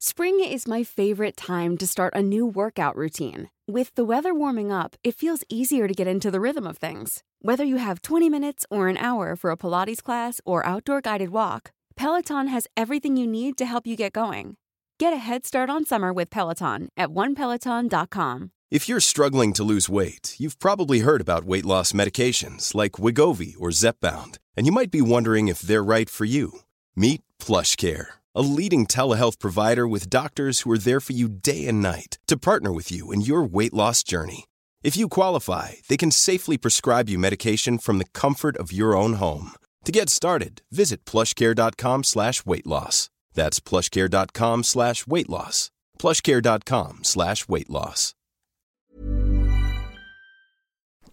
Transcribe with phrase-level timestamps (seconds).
[0.00, 3.50] Spring is my favorite time to start a new workout routine.
[3.66, 7.22] With the weather warming up, it feels easier to get into the rhythm of things.
[7.40, 11.30] Whether you have 20 minutes or an hour for a Pilates class or outdoor guided
[11.30, 14.56] walk, Peloton has everything you need to help you get going.
[14.98, 18.50] Get a head start on summer with Peloton at onepeloton.com.
[18.68, 23.54] If you're struggling to lose weight, you've probably heard about weight loss medications like Wigovi
[23.60, 26.60] or Zepbound, and you might be wondering if they're right for you.
[26.96, 31.80] Meet PlushCare, a leading telehealth provider with doctors who are there for you day and
[31.80, 34.44] night to partner with you in your weight loss journey.
[34.82, 39.14] If you qualify, they can safely prescribe you medication from the comfort of your own
[39.14, 39.52] home.
[39.86, 43.08] To get started, visit plushcare.com slash weight loss.
[43.32, 45.70] That's plushcare.com slash weight loss.
[45.98, 48.12] plushcare.com slash weight loss.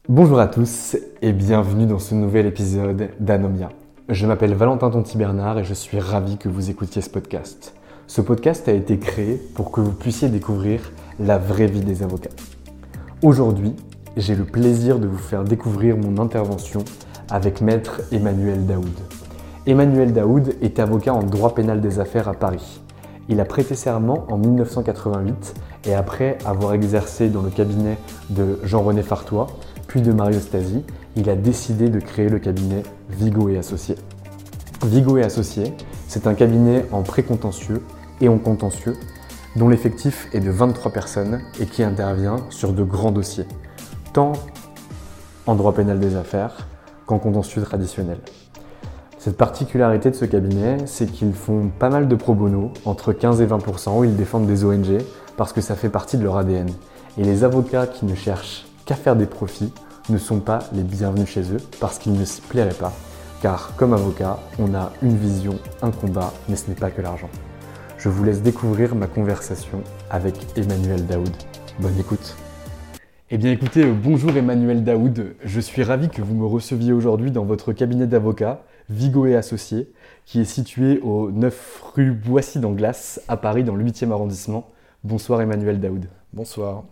[0.09, 3.69] Bonjour à tous et bienvenue dans ce nouvel épisode d'Anomia.
[4.09, 7.73] Je m'appelle Valentin Tonti-Bernard et je suis ravi que vous écoutiez ce podcast.
[8.05, 12.29] Ce podcast a été créé pour que vous puissiez découvrir la vraie vie des avocats.
[13.21, 13.73] Aujourd'hui,
[14.17, 16.83] j'ai le plaisir de vous faire découvrir mon intervention
[17.29, 18.91] avec maître Emmanuel Daoud.
[19.67, 22.81] Emmanuel Daoud est avocat en droit pénal des affaires à Paris.
[23.29, 25.53] Il a prêté serment en 1988
[25.85, 27.97] et après avoir exercé dans le cabinet
[28.29, 29.47] de Jean-René Fartois,
[29.87, 30.83] puis de Mario Stasi,
[31.15, 33.95] il a décidé de créer le cabinet Vigo et Associés.
[34.85, 35.73] Vigo et Associés,
[36.07, 37.81] c'est un cabinet en précontentieux
[38.21, 38.95] et en contentieux
[39.55, 43.45] dont l'effectif est de 23 personnes et qui intervient sur de grands dossiers,
[44.13, 44.33] tant
[45.45, 46.67] en droit pénal des affaires
[47.05, 48.17] qu'en contentieux traditionnel.
[49.19, 53.39] Cette particularité de ce cabinet, c'est qu'ils font pas mal de pro bono, entre 15
[53.41, 54.97] et 20%, où ils défendent des ONG
[55.37, 56.69] parce que ça fait partie de leur ADN.
[57.17, 59.71] Et les avocats qui ne cherchent qu'à faire des profits
[60.09, 62.93] ne sont pas les bienvenus chez eux parce qu'ils ne s'y plairaient pas.
[63.41, 67.29] Car comme avocat, on a une vision, un combat, mais ce n'est pas que l'argent.
[67.97, 71.29] Je vous laisse découvrir ma conversation avec Emmanuel Daoud.
[71.79, 72.35] Bonne écoute.
[73.31, 75.35] Eh bien écoutez, bonjour Emmanuel Daoud.
[75.43, 79.91] Je suis ravi que vous me receviez aujourd'hui dans votre cabinet d'avocat, Vigo et Associés,
[80.25, 84.69] qui est situé au 9 rue Boissy d'Anglas, à Paris, dans le 8e arrondissement.
[85.03, 86.05] Bonsoir Emmanuel Daoud.
[86.33, 86.83] Bonsoir.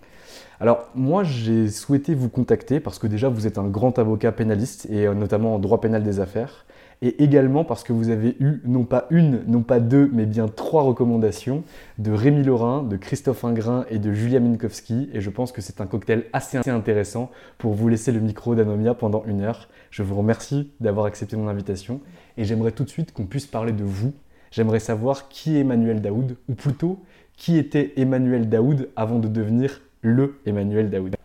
[0.60, 4.88] Alors moi j'ai souhaité vous contacter parce que déjà vous êtes un grand avocat pénaliste
[4.90, 6.66] et euh, notamment en droit pénal des affaires
[7.02, 10.48] et également parce que vous avez eu non pas une, non pas deux, mais bien
[10.48, 11.64] trois recommandations
[11.98, 15.82] de Rémi Laurin, de Christophe Ingrin et de Julia Minkowski et je pense que c'est
[15.82, 19.68] un cocktail assez intéressant pour vous laisser le micro d'Anomia pendant une heure.
[19.90, 22.02] Je vous remercie d'avoir accepté mon invitation
[22.38, 24.14] et j'aimerais tout de suite qu'on puisse parler de vous.
[24.52, 27.00] J'aimerais savoir qui est Emmanuel Daoud ou plutôt
[27.36, 31.16] qui était Emmanuel Daoud avant de devenir le Emmanuel Daoud.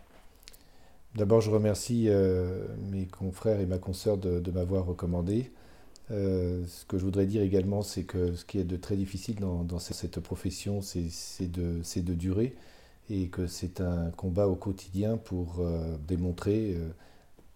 [1.15, 5.51] D'abord, je remercie euh, mes confrères et ma consoeur de, m'avoir recommandé.
[6.11, 9.37] Euh, ce que je voudrais dire également, c'est que ce qui est de très difficile
[9.37, 12.55] dans, cette profession, c'est de, de, durer
[13.09, 16.77] et que c'est un combat au quotidien pour euh, démontrer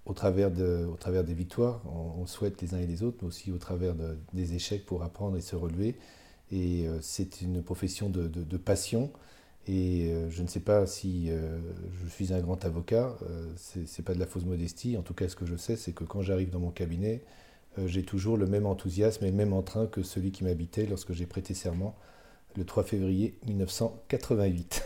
[0.06, 3.28] au, travers de, au travers des victoires, on, souhaite les uns et les autres, mais
[3.28, 3.94] aussi au travers
[4.34, 5.98] des échecs pour apprendre et se relever.
[6.52, 9.12] Et c'est une profession de passion
[9.67, 11.59] et euh, je ne sais pas si euh,
[12.03, 14.97] je suis un grand avocat, euh, ce n'est pas de la fausse modestie.
[14.97, 17.22] En tout cas, ce que je sais, c'est que quand j'arrive dans mon cabinet,
[17.85, 21.25] j'ai toujours le même enthousiasme et le même entrain que celui qui m'habitait lorsque j'ai
[21.25, 21.95] prêté serment
[22.57, 24.83] le 3 février 1988.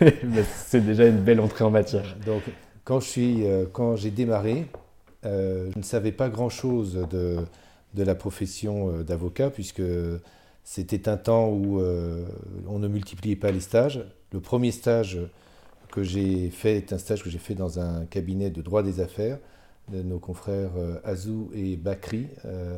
[0.66, 2.16] c'est déjà une belle entrée en matière.
[2.26, 2.42] Donc,
[2.82, 4.66] quand, j'ai démarré,
[5.22, 7.36] je ne savais pas grand-chose de,
[7.94, 9.82] de, la profession d'avocat, puisque
[10.66, 12.26] c'était un temps où euh,
[12.66, 14.04] on ne multipliait pas les stages.
[14.32, 15.20] Le premier stage
[15.92, 18.98] que j'ai fait est un stage que j'ai fait dans un cabinet de droit des
[18.98, 19.38] affaires
[19.92, 22.26] de nos confrères euh, Azou et Bakri.
[22.44, 22.76] Euh,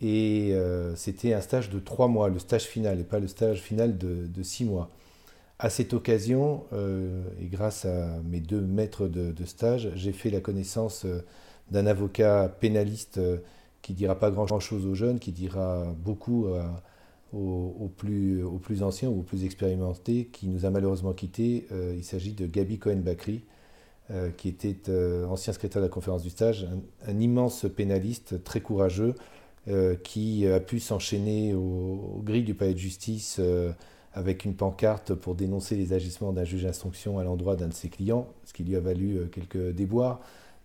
[0.00, 0.54] et
[0.96, 4.42] c'était un stage de trois mois, le stage final, et pas le stage final de,
[4.42, 4.90] six mois.
[5.58, 6.64] À cette occasion,
[7.40, 11.06] et grâce à mes deux maîtres de, stage, j'ai fait la connaissance
[11.70, 13.18] d'un avocat pénaliste
[13.80, 16.82] qui dira pas grand-chose aux jeunes, qui dira beaucoup à
[17.34, 21.66] aux, plus, aux plus anciens ou aux plus expérimentés qui nous a malheureusement quittés.
[21.72, 23.42] Euh, il s'agit de Gabi Cohen-Bakri,
[24.10, 26.66] euh, qui était euh, ancien secrétaire de la conférence du stage,
[27.06, 29.14] un, immense pénaliste très courageux
[30.02, 33.40] qui a pu s'enchaîner aux, grilles du palais de justice
[34.12, 37.88] avec une pancarte pour dénoncer les agissements d'un juge d'instruction à l'endroit d'un de ses
[37.88, 40.20] clients, ce qui lui a valu quelques déboires,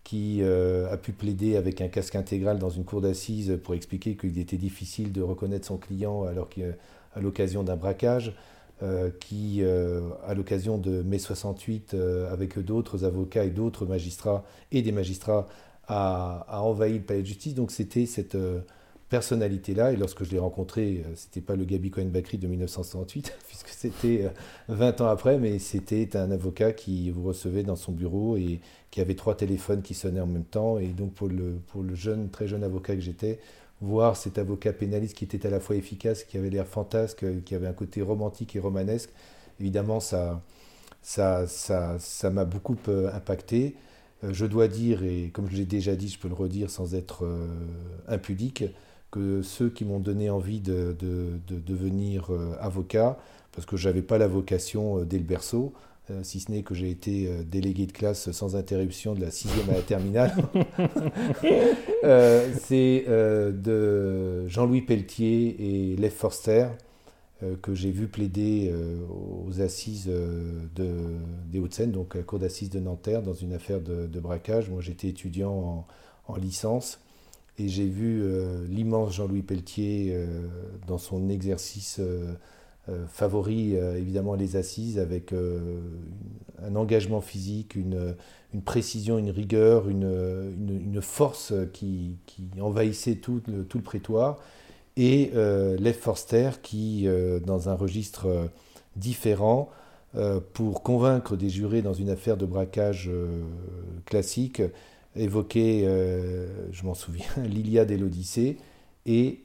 [0.10, 4.40] qui a pu plaider avec un casque intégral dans une cour d'assises pour expliquer qu'il
[4.40, 6.64] était difficile de reconnaître son client alors qu'à
[7.20, 8.34] l'occasion d'un braquage.
[8.82, 14.46] Euh, qui, euh, à l'occasion de mai 68, euh, avec d'autres avocats et d'autres magistrats,
[14.72, 15.48] et des magistrats,
[15.90, 17.56] a, envahi le palais de justice.
[17.56, 18.38] Donc c'était cette
[19.10, 24.30] personnalité-là, et lorsque je l'ai rencontré, c'était pas le Gabi Cohen-Bakri de 1968, puisque c'était
[24.68, 28.60] 20 ans après, mais c'était un avocat qui vous recevait dans son bureau et
[28.92, 30.78] qui avait trois téléphones qui sonnaient en même temps.
[30.78, 33.40] Et donc pour le, pour le jeune, très jeune avocat que j'étais,
[33.82, 37.56] voir cet avocat pénaliste qui était à la fois efficace, qui avait l'air fantasque, qui
[37.56, 39.10] avait un côté romantique et romanesque,
[39.60, 40.42] évidemment, ça
[41.02, 43.76] ça, ça, ça m'a beaucoup euh, impacté.
[44.24, 46.96] Euh, je dois dire, et comme je l'ai déjà dit, je peux le redire sans
[46.96, 47.48] être euh,
[48.08, 48.64] impudique,
[49.12, 52.30] que ceux qui m'ont donné envie de, de, de devenir
[52.60, 53.18] avocat,
[53.52, 55.74] parce que je n'avais pas la vocation dès le berceau,
[56.12, 59.32] euh, si ce n'est que j'ai été euh, délégué de classe sans interruption de la
[59.32, 60.34] sixième à la terminale.
[62.06, 66.68] Euh, c'est de Jean-Louis Pelletier et Lev Forster
[67.62, 68.74] que j'ai vu plaider
[69.10, 70.94] aux assises de,
[71.52, 74.70] des Hauts-de-Seine, donc à la cour d'assises de Nanterre, dans une affaire de, braquage.
[74.70, 75.52] Moi, j'étais étudiant
[76.28, 77.00] en, en, licence
[77.60, 78.24] et j'ai vu
[78.70, 80.16] l'immense Jean-Louis Pelletier
[80.88, 82.00] dans son exercice
[82.90, 85.82] euh, favoris euh, évidemment les assises avec euh,
[86.64, 88.16] un engagement physique, une,
[88.64, 92.16] précision, une rigueur, une, force qui,
[92.60, 94.40] envahissait tout le, tout le, prétoire,
[94.98, 97.08] et Lev Forster qui,
[97.46, 98.50] dans un registre
[98.98, 99.70] différent,
[100.54, 103.10] pour convaincre des jurés dans une affaire de braquage
[104.06, 104.62] classique,
[105.16, 105.84] évoquait,
[106.72, 108.58] je m'en souviens, l'Iliade et l'Odyssée,
[109.06, 109.44] et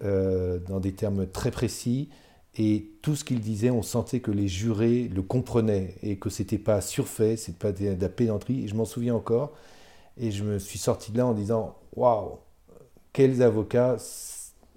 [0.69, 2.09] dans des termes très précis,
[2.57, 6.59] et tout ce qu'il disait, on sentait que les jurés le comprenaient et que c'était
[6.59, 8.65] pas surfait, c'est pas de la pédanterie.
[8.65, 9.53] Et je m'en souviens encore.
[10.17, 12.39] Et je me suis sorti de là en disant Waouh,
[13.13, 13.97] quels avocats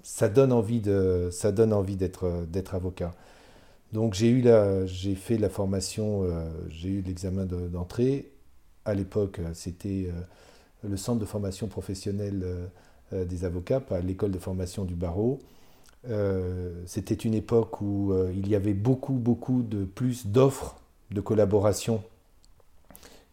[0.02, 3.14] Ça donne envie de, ça donne envie d'être d'être avocat.
[3.94, 8.32] Donc j'ai eu la, j'ai fait la formation, euh, j'ai eu l'examen d'entrée.
[8.86, 10.22] à l'époque, c'était euh,
[10.84, 12.44] le centre de formation professionnelle
[13.14, 15.40] euh, des avocats, l'école de formation du barreau.
[16.10, 20.80] Euh, c'était une époque où euh, il y avait beaucoup, beaucoup de plus d'offres
[21.12, 22.04] de collaboration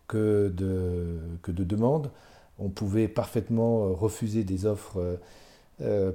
[0.09, 2.11] que de, que de demandes.
[2.59, 5.19] On pouvait parfaitement euh, refuser des offres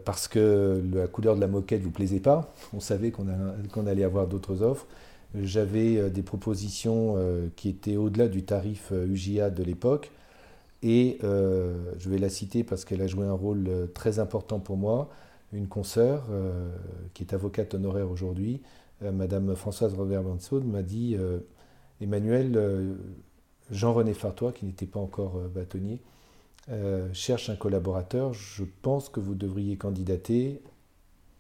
[0.06, 2.54] parce que la couleur de la moquette ne vous plaisait pas.
[2.74, 4.88] On savait qu'on allait avoir d'autres offres.
[5.36, 7.18] J'avais des propositions
[7.58, 10.12] qui étaient au-delà du tarif UGA de l'époque.
[10.82, 15.10] Et je vais la citer parce qu'elle a joué un rôle très important pour moi
[15.54, 16.70] une consoeur euh,
[17.14, 18.62] qui est avocate honoraire aujourd'hui,
[19.04, 21.40] euh, Madame Françoise Robert Bansaud, m'a dit euh,
[22.02, 22.98] Emmanuel,
[23.72, 26.02] Jean-René Fartois, qui n'était pas encore bâtonnier,
[27.12, 28.34] cherche un collaborateur.
[28.34, 30.62] Je pense que vous devriez candidater.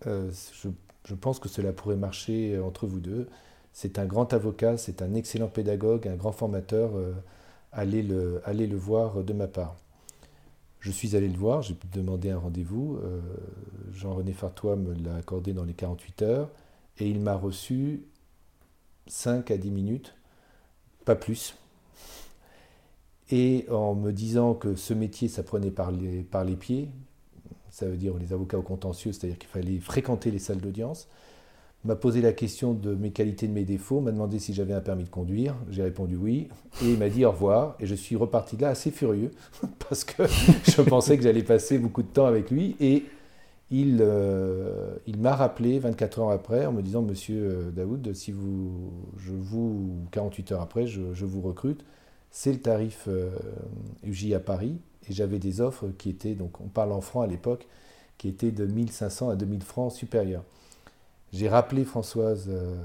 [0.05, 3.29] Je, pense que cela pourrait marcher entre vous deux.
[3.71, 6.91] C'est un grand avocat, c'est un excellent pédagogue, un grand formateur.
[7.71, 9.75] Allez, le, voir de ma part.
[10.79, 12.99] Je suis allé le voir, j'ai demandé un rendez-vous.
[13.03, 13.19] Euh,
[13.91, 16.49] Jean-René Fartois me l'a accordé dans les 48 heures
[16.97, 18.05] et il m'a reçu
[19.07, 20.15] 5 à 10 minutes,
[21.05, 21.55] pas plus.
[23.31, 26.89] Et en me disant que ce métier, ça prenait par les, par les pieds,
[27.69, 31.07] ça veut dire les avocats au contentieux, c'est-à-dire qu'il fallait fréquenter les salles d'audience,
[31.85, 34.81] m'a posé la question de mes qualités, de mes défauts, m'a demandé si j'avais un
[34.81, 35.55] permis de conduire.
[35.69, 36.49] J'ai répondu oui.
[36.83, 37.75] Et il m'a dit au revoir.
[37.79, 39.31] Et je suis reparti de là assez furieux
[39.89, 40.23] parce que
[40.65, 42.75] je pensais que j'allais passer beaucoup de temps avec lui.
[42.79, 43.05] Et
[43.71, 48.31] il, euh, il m'a rappelé 24 heures après en me disant Monsieur euh, Daoud, si
[48.31, 51.85] vous, je vous, 48 heures après, je, vous recrute.
[52.31, 53.29] C'est le tarif euh,
[54.03, 54.79] UJ à Paris.
[55.09, 57.67] Et j'avais des offres qui étaient, donc on parle en francs à l'époque,
[58.17, 60.43] qui étaient de 1500 à 2000 francs supérieurs.
[61.31, 62.75] J'ai rappelé Françoise, euh,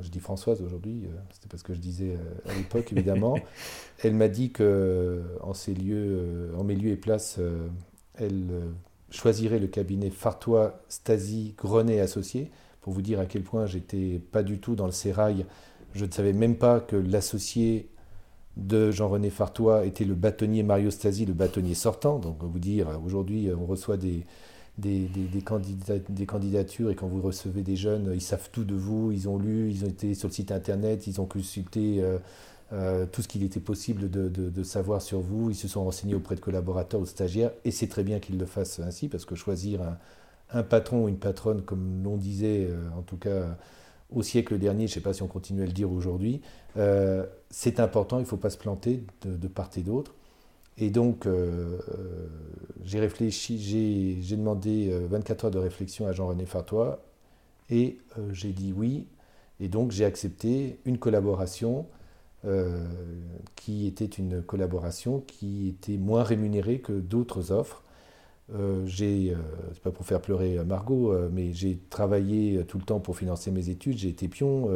[0.00, 3.38] je dis Françoise aujourd'hui, euh, c'était parce que je disais euh, à l'époque évidemment.
[4.02, 7.38] elle m'a dit que en ces lieux, en mes lieux et places,
[8.14, 8.48] elle
[9.10, 12.50] choisirait le cabinet Fartois, Stasi, Grenet associé.
[12.80, 15.44] Pour vous dire à quel point j'étais pas du tout dans le sérail.
[15.92, 17.88] Je ne savais même pas que l'associé
[18.56, 22.18] de Jean-René Fartois était le bâtonnier Mario Stasi, le bâtonnier sortant.
[22.18, 24.24] Donc, vous dire, aujourd'hui, on reçoit des,
[24.78, 29.28] des, des, candidatures et quand vous recevez des jeunes, ils savent tout de vous, ils
[29.28, 32.18] ont lu, ils ont été sur le site internet, ils ont consulté euh,
[32.72, 36.34] euh, tout ce qu'il était possible de, savoir sur vous, ils se sont renseignés auprès
[36.34, 39.34] de collaborateurs ou de stagiaires et c'est très bien qu'ils le fassent ainsi parce que
[39.34, 39.80] choisir
[40.52, 43.56] un, patron ou une patronne, comme l'on disait euh, en tout cas
[44.10, 46.40] au siècle dernier, je ne sais pas si on continue à le dire aujourd'hui,
[47.50, 50.14] c'est important, il ne faut pas se planter de, part et d'autre.
[50.78, 51.26] Et donc,
[52.84, 53.58] j'ai réfléchi,
[54.20, 57.02] j'ai demandé 24 heures de réflexion à Jean-René Fartois
[57.70, 57.98] et
[58.32, 59.06] j'ai dit oui.
[59.58, 61.86] Et donc, j'ai accepté une collaboration
[62.46, 62.84] euh,
[63.56, 67.82] qui était une collaboration qui était moins rémunérée que d'autres offres.
[68.54, 69.36] Euh, j'ai, euh,
[69.72, 73.68] c'est pas pour faire pleurer Margot, mais j'ai travaillé tout le temps pour financer mes
[73.70, 74.70] études, j'ai été pion,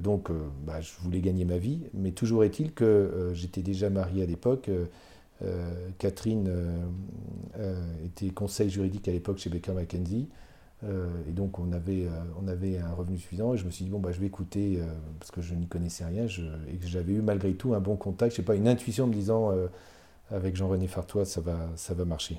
[0.00, 0.30] donc
[0.66, 4.70] bah, je voulais gagner ma vie, mais toujours est-il que j'étais déjà marié à l'époque.
[5.98, 6.50] Catherine
[8.04, 10.28] était conseil juridique à l'époque chez Baker McKenzie.
[10.84, 12.10] Euh, et donc on avait, euh,
[12.42, 14.76] on avait un revenu suffisant et je me suis dit bon bah je vais écouter
[14.78, 14.84] euh,
[15.18, 18.32] parce que je n'y connaissais rien et que j'avais eu malgré tout un bon contact,
[18.32, 19.52] je sais pas une intuition me disant
[20.30, 22.38] avec Jean-René Fartois ça va, ça va marcher.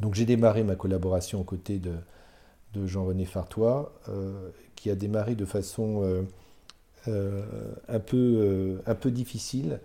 [0.00, 1.92] Donc j'ai démarré ma collaboration aux côtés de,
[2.74, 3.92] de Jean-René Fartois
[4.76, 6.24] qui a démarré de façon
[7.06, 9.80] un, peu, un peu difficile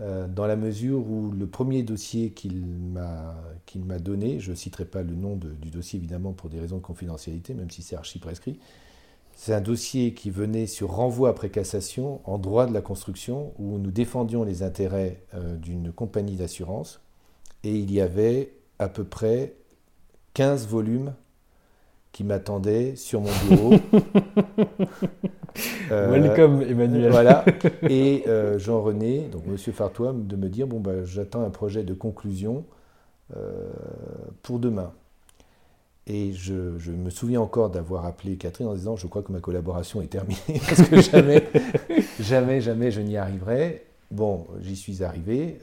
[0.00, 2.64] euh, dans la mesure où le premier dossier qu'il
[2.94, 6.82] m'a donné, je ne citerai pas le nom du dossier évidemment pour des raisons de
[6.82, 8.58] confidentialité, même si c'est archi prescrit,
[9.34, 13.78] c'est un dossier qui venait sur renvoi après cassation en droit de la construction, où
[13.78, 17.00] nous défendions les intérêts euh, d'une compagnie d'assurance,
[17.62, 19.54] et il y avait à peu près
[20.34, 21.14] 15 volumes
[22.12, 23.74] qui m'attendait sur mon bureau.
[25.90, 27.10] Euh, Welcome Emmanuel.
[27.10, 27.44] Voilà.
[27.90, 31.92] Et euh, Jean-René, donc Monsieur Fartois, de me dire bon bah j'attends un projet de
[31.92, 32.64] conclusion
[33.36, 33.70] euh,
[34.42, 34.92] pour demain.
[36.06, 36.54] Et je,
[36.90, 40.40] me souviens encore d'avoir appelé Catherine en disant je crois que ma collaboration est terminée
[40.66, 41.46] parce que jamais,
[42.18, 43.84] jamais, jamais je n'y arriverai.
[44.10, 45.58] Bon, j'y suis arrivé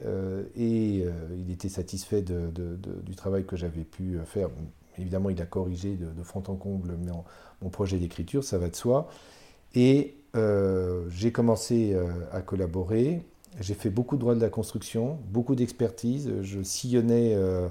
[0.56, 1.04] et
[1.36, 4.50] il était satisfait du travail que j'avais pu faire
[5.00, 6.96] Évidemment, il a corrigé de, fond en comble
[7.62, 9.08] mon, projet d'écriture, ça va de soi.
[9.74, 13.22] Et euh, j'ai commencé euh, à collaborer.
[13.60, 16.30] J'ai fait beaucoup de droit de la construction, beaucoup d'expertise.
[16.42, 17.68] Je sillonnais euh,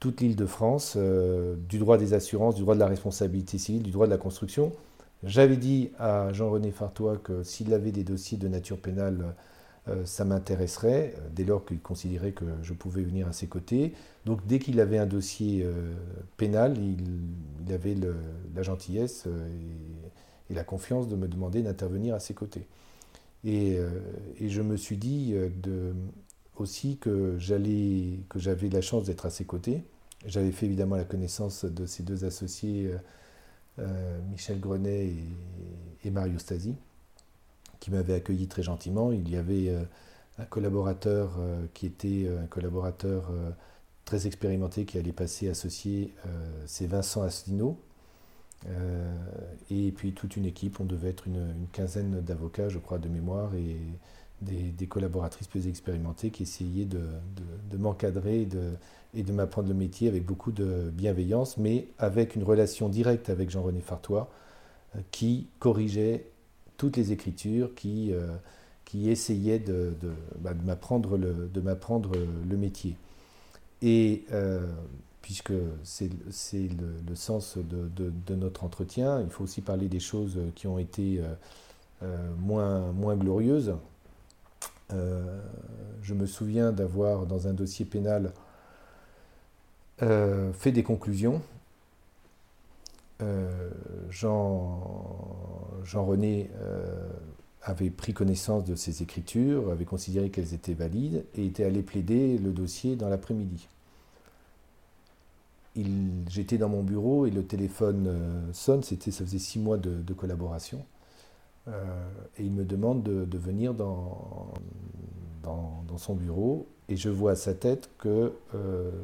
[0.00, 3.90] toute l'île de France, du droit des assurances, du droit de la responsabilité civile, du
[3.90, 4.72] droit de la construction.
[5.22, 9.34] J'avais dit à Jean-René Fartois que s'il avait des dossiers de nature pénale,
[10.04, 13.92] ça m'intéresserait, euh, dès lors qu'il considérait que je pouvais venir à ses côtés.
[14.24, 15.92] Donc dès qu'il avait un dossier euh,
[16.36, 17.94] pénal, il, avait
[18.54, 19.26] la gentillesse
[20.50, 22.66] et, la confiance de me demander d'intervenir à ses côtés.
[23.44, 23.78] Et,
[24.40, 25.34] je me suis dit
[26.56, 29.82] aussi que j'avais la chance d'être à ses côtés.
[30.26, 32.90] J'avais fait évidemment la connaissance de ses deux associés,
[34.30, 36.76] Michel Grenet et, et Mario Stasi
[37.84, 39.12] qui m'avait accueilli très gentiment.
[39.12, 39.84] Il y avait euh,
[40.38, 43.30] un collaborateur euh, qui était euh, un collaborateur
[44.06, 46.14] très expérimenté qui allait passer associé,
[46.66, 47.78] c'est Vincent Asselineau.
[49.70, 53.54] et puis toute une équipe, on devait être une, quinzaine d'avocats, je crois, de mémoire,
[53.54, 53.78] et
[54.42, 58.72] des, collaboratrices plus expérimentées qui essayaient de, m'encadrer et de,
[59.14, 63.48] et de m'apprendre le métier avec beaucoup de bienveillance, mais avec une relation directe avec
[63.48, 64.30] Jean-René Fartois,
[65.12, 66.26] qui corrigeait
[66.76, 68.26] toutes les écritures qui, euh,
[68.84, 72.96] qui essayaient de, de, bah, de m'apprendre le, métier.
[73.82, 74.66] Et euh,
[75.22, 75.52] puisque
[75.82, 80.66] c'est le, le, sens de, de, notre entretien, il faut aussi parler des choses qui
[80.66, 81.22] ont été
[82.02, 83.74] euh, moins, moins glorieuses.
[84.90, 88.32] je me souviens d'avoir, dans un dossier pénal,
[89.98, 91.40] fait des conclusions
[93.22, 93.70] euh,
[94.10, 94.80] Jean,
[95.94, 97.08] René euh,
[97.62, 102.38] avait pris connaissance de ces écritures, avait considéré qu'elles étaient valides et était allé plaider
[102.38, 103.68] le dossier dans l'après-midi.
[106.28, 110.12] J'étais dans mon bureau et le téléphone euh, sonne, c'était, ça faisait six mois de,
[110.12, 110.84] collaboration.
[111.66, 114.52] et il me demande de, venir dans,
[115.42, 118.32] dans, son bureau et je vois à sa tête que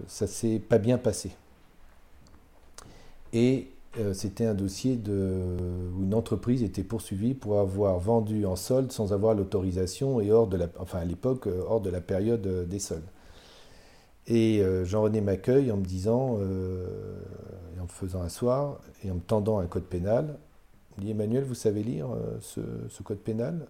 [0.07, 1.31] ça s'est pas bien passé.
[3.33, 3.71] Et
[4.13, 9.13] c'était un dossier de, où une entreprise était poursuivie pour avoir vendu en solde sans
[9.13, 12.65] avoir l'autorisation et hors de la, enfin à l'époque euh, hors de la période euh,
[12.65, 13.09] des soldes.
[14.27, 19.67] Et Jean-René m'accueille en me disant, en me faisant asseoir et en me tendant un
[19.67, 20.39] code pénal,
[20.99, 22.07] il dit Emmanuel, vous savez lire
[22.41, 22.61] ce,
[23.03, 23.67] code pénal?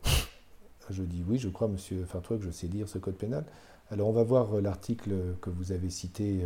[0.91, 3.45] Je dis oui, je crois, monsieur Fartois, que je sais lire ce code pénal.
[3.91, 6.41] Alors on va voir l'article que vous avez cité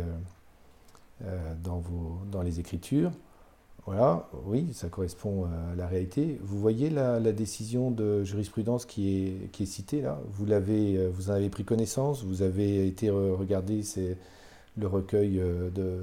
[1.61, 3.11] dans, vos, dans les Écritures.
[3.85, 6.39] Voilà, oui, ça correspond à la réalité.
[6.41, 10.19] Vous voyez la, décision de jurisprudence qui est, qui est citée là?
[10.31, 13.81] Vous, l'avez, euh, vous en avez pris connaissance Vous avez été regarder
[14.77, 15.39] le recueil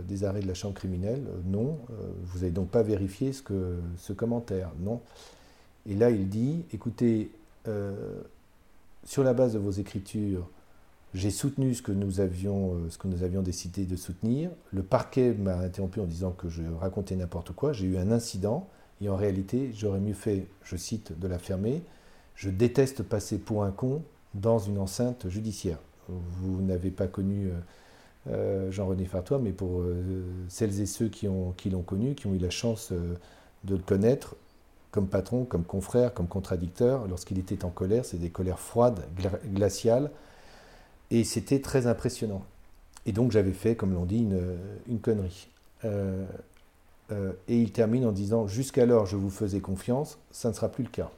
[0.09, 1.25] des arrêts de la chambre criminelle?
[1.45, 1.79] Non.
[2.23, 4.71] vous n'avez donc pas vérifié ce, que, ce commentaire?
[4.79, 5.01] Non.
[5.89, 7.33] Et là, il dit, écoutez,
[9.05, 10.49] sur la base de vos écritures,
[11.14, 14.50] j'ai soutenu ce que, nous avions, ce que nous avions décidé de soutenir.
[14.73, 17.73] Le parquet m'a interrompu en disant que je racontais n'importe quoi.
[17.73, 18.69] J'ai eu un incident
[19.02, 21.83] et en réalité, j'aurais mieux fait, je cite, de la fermer.
[22.37, 24.02] Je déteste passer pour un con
[24.35, 25.78] dans une enceinte judiciaire.
[26.09, 27.52] Vous n'avez pas connu euh,
[28.31, 32.38] euh, Jean-René Fartois, mais pour euh, celles et ceux qui l'ont connu, qui ont eu
[32.38, 34.37] la chance de le connaître,
[34.92, 39.00] comme patron, comme confrère, comme contradicteur, lorsqu'il était en colère, c'est des colères froides,
[39.47, 40.11] glaciales,
[41.12, 42.45] et c'était très impressionnant.
[43.07, 45.49] Et donc j'avais fait, comme l'on dit, une, une connerie.
[47.12, 50.85] Euh, et il termine en disant Jusqu'alors, je vous faisais confiance, ça ne sera plus
[50.85, 51.11] le cas.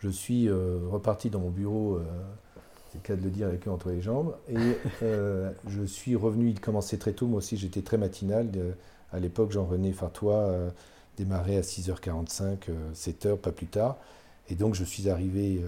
[0.00, 2.02] Je suis euh, reparti dans mon bureau, euh,
[2.90, 4.76] c'est le cas de le dire avec eux entre les jambes, et
[5.68, 6.50] je suis revenu.
[6.50, 8.48] Il commençait très tôt, moi aussi j'étais très matinal.
[9.12, 10.52] à l'époque, Jean-René Fartois
[11.16, 12.56] démarrait à 6h45,
[12.94, 13.96] 7h, pas plus tard.
[14.52, 15.64] Et donc je suis arrivé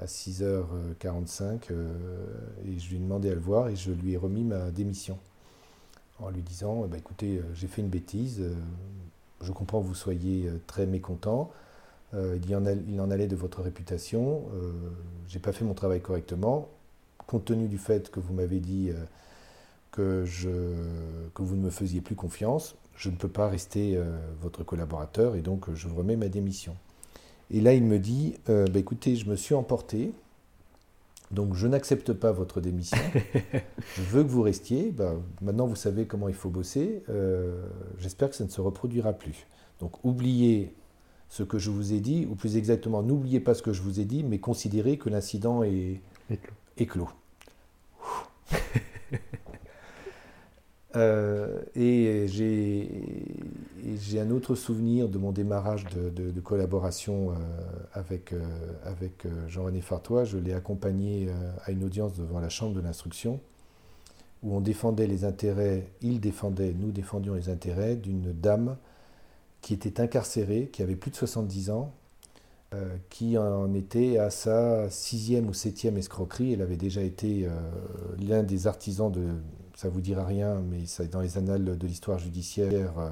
[0.00, 4.44] à 6h45 et je lui ai demandé à le voir et je lui ai remis
[4.44, 5.18] ma démission
[6.22, 8.54] en lui disant bah, écoutez, euh, j'ai fait une bêtise, euh,
[9.42, 11.50] je comprends que vous soyez euh, très mécontent,
[12.14, 14.42] il, en il en allait de votre réputation,
[15.28, 16.68] j'ai pas fait mon travail correctement,
[17.26, 18.90] compte tenu du fait que vous m'avez dit
[19.92, 20.50] que, je,
[21.34, 23.98] que vous ne me faisiez plus confiance, je ne peux pas rester
[24.42, 26.76] votre collaborateur et donc je remets ma démission.
[27.52, 30.12] Et là, il me dit, bah, écoutez, je me suis emporté,
[31.32, 32.98] donc je n'accepte pas votre démission.
[33.96, 34.90] je veux que vous restiez.
[34.90, 37.02] Ben, maintenant vous savez comment il faut bosser.
[37.08, 37.64] Euh,
[37.98, 39.46] j'espère que ça ne se reproduira plus.
[39.80, 40.74] Donc oubliez
[41.30, 44.00] ce que je vous ai dit, ou plus exactement, n'oubliez pas ce que je vous
[44.00, 46.02] ai dit, mais considérez que l'incident est,
[46.76, 47.08] éclos.
[50.94, 57.34] Euh, et j'ai un autre souvenir de mon démarrage de, collaboration euh,
[57.94, 58.44] avec, euh,
[58.84, 60.24] avec Jean-René Fartois.
[60.24, 61.28] Je l'ai accompagné
[61.64, 63.40] à une audience devant la Chambre de l'instruction
[64.42, 68.76] où on défendait les intérêts, il défendait, nous défendions les intérêts d'une dame
[69.60, 71.92] qui était incarcérée, qui avait plus de 70 ans,
[73.08, 76.54] qui en était à sa sixième ou septième escroquerie.
[76.54, 77.46] Elle avait déjà été
[78.18, 79.28] l'un des artisans de,
[79.82, 83.10] ça vous dira rien, mais c'est dans les annales de l'histoire judiciaire, euh,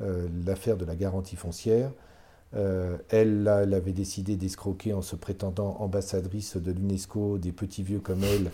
[0.00, 1.90] euh, l'affaire de la garantie foncière.
[2.56, 8.00] Euh, elle, elle, avait décidé d'escroquer en se prétendant ambassadrice de l'UNESCO des petits vieux
[8.00, 8.50] comme elle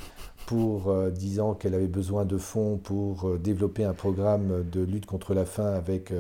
[0.47, 5.45] pour disant qu'elle avait besoin de fonds pour développer un programme de lutte contre la
[5.45, 6.13] faim avec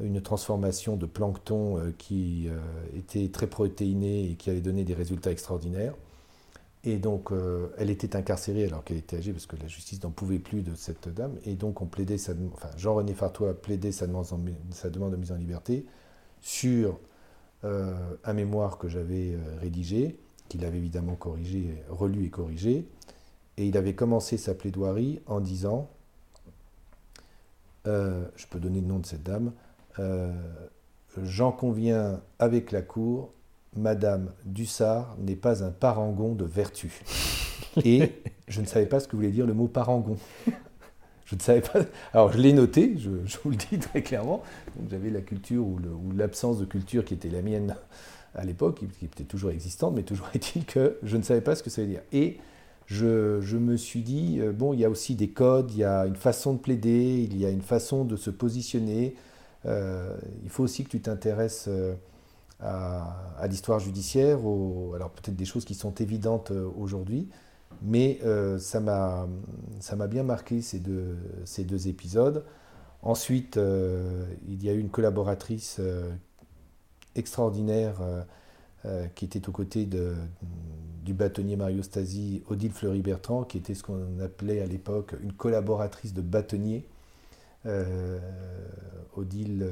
[0.00, 2.48] une transformation de plancton qui
[2.96, 5.94] était très protéiné et qui allait donner des résultats extraordinaires.
[6.88, 10.12] Et donc, euh, elle était incarcérée alors qu'elle était âgée parce que la justice n'en
[10.12, 11.34] pouvait plus de cette dame.
[11.44, 14.24] Et donc, on plaidait sa, enfin, Jean-René Fartois demande,
[14.70, 15.84] sa demande, de mise en liberté
[16.40, 17.00] sur
[17.64, 20.16] euh, un mémoire que j'avais euh, rédigé,
[20.48, 22.86] qu'il avait évidemment corrigé, relu et corrigé.
[23.56, 25.90] Et il avait commencé sa plaidoirie en disant,
[27.84, 29.52] je peux donner le nom de cette dame,
[31.22, 33.30] J'en conviens avec la Cour
[33.76, 37.02] Madame Dussard n'est pas un parangon de vertu.
[37.84, 38.12] Et
[38.48, 40.16] je ne savais pas ce que voulait dire le mot parangon.
[41.26, 41.80] Je ne savais pas.
[42.12, 43.10] Alors je l'ai noté, je,
[43.42, 44.42] vous le dis très clairement.
[44.88, 45.78] J'avais la culture ou
[46.16, 47.74] l'absence de culture qui était la mienne
[48.36, 51.62] à l'époque, qui, était toujours existante, mais toujours est-il que je ne savais pas ce
[51.62, 52.02] que ça veut dire.
[52.12, 52.38] Et
[52.86, 56.06] je, me suis dit, euh, bon, il y a aussi des codes, il y a
[56.06, 59.16] une façon de plaider, il y a une façon de se positionner.
[59.64, 61.66] Euh, il faut aussi que tu t'intéresses.
[61.68, 61.94] Euh,
[62.60, 67.28] à, l'histoire judiciaire, alors peut-être des choses qui sont évidentes euh, aujourd'hui,
[67.82, 69.26] mais euh, ça m'a
[70.08, 72.44] bien marqué ces deux, ces deux épisodes.
[73.02, 75.80] Ensuite, euh, il y a eu une collaboratrice
[77.14, 77.96] extraordinaire
[79.14, 79.88] qui était aux côtés
[81.04, 86.14] du bâtonnier Mario Stasi, Odile Fleury-Bertrand, qui était ce qu'on appelait à l'époque une collaboratrice
[86.14, 86.86] de bâtonnier.
[89.16, 89.68] Odile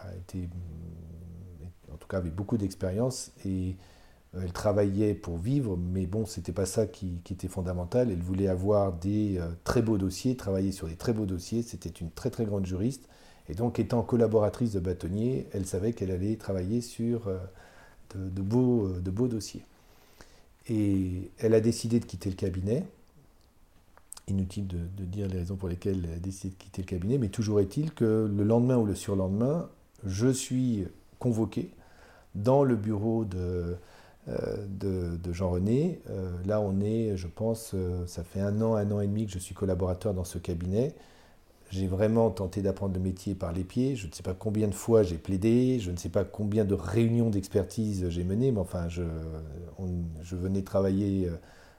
[0.00, 0.48] a été
[2.10, 3.76] cas avait beaucoup d'expérience et
[4.34, 8.10] euh, elle travaillait pour vivre, mais bon, c'était pas ça qui, était fondamental.
[8.10, 11.62] Elle voulait avoir des euh, très beaux dossiers, travailler sur des très beaux dossiers.
[11.62, 13.08] C'était une très très grande juriste.
[13.48, 17.38] Et donc, étant collaboratrice de bâtonnier, elle savait qu'elle allait travailler sur euh,
[18.14, 19.62] de, beaux, de beaux dossiers.
[20.68, 22.84] Et elle a décidé de quitter le cabinet.
[24.28, 27.18] Inutile de, de dire les raisons pour lesquelles elle a décidé de quitter le cabinet,
[27.18, 29.68] mais toujours est-il que le lendemain ou le surlendemain,
[30.06, 30.86] je suis
[31.18, 31.70] convoqué
[32.34, 33.76] dans le bureau de
[34.68, 36.00] de, de, Jean-René.
[36.44, 37.74] là, on est, je pense,
[38.06, 40.94] ça fait un an, un an et demi que je suis collaborateur dans ce cabinet.
[41.70, 43.94] J'ai vraiment tenté d'apprendre le métier par les pieds.
[43.94, 46.74] Je ne sais pas combien de fois j'ai plaidé, je ne sais pas combien de
[46.74, 49.04] réunions d'expertise j'ai menées, mais enfin, je,
[50.22, 51.36] je venais travailler, euh,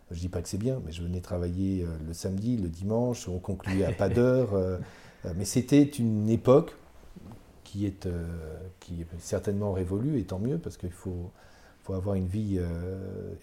[0.09, 2.69] je ne dis pas que c'est bien, mais je venais travailler euh, le samedi, le
[2.69, 4.53] dimanche, on concluait à pas d'heure.
[4.53, 4.77] Euh,
[5.35, 6.73] mais c'était une époque
[7.71, 8.07] qui est,
[8.79, 11.31] qui est certainement révolue, et tant mieux, parce qu'il faut,
[11.83, 12.59] faut avoir une vie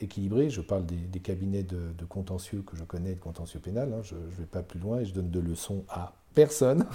[0.00, 0.50] équilibrée.
[0.50, 3.92] Je parle des, cabinets de, contentieux que je connais, de contentieux pénal.
[3.92, 4.02] Hein.
[4.02, 6.84] Je ne vais pas plus loin et je donne de leçons à personne.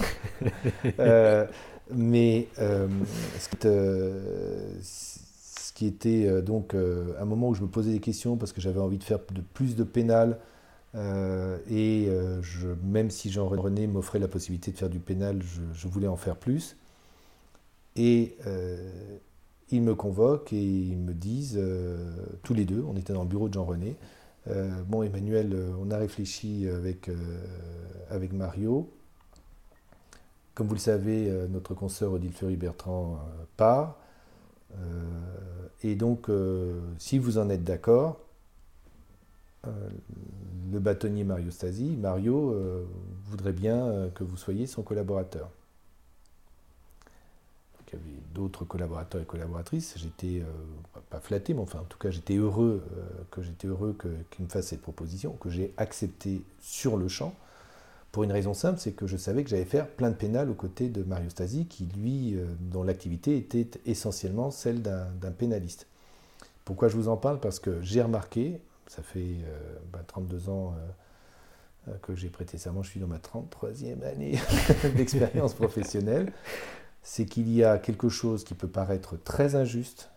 [1.00, 1.46] Euh,
[1.94, 2.88] mais euh,
[3.40, 3.50] ce,
[5.74, 8.80] qui était euh, donc un moment où je me posais des questions parce que j'avais
[8.80, 10.40] envie de faire de plus de pénal.
[10.96, 12.10] et
[12.42, 15.42] je, même si Jean-René m'offrait la possibilité de faire du pénal,
[15.74, 16.76] je, voulais en faire plus.
[17.96, 18.38] Et
[19.70, 21.62] ils me convoquent et ils me disent,
[22.44, 23.96] tous les deux, on était dans le bureau de Jean-René,
[24.88, 27.10] bon Emmanuel, on a réfléchi avec,
[28.10, 28.90] avec Mario,
[30.54, 33.98] comme vous le savez, euh, notre consoeur Odile Fleury-Bertrand euh, part.
[34.74, 34.78] Euh,
[35.84, 36.30] et donc,
[36.98, 38.22] si vous en êtes d'accord,
[39.66, 42.56] le bâtonnier Mario Stasi, Mario
[43.26, 45.50] voudrait bien que vous soyez son collaborateur.
[47.94, 49.96] Avait d'autres collaborateurs et collaboratrices.
[49.98, 50.44] J'étais
[51.10, 52.84] pas flatté, mais enfin, en tout cas, j'étais heureux
[53.32, 53.96] que j'étais heureux
[54.32, 57.36] qu'il me fasse cette proposition, que j'ai accepté sur le champ.
[58.14, 60.54] Pour une raison simple, c'est que je savais que j'allais faire plein de pénal aux
[60.54, 65.88] côtés de Mario Stasi, qui lui, euh, dont l'activité était essentiellement celle d'un pénaliste.
[66.64, 67.40] Pourquoi je vous en parle?
[67.40, 69.38] Parce que j'ai remarqué, ça fait
[70.06, 70.76] 32 euh, ben, ans
[71.88, 74.38] euh, que j'ai prêté serment, je suis dans ma 33e année
[74.96, 76.32] d'expérience professionnelle,
[77.04, 80.10] c'est qu'il y a quelque chose qui peut paraître très injuste,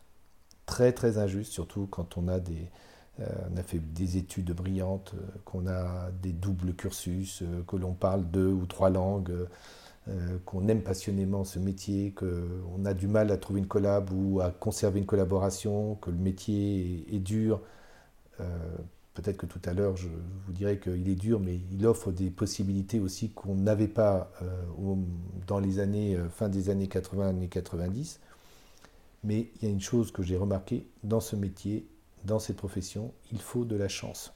[0.65, 2.71] très très injuste, surtout quand on a des,
[3.21, 7.77] euh, on a fait des études brillantes, euh, qu'on a des doubles cursus, euh, que
[7.77, 9.33] l'on parle deux ou trois langues,
[10.45, 14.53] qu'on aime passionnément ce métier, qu'on a du mal à trouver une collab ou à
[14.53, 17.61] conserver une collaboration, que le métier est, dur.
[19.17, 22.29] Peut-être que tout à l'heure, je vous dirais qu'il est dur, mais il offre des
[22.29, 24.31] possibilités aussi qu'on n'avait pas
[25.47, 28.21] dans les années, fin des années 80, années 90.
[29.25, 31.89] Mais il y a une chose que j'ai remarqué dans ce métier,
[32.25, 34.35] dans cette profession, il faut de la chance.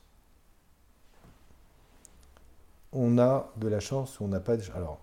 [2.93, 4.99] On a de la chance ou on n'a pas de Alors,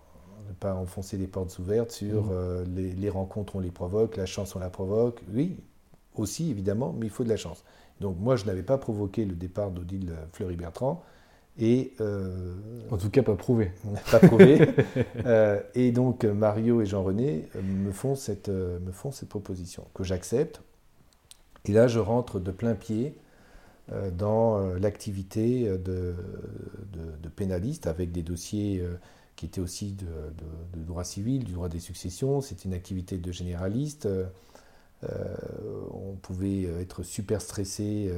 [0.48, 2.30] ne pas enfoncer les portes ouvertes sur mmh.
[2.32, 5.22] euh, les, rencontres, on les provoque, la chance, on la provoque.
[5.32, 5.56] Oui,
[6.16, 7.64] aussi, évidemment, mais il faut de la chance.
[8.00, 11.02] Donc, moi, je n'avais pas provoqué le départ d'Odile Fleury-Bertrand.
[11.60, 12.54] Et, euh,
[12.90, 13.72] en tout cas, pas prouvé.
[14.12, 14.60] Pas prouvé.
[15.26, 20.62] Euh, et donc, Mario et Jean-René me, font cette, me font cette proposition que j'accepte
[21.68, 23.14] et là, je rentre de plein pied
[23.92, 26.14] euh, dans euh, l'activité de,
[27.36, 28.94] pénaliste avec des dossiers euh,
[29.36, 32.40] qui étaient aussi de, droit civil, du droit des successions.
[32.40, 34.08] C'était une activité de généraliste.
[35.02, 38.12] On pouvait être super stressé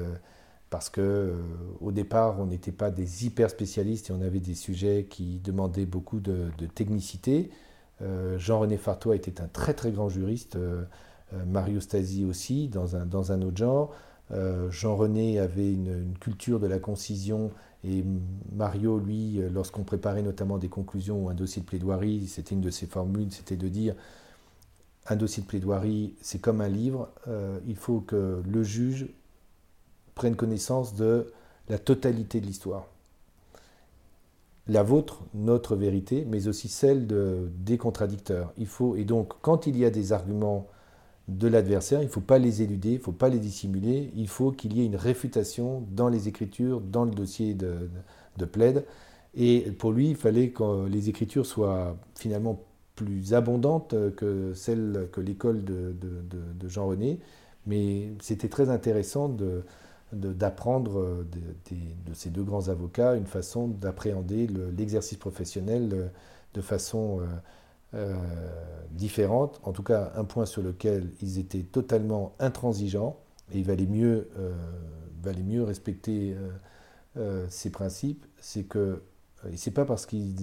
[0.71, 1.35] parce que
[1.81, 5.87] au départ, on n'était pas des hyper spécialistes et on avait des sujets qui demandaient
[5.87, 7.51] beaucoup de, technicité.
[8.39, 10.57] Jean-René Fartois était un très très grand juriste.
[11.35, 13.95] Euh, Mario Stasi aussi, dans un, dans un autre genre.
[14.33, 17.51] Euh, Jean-René avait une, culture de la concision
[17.83, 18.05] et
[18.53, 22.61] Mario, lui, euh, lorsqu'on préparait notamment des conclusions ou un dossier de plaidoirie, c'était une
[22.61, 23.95] de ses formules, c'était de dire
[25.11, 27.11] un dossier de plaidoirie, c'est comme un livre,
[27.67, 29.09] il faut que le juge
[30.15, 31.33] prenne connaissance de
[31.69, 32.87] la totalité de l'histoire.
[34.69, 38.53] La vôtre, notre vérité, mais aussi celle de, des contradicteurs.
[38.57, 40.69] Il faut, et donc, quand il y a des arguments
[41.29, 44.29] de l'adversaire, il ne faut pas les éluder, il ne faut pas les dissimuler, il
[44.29, 47.89] faut qu'il y ait une réfutation dans les écritures, dans le dossier de,
[48.45, 48.85] plaide.
[49.35, 52.61] Et pour lui, il fallait que les écritures soient finalement
[53.05, 57.19] plus abondantes que celles que l'école de, Jean-René.
[57.67, 59.35] Mais c'était très intéressant
[60.13, 66.11] d'apprendre de, ces deux grands avocats une façon d'appréhender l'exercice professionnel
[66.55, 67.21] de façon...
[67.21, 67.27] Euh,
[67.93, 68.15] euh,
[68.93, 69.61] différentes.
[69.65, 73.19] En tout cas, un point sur lequel ils étaient totalement intransigeants
[73.53, 76.37] et il valait mieux, euh, respecter
[77.17, 79.03] euh, ces principes, c'est que
[79.49, 80.35] et c'est pas parce qu'il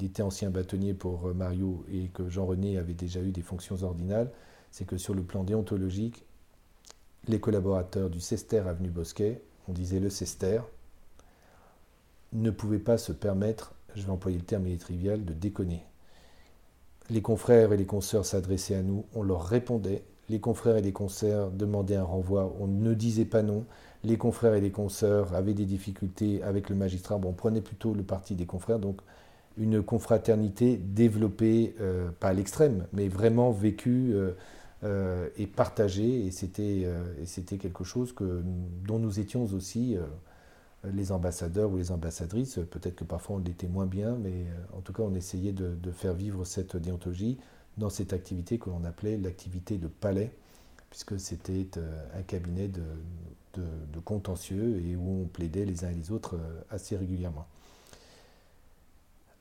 [0.00, 4.30] était ancien bâtonnier pour Mario et que Jean-René avait déjà eu des fonctions ordinales,
[4.70, 6.24] c'est que sur le plan déontologique,
[7.26, 10.60] les collaborateurs du Cester Avenue Bosquet, on disait le Cester,
[12.32, 15.84] ne pouvaient pas se permettre, je vais employer le terme il est trivial, de déconner.
[17.10, 20.92] Les confrères et les consoeurs s'adressaient à nous, on leur répondait, les confrères et les
[20.92, 23.64] consoeurs demandaient un renvoi, on ne disait pas non.
[24.04, 27.94] Les confrères et les consoeurs avaient des difficultés avec le magistrat, bon, on prenait plutôt
[27.94, 29.00] le parti des confrères, donc
[29.56, 34.32] une confraternité développée, euh, pas à l'extrême, mais vraiment vécue euh,
[34.82, 38.14] euh, et partagée, et c'était quelque chose
[38.86, 39.96] dont nous étions aussi
[40.84, 44.44] les ambassadeurs ou les ambassadrices, peut-être que parfois on l'était moins bien, mais
[44.76, 47.38] en tout cas on essayait de, de faire vivre cette déontologie
[47.78, 50.32] dans cette activité que l'on appelait l'activité de palais,
[50.90, 51.66] puisque c'était
[52.14, 52.82] un cabinet de,
[54.04, 56.38] contentieux et où on plaidait les uns et les autres
[56.70, 57.46] assez régulièrement.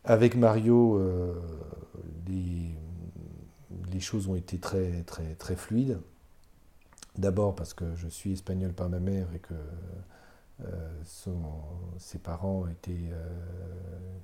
[0.05, 1.33] Avec Mario, euh,
[2.27, 5.97] les, choses ont été très, très, très fluides.
[7.17, 9.53] D'abord parce que je suis espagnol par ma mère et que
[10.65, 11.53] euh,
[11.99, 13.29] ses parents étaient euh,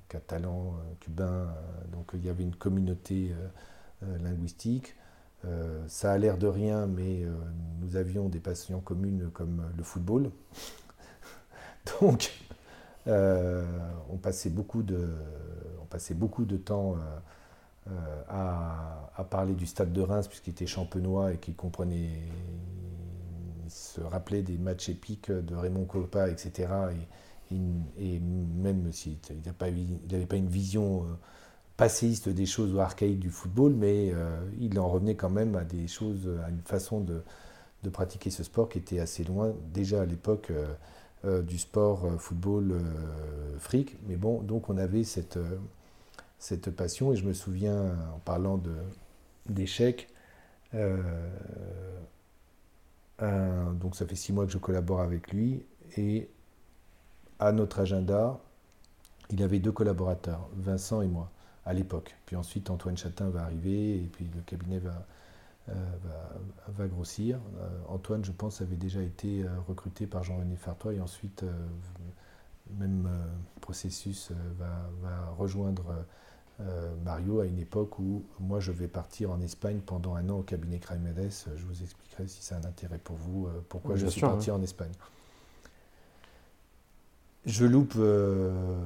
[0.08, 1.48] catalans, cubains,
[1.92, 3.32] donc il y avait une communauté
[4.22, 4.94] linguistique.
[5.88, 7.24] ça a l'air de rien, mais
[7.80, 10.30] nous avions des passions communes comme le football.
[12.00, 12.32] donc,
[13.06, 15.08] on passait beaucoup de,
[15.90, 21.34] passait beaucoup de temps euh, euh, à, parler du stade de Reims, puisqu'il était champenois
[21.34, 22.22] et qu'il comprenait,
[23.68, 26.68] se rappelait des matchs épiques de Raymond Coppa, etc.
[27.52, 31.06] Et, même s'il n'avait pas, une vision euh,
[31.80, 34.12] passéiste des choses archaïques du football, mais
[34.60, 37.22] il en revenait quand même à des choses, à une façon de,
[37.90, 40.52] pratiquer ce sport qui était assez loin, déjà à l'époque,
[41.24, 42.78] du sport football
[43.58, 43.96] fric.
[44.06, 45.38] Mais bon, donc on avait cette,
[46.76, 47.14] passion.
[47.14, 48.60] Et je me souviens, en parlant
[49.48, 50.08] d'échecs,
[53.22, 55.62] euh, donc ça fait six mois que je collabore avec lui,
[55.96, 56.28] et
[57.38, 58.40] à notre agenda,
[59.30, 61.30] il avait deux collaborateurs, Vincent et moi,
[61.64, 62.16] à l'époque.
[62.26, 65.06] Puis ensuite, Antoine Chatin va arriver, et puis le cabinet va,
[65.68, 65.74] euh,
[66.68, 67.38] va, grossir.
[67.60, 71.44] Euh, Antoine, je pense, avait déjà été recruté par Jean-René Fartois, et ensuite,
[72.78, 73.08] même
[73.60, 76.04] processus va, va rejoindre
[76.62, 80.40] euh, Mario à une époque où moi je vais partir en Espagne pendant un an
[80.40, 81.30] au cabinet Craimedes.
[81.56, 84.60] Je vous expliquerai si c'est un intérêt pour vous, euh, pourquoi je suis parti en
[84.60, 84.92] Espagne.
[87.46, 88.84] Je loupe, euh,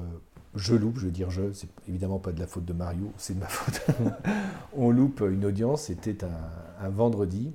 [0.55, 3.33] je loupe, je veux dire je, c'est évidemment pas de la faute de Mario, c'est
[3.33, 3.81] de ma faute.
[4.73, 7.51] on loupe une audience, c'était un, vendredi,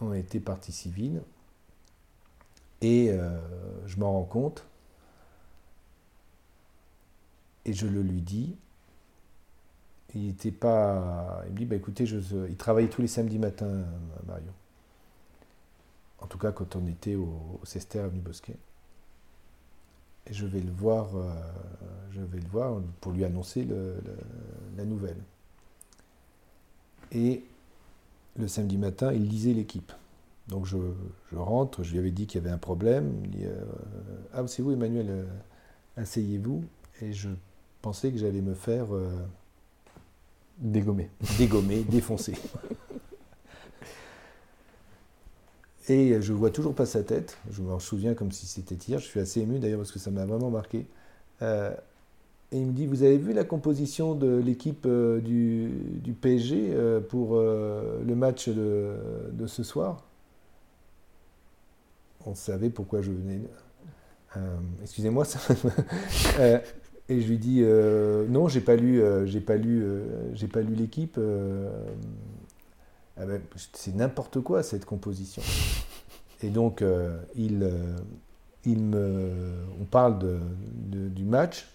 [0.00, 1.22] on était partie civile,
[2.82, 3.10] et
[3.86, 4.64] je m'en rends compte,
[7.64, 8.56] et je le lui dis,
[10.14, 11.42] il était pas.
[11.46, 12.18] Il me dit bah, écoutez, je...
[12.48, 13.84] il travaillait tous les samedis matins,
[14.26, 14.50] Mario.
[16.20, 18.56] En tout cas, quand on était au, au Cester Avenue Bosquet.
[20.26, 21.30] Et je vais le voir, euh,
[22.12, 23.66] je vais le voir pour lui annoncer
[24.76, 25.18] la nouvelle.
[27.12, 27.44] Et
[28.36, 29.92] le samedi matin, il lisait l'équipe.
[30.48, 30.76] Donc je,
[31.34, 33.12] rentre, je lui avais dit qu'il y avait un problème.
[33.24, 33.64] Il dit euh,
[34.32, 35.24] Ah, c'est vous, Emmanuel, euh,
[35.96, 36.64] asseyez-vous.
[37.00, 37.28] Et je
[37.82, 38.86] pensais que j'allais me faire
[40.58, 41.10] Dégommé.
[41.38, 42.34] Dégommé, défoncé.
[45.88, 47.36] Et je vois toujours pas sa tête.
[47.50, 48.98] Je me souviens comme si c'était hier.
[48.98, 50.86] Je suis assez ému d'ailleurs parce que ça m'a vraiment marqué.
[51.42, 51.74] Euh,
[52.52, 57.00] et il me dit Vous avez vu la composition de l'équipe euh, du, PSG euh,
[57.00, 60.02] pour le match de, ce soir?
[62.26, 63.40] On savait pourquoi je venais.
[64.82, 65.38] Excusez-moi, ça.
[67.10, 67.62] Et je lui dis
[68.30, 69.84] non, j'ai pas lu, j'ai pas lu,
[70.32, 71.20] j'ai pas lu l'équipe.
[73.16, 73.40] Ah ben,
[73.72, 75.42] c'est n'importe quoi cette composition.
[76.42, 76.82] Et donc
[77.36, 77.70] il,
[78.64, 79.30] il me,
[79.80, 80.40] on parle
[80.72, 81.66] du match.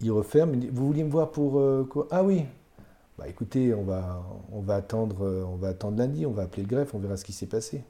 [0.00, 0.54] Il referme.
[0.54, 2.06] Il dit, vous vouliez me voir pour quoi?
[2.10, 2.46] Ah oui.
[3.18, 4.22] Bah écoutez, on va,
[4.52, 6.24] on va attendre, on va attendre lundi.
[6.24, 6.94] On va appeler le greffe.
[6.94, 7.82] On verra ce qui s'est passé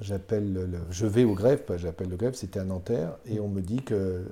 [0.00, 3.60] j'appelle le, je vais au greffe, j'appelle le greffe, c'était à Nanterre, et on me
[3.60, 4.24] dit que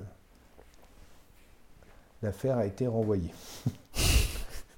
[2.23, 3.33] l'affaire a été renvoyée.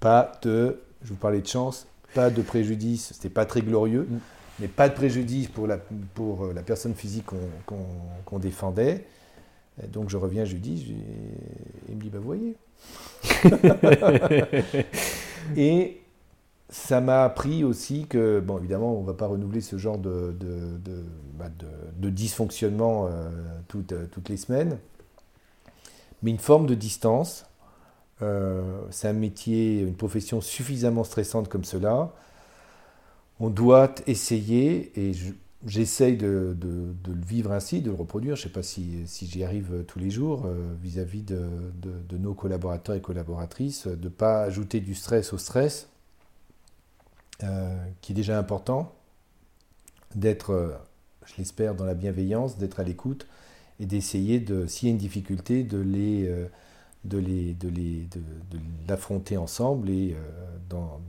[0.01, 4.19] pas de, je vous parlais de chance, pas de préjudice, c'était pas très glorieux, mm.
[4.61, 5.79] mais pas de préjudice pour la,
[6.15, 7.27] pour euh, la personne physique
[7.67, 9.07] qu'on défendait.
[9.93, 10.95] donc je reviens jeudi,
[11.89, 12.57] il me dit, bah vous voyez.
[15.57, 16.01] et
[16.71, 20.37] ça m'a appris aussi que, bon, évidemment, on ne va pas renouveler ce genre de,
[20.39, 21.05] de, de,
[21.39, 21.49] bah,
[21.99, 23.31] dysfonctionnement euh,
[23.69, 24.79] toutes, euh, toutes, les semaines,
[26.23, 27.47] mais une forme de distance.
[28.23, 32.13] Euh, c'est un métier, une profession suffisamment stressante comme cela.
[33.41, 35.13] On doit essayer, et
[35.65, 38.35] j'essaye de, le vivre ainsi, de le reproduire.
[38.37, 40.49] Je ne sais pas si, j'y arrive tous les jours
[40.83, 41.39] vis-à-vis de,
[42.19, 45.89] nos collaborateurs et collaboratrices, de ne pas ajouter du stress au stress
[48.01, 48.93] qui est déjà important,
[50.17, 50.81] d'être,
[51.25, 53.29] je l'espère, dans la bienveillance, d'être à l'écoute
[53.79, 56.29] et d'essayer, de, s'il y a une difficulté, de les,
[57.05, 58.21] de les, de les, de,
[58.89, 60.17] l'affronter ensemble et
[60.69, 61.01] dans,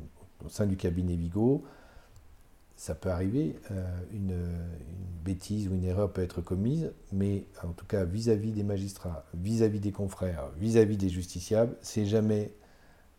[0.45, 1.63] au sein du cabinet Vigo,
[2.80, 4.38] ça peut arriver, euh, une,
[5.25, 9.82] bêtise ou une erreur peut être commise, mais en tout cas vis-à-vis des magistrats, vis-à-vis
[9.82, 12.54] des confrères, vis-à-vis des justiciables, c'est jamais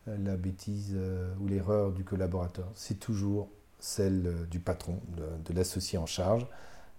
[0.09, 4.98] euh, la bêtise euh, ou l'erreur du collaborateur, c'est toujours celle du patron,
[5.44, 6.46] de, l'associé en charge,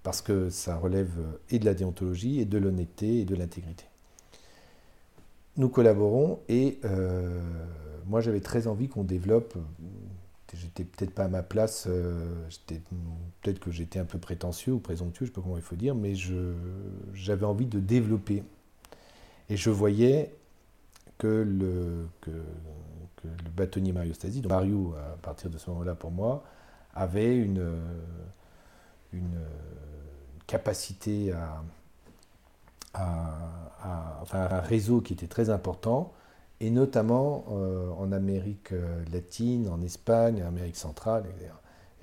[0.03, 1.11] parce que ça relève
[1.49, 3.85] et de la déontologie, et de l'honnêteté, et de l'intégrité.
[5.57, 6.79] Nous collaborons, et
[8.07, 9.57] moi j'avais très envie qu'on développe
[10.53, 12.47] j'étais peut-être pas à ma place, euh,
[13.41, 15.75] peut-être que j'étais un peu prétentieux ou présomptueux, je ne sais pas comment il faut
[15.75, 16.13] dire, mais
[17.13, 18.43] j'avais envie de développer.
[19.49, 20.33] Et je voyais
[21.17, 22.07] que le,
[23.55, 26.43] bâtonnier Mario Stasi, donc Mario, à partir de ce moment-là pour moi,
[26.93, 27.61] avait une
[30.47, 31.63] capacité à,
[32.93, 36.13] à, un réseau qui était très important
[36.61, 41.25] et notamment euh, en Amérique euh, latine, en Espagne, en Amérique centrale.
[41.41, 41.47] Et,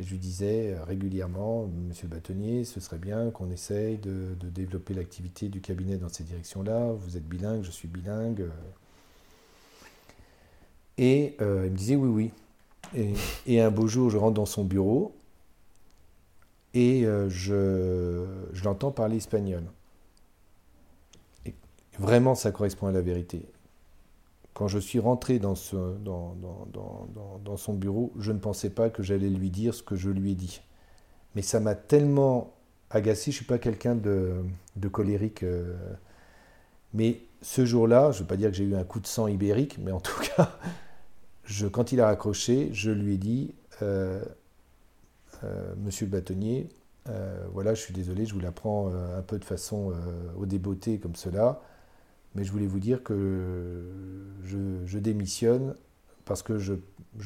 [0.00, 5.48] je lui disais euh, régulièrement, Monsieur bâtonnier, ce serait bien qu'on essaye de, développer l'activité
[5.48, 6.92] du cabinet dans ces directions-là.
[6.92, 8.46] Vous êtes bilingue, je suis bilingue.
[10.98, 12.32] Et il me disait oui,
[12.94, 13.14] oui.
[13.46, 15.14] Et, un beau jour, je rentre dans son bureau
[16.74, 18.24] et je
[18.64, 19.62] l'entends parler espagnol.
[21.98, 23.48] Vraiment, ça correspond à la vérité
[24.58, 25.94] quand je suis rentré dans, son
[27.74, 30.60] bureau, je ne pensais pas que j'allais lui dire ce que je lui ai dit.
[31.36, 32.52] Mais ça m'a tellement
[32.90, 34.42] agacé, je ne suis pas quelqu'un de,
[34.90, 35.44] colérique.
[35.44, 35.76] Euh,
[36.92, 39.28] mais ce jour-là, je ne veux pas dire que j'ai eu un coup de sang
[39.28, 40.58] ibérique, mais en tout cas,
[41.70, 44.20] quand il a raccroché, je lui ai dit, euh,
[45.44, 46.68] euh, Monsieur le bâtonnier,
[47.52, 49.92] voilà, je suis désolé, je vous l'apprends un peu de façon
[50.36, 51.62] au débeauté comme cela
[52.34, 53.90] mais je voulais vous dire que
[54.44, 55.74] je, démissionne
[56.24, 56.74] parce que je,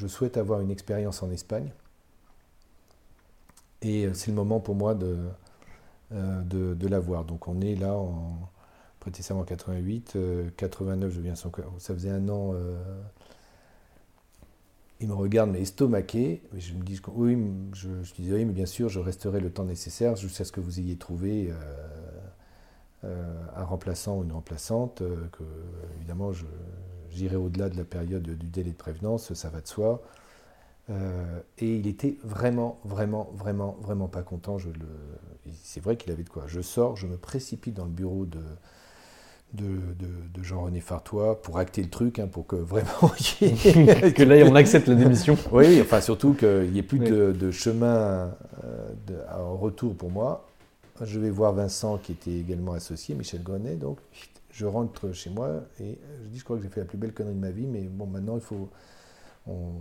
[0.07, 1.71] souhaite avoir une expérience en Espagne.
[3.81, 5.17] Et c'est le moment pour moi de,
[6.13, 7.25] euh, de, l'avoir.
[7.25, 8.49] Donc on est là en
[8.99, 10.17] prêté en 88,
[10.55, 12.53] 89, je viens sans ça faisait un an.
[12.53, 12.81] Euh,
[15.03, 16.41] il me regarde, mais estomaqué.
[16.57, 17.37] Je me dis, oui,
[17.73, 20.79] je, disais, oui, mais bien sûr, je resterai le temps nécessaire jusqu'à ce que vous
[20.79, 22.02] ayez trouvé euh, euh,
[23.55, 25.43] un remplaçant ou une remplaçante, euh, que
[25.97, 26.31] évidemment
[27.11, 30.01] j'irai au-delà de la période du délai de prévenance, ça va de soi.
[30.89, 34.57] Euh, et il était vraiment, vraiment, vraiment, vraiment pas content.
[35.63, 36.43] C'est vrai qu'il avait de quoi.
[36.47, 38.41] Je sors, je me précipite dans le bureau de,
[39.53, 42.89] de, Jean-René Fartois pour acter le truc, hein, pour que vraiment.
[43.39, 45.37] que là, on accepte la démission.
[45.51, 48.31] oui, enfin, surtout qu'il n'y ait plus de, chemin
[49.33, 50.47] en retour pour moi.
[51.01, 53.97] Je vais voir Vincent qui était également associé, Michel Grenet, donc
[54.51, 57.13] je rentre chez moi et je dis je crois que j'ai fait la plus belle
[57.13, 58.69] connerie de ma vie, mais bon maintenant il faut.
[59.47, 59.71] On,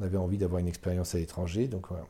[0.00, 2.06] avait envie d'avoir une expérience à l'étranger, donc voilà.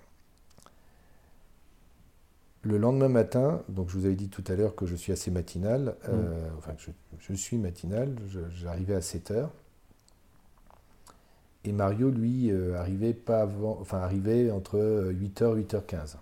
[2.61, 5.31] Le lendemain matin, donc je vous avais dit tout à l'heure que je suis assez
[5.31, 6.59] matinal, euh, mm.
[6.59, 8.15] enfin je, je, suis matinal,
[8.51, 9.51] j'arrivais à 7 heures.
[11.65, 16.17] Et Mario, lui, euh, arrivait pas avant, enfin arrivait entre 8h et 8h15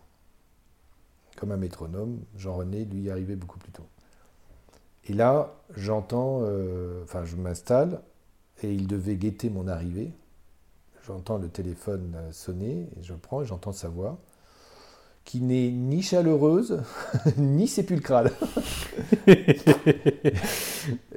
[1.36, 2.20] comme un métronome.
[2.36, 3.86] Jean-René, lui, arrivait beaucoup plus tôt.
[5.08, 8.02] Et là, j'entends, euh, enfin, je m'installe
[8.62, 10.12] et il devait guetter mon arrivée.
[11.06, 14.18] J'entends le téléphone euh, sonner et je prends et j'entends sa voix
[15.26, 16.80] qui n'est ni chaleureuse
[17.36, 18.30] ni sépulcrale.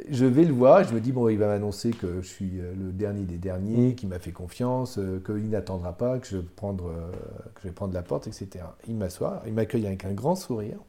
[0.09, 2.73] je vais le voir, je me dis, bon, il va m'annoncer que je suis euh,
[2.73, 3.95] le dernier des derniers, mm.
[3.95, 7.11] qu'il m'a fait confiance, euh, qu'il n'attendra pas, que je, vais prendre, euh,
[7.53, 8.65] que je vais prendre la porte, etc.
[8.87, 10.79] Il m'assoit, il m'accueille avec un grand sourire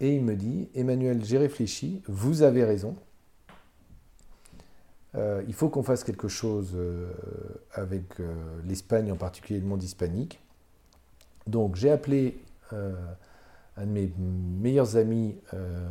[0.00, 2.96] et il me dit, Emmanuel, j'ai réfléchi, vous avez raison.
[5.16, 6.76] il faut qu'on fasse quelque chose
[7.72, 8.02] avec
[8.66, 10.43] l'Espagne, en particulier le monde hispanique.
[11.46, 12.38] Donc j'ai appelé
[12.72, 12.94] euh,
[13.76, 15.86] un de mes meilleurs amis euh,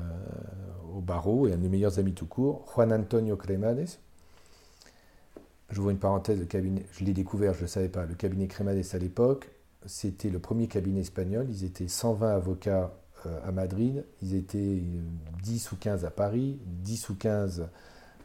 [0.96, 3.90] au barreau et un de mes meilleurs amis tout court, Juan Antonio Cremades.
[5.70, 8.98] Vois une parenthèse, je l'ai découvert, je ne le savais pas, le cabinet Cremades à
[9.00, 9.50] l'époque,
[9.88, 12.94] c'était le premier cabinet espagnol, ils étaient 120 avocats
[13.26, 14.84] euh, à Madrid, ils étaient
[15.42, 17.68] 10 ou 15 à Paris, 10 ou 15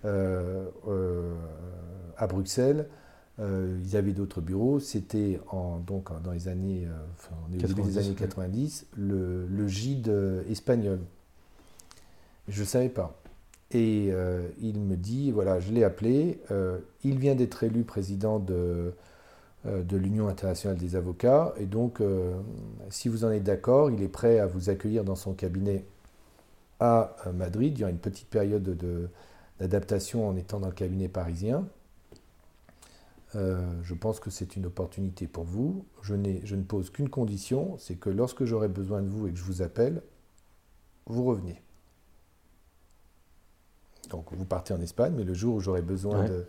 [0.04, 2.86] à Bruxelles,
[3.40, 4.80] euh, ils avaient d'autres bureaux.
[4.80, 5.40] C'était
[5.86, 10.12] donc dans les années, euh, début des années 90, le, le gide
[10.48, 11.00] espagnol.
[12.48, 13.20] Je ne savais pas.
[13.70, 16.40] Et euh, il me dit, voilà, je l'ai appelé,
[17.04, 18.92] il vient d'être élu président de,
[19.64, 21.54] de l'Union internationale des avocats.
[21.58, 22.02] Et donc,
[22.90, 25.84] si vous en êtes d'accord, il est prêt à vous accueillir dans son cabinet
[26.80, 27.78] à Madrid.
[27.78, 28.76] Il y a une petite période
[29.60, 31.64] d'adaptation en étant dans le cabinet parisien.
[33.34, 35.84] Je pense que c'est une opportunité pour vous.
[36.02, 36.14] Je,
[36.44, 39.44] je ne pose qu'une condition, c'est que lorsque j'aurai besoin de vous et que je
[39.44, 40.02] vous appelle,
[41.06, 41.60] vous revenez.
[44.10, 46.46] Donc vous partez en Espagne, mais le jour où j'aurai besoin de...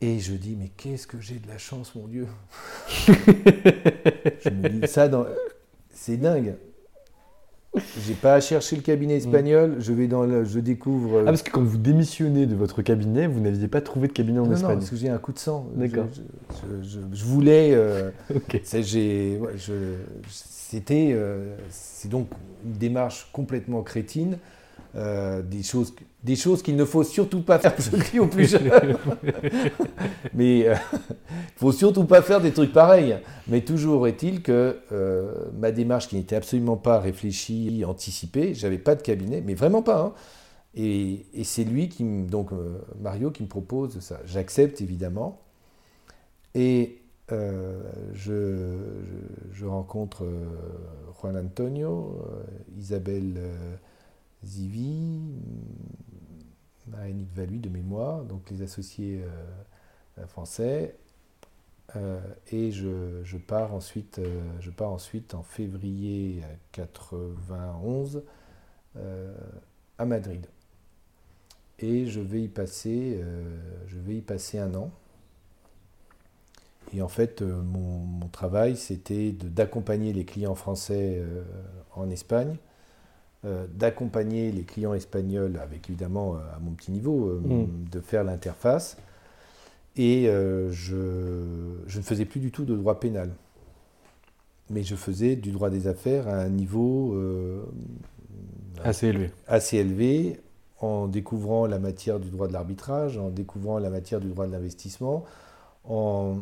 [0.00, 2.26] Et je dis, mais qu'est-ce que j'ai de la chance, mon Dieu?
[2.88, 5.26] Je me dis, ça, dans...
[5.90, 6.56] c'est dingue.
[7.74, 11.20] J'ai pas à chercher le cabinet espagnol, je vais dans le, je découvre.
[11.22, 14.40] Ah parce que quand vous démissionnez de votre cabinet, vous n'aviez pas trouvé de cabinet
[14.40, 14.72] en Espagne.
[14.72, 15.66] Non, parce que j'ai un coup de sang.
[15.74, 16.04] D'accord.
[16.82, 17.70] Je, voulais.
[17.72, 18.10] Euh,
[18.62, 19.38] c'était,
[21.14, 22.28] euh, c'est donc
[22.66, 24.36] une démarche complètement crétine.
[24.94, 27.74] Euh, des choses, des choses qu'il ne faut surtout pas faire.
[27.78, 28.70] Je crie au plus jeune.
[30.34, 30.76] Mais il euh, ne
[31.56, 33.18] faut surtout pas faire des trucs pareils.
[33.48, 38.94] Mais toujours est-il que euh, ma démarche qui n'était absolument pas réfléchie, anticipée, j'avais pas
[38.94, 40.00] de cabinet, mais vraiment pas.
[40.00, 40.12] Hein.
[40.74, 42.50] Et, et c'est lui qui donc
[43.00, 44.20] Mario qui me propose ça.
[44.24, 45.40] J'accepte évidemment.
[46.54, 46.98] Et
[47.30, 48.76] je,
[49.52, 50.24] je, rencontre
[51.20, 52.22] Juan Antonio,
[52.78, 53.38] Isabelle.
[54.44, 55.20] Zivi,
[56.88, 59.22] Marénique Valu de mémoire, donc les associés
[60.18, 60.96] euh, français.
[61.96, 62.20] Euh,
[62.50, 68.22] et je, pars ensuite, euh, je pars ensuite en février 91
[69.98, 70.46] à Madrid.
[71.78, 73.20] Et je vais y passer,
[73.86, 74.90] je vais y passer un an.
[76.94, 81.22] Et en fait, mon travail, c'était d'accompagner les clients français
[81.94, 82.56] en Espagne
[83.44, 87.88] euh, d'accompagner les clients espagnols, avec évidemment euh, à mon petit niveau, euh, mm.
[87.90, 88.96] de faire l'interface.
[89.96, 90.70] Et je,
[91.86, 93.30] je, ne faisais plus du tout de droit pénal.
[94.70, 97.20] Mais je faisais du droit des affaires à un niveau
[98.82, 99.32] assez élevé.
[99.48, 100.40] Assez élevé,
[100.80, 104.52] en découvrant la matière du droit de l'arbitrage, en découvrant la matière du droit de
[104.52, 105.24] l'investissement,
[105.84, 106.38] en,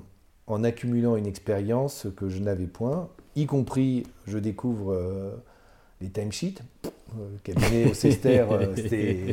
[0.46, 4.94] en, accumulant une expérience que je n'avais point, y compris, je découvre
[6.00, 6.62] les timesheets.
[7.16, 8.74] Le cabinet au Cester, euh,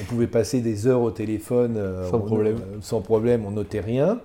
[0.00, 2.58] on pouvait passer des heures au téléphone euh, sans, problème.
[2.80, 4.20] sans problème, on notait rien.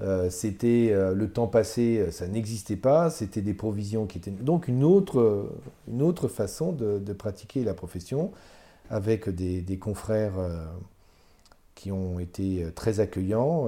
[0.00, 3.10] Euh, c'était le temps passé, ça n'existait pas.
[3.10, 5.50] C'était des provisions qui étaient donc une autre,
[5.86, 8.30] une autre façon de, pratiquer la profession
[8.88, 10.38] avec des, des confrères
[11.80, 13.66] qui ont été très accueillants.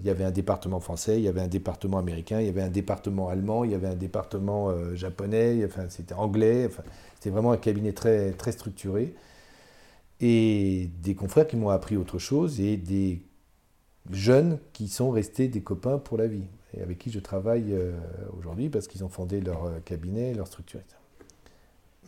[0.00, 2.62] il y avait un département français, il y avait un département américain, il y avait
[2.62, 6.68] un département allemand, il y avait un département japonais, enfin, c'était anglais.
[7.14, 9.14] C'était vraiment un cabinet très, très structuré.
[10.20, 13.22] Et des confrères qui m'ont appris autre chose et des
[14.10, 16.46] jeunes qui sont restés des copains pour la vie
[16.76, 17.92] et avec qui je travaille euh,
[18.38, 20.80] aujourd'hui parce qu'ils ont fondé leur euh, cabinet, leur structure.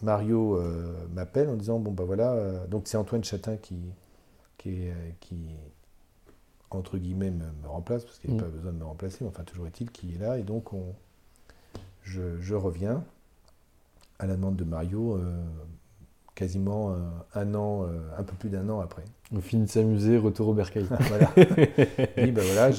[0.03, 3.78] Mario euh, m'appelle en disant bon ben voilà donc c'est Antoine Chatin qui
[4.67, 4.89] qui,
[5.21, 5.37] qui
[6.71, 8.45] entre guillemets me, remplace parce qu'il n'y a mm.
[8.45, 10.95] pas besoin de me remplacer mais enfin toujours est-il qui est là et donc on,
[12.03, 13.05] je, je reviens
[14.19, 15.43] à la demande de Mario, euh,
[16.35, 16.95] quasiment euh,
[17.35, 19.05] un an, euh, un peu plus d'un an après.
[19.33, 20.87] On finit de s'amuser, retour au bercail.
[21.01, 21.31] voilà.
[21.37, 22.71] ben voilà,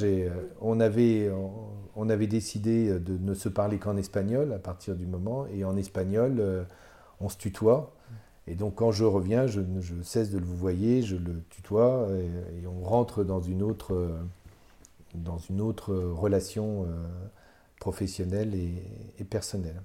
[0.61, 1.31] on, avait,
[1.95, 5.75] on, avait décidé de ne se parler qu'en espagnol à partir du moment, et en
[5.77, 6.65] espagnol,
[7.19, 7.93] on se tutoie.
[8.47, 9.61] Et donc quand je reviens, je,
[10.03, 14.17] cesse de le vous voyer, je le tutoie, et, on rentre dans une autre,
[15.15, 16.87] dans une autre relation
[17.79, 19.81] professionnelle et personnelle.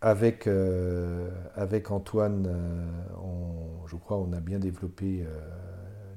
[0.00, 2.86] Avec, euh, avec Antoine, euh,
[3.88, 5.40] je crois on a bien développé euh,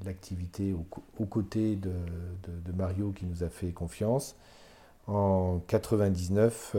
[0.06, 1.92] l'activité aux, côtés de,
[2.76, 4.36] Mario qui nous a fait confiance.
[5.08, 6.76] En 99,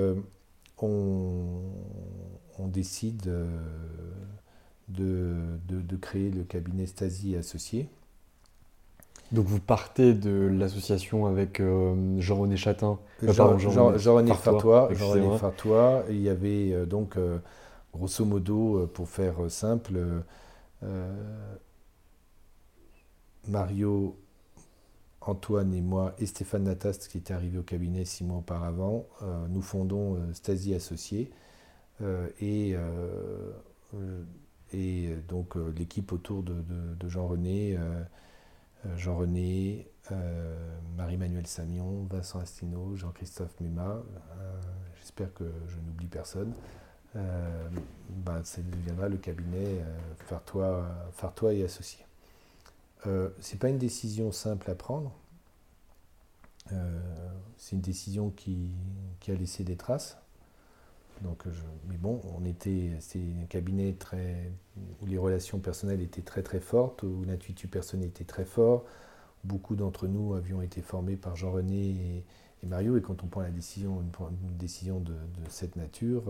[0.78, 1.60] on,
[2.58, 3.30] on, décide
[4.88, 7.88] de, de, créer le cabinet Stasi Associé.
[9.32, 12.98] Donc vous partez de l'association avec euh, Jean-René Chatin.
[13.22, 14.90] Jean-René Fartois.
[14.92, 16.04] Jean Fartois.
[16.10, 17.38] Il y avait euh, donc, euh,
[17.94, 19.98] grosso modo, pour faire simple,
[23.48, 24.16] Mario,
[25.20, 29.06] Antoine et moi, et Stéphane Natast, qui était arrivé au cabinet six mois auparavant,
[29.50, 31.30] nous fondons Stasi Associés.
[32.40, 32.74] Et,
[34.72, 37.78] et donc l'équipe autour de, Jean-René
[38.86, 44.60] euh, Jean-René, euh, Marie-Manuel Samion, Vincent Astino, Jean-Christophe Mema, euh,
[44.98, 46.52] j'espère que je n'oublie personne,
[47.14, 49.84] ben, ça deviendra le cabinet
[50.24, 52.06] Fartois, et Associés.
[53.06, 55.12] Euh, Ce n'est pas une décision simple à prendre,
[57.58, 58.74] c'est une décision qui,
[59.28, 60.16] a laissé des traces.
[61.22, 61.44] Donc,
[61.88, 63.96] mais bon, on était, c'est un cabinet
[65.00, 68.84] où les relations personnelles étaient très très fortes, où l'intuitu personnel était très fort.
[69.44, 72.24] Beaucoup d'entre nous avions été formés par Jean-René
[72.62, 75.14] et, Mario, et quand on prend la décision, une, décision de,
[75.48, 76.24] cette nature,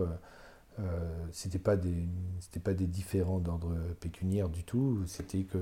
[0.79, 2.07] euh, c'était pas des,
[2.39, 4.99] c'était pas des différends d'ordre pécuniaire du tout.
[5.05, 5.59] C'était que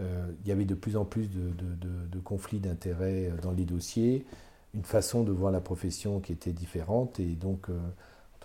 [0.00, 4.26] euh, il y avait de plus en plus de, conflits d'intérêts dans les dossiers,
[4.74, 7.78] une façon de voir la profession qui était différente, et donc euh,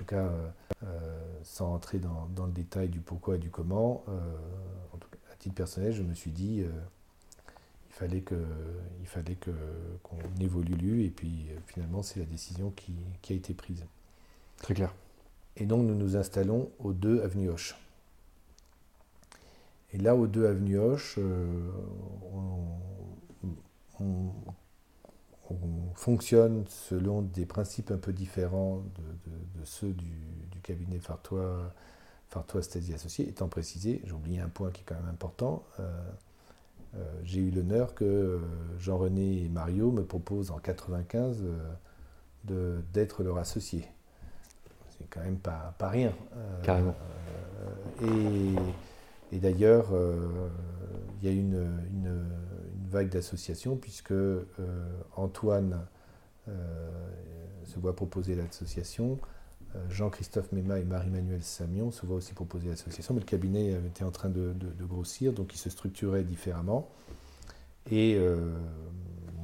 [0.02, 0.50] tout cas, euh,
[0.84, 4.20] euh, sans entrer dans, le détail du pourquoi et du comment, euh,
[4.94, 6.64] en tout cas, à titre personnel, je me suis dit
[7.90, 8.44] il fallait que
[9.02, 9.52] il fallait que
[10.02, 12.96] qu'on évolue et puis finalement c'est la décision qui,
[13.30, 13.86] a été prise.
[14.58, 14.94] Très clair.
[15.58, 17.76] Et donc nous nous installons au 2 avenue Hoche.
[19.94, 22.80] Et là au 2 avenue Hoche, on,
[24.00, 24.32] on
[25.96, 30.12] fonctionne selon des principes un peu différents de, ceux du,
[30.64, 31.74] cabinet Fartois,
[32.30, 35.90] Fartois Stasi Associés, étant précisé, j'ai oublié un point qui est quand même important, euh,
[36.96, 38.40] euh, j'ai eu l'honneur que euh,
[38.78, 41.44] Jean-René et Mario me proposent en 95
[42.44, 43.88] d'être leur associé.
[44.90, 46.14] C'est quand même pas, pas rien.
[46.64, 46.96] Carrément.
[49.32, 49.88] et, d'ailleurs,
[51.22, 52.26] il y a une, une
[52.92, 54.44] vague d'associations, puisque euh,
[55.16, 55.86] Antoine
[56.48, 56.90] euh,
[57.64, 59.18] se voit proposer l'association,
[59.76, 64.04] euh, Jean-Christophe Mema et Marie-Manuel Samion se voient aussi proposer l'association, mais le cabinet était
[64.04, 66.90] en train de, grossir, donc il se structurait différemment.
[67.90, 68.20] Et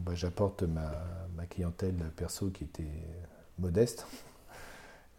[0.06, 0.92] bah, j'apporte ma,
[1.50, 2.84] clientèle perso qui était
[3.58, 4.06] modeste.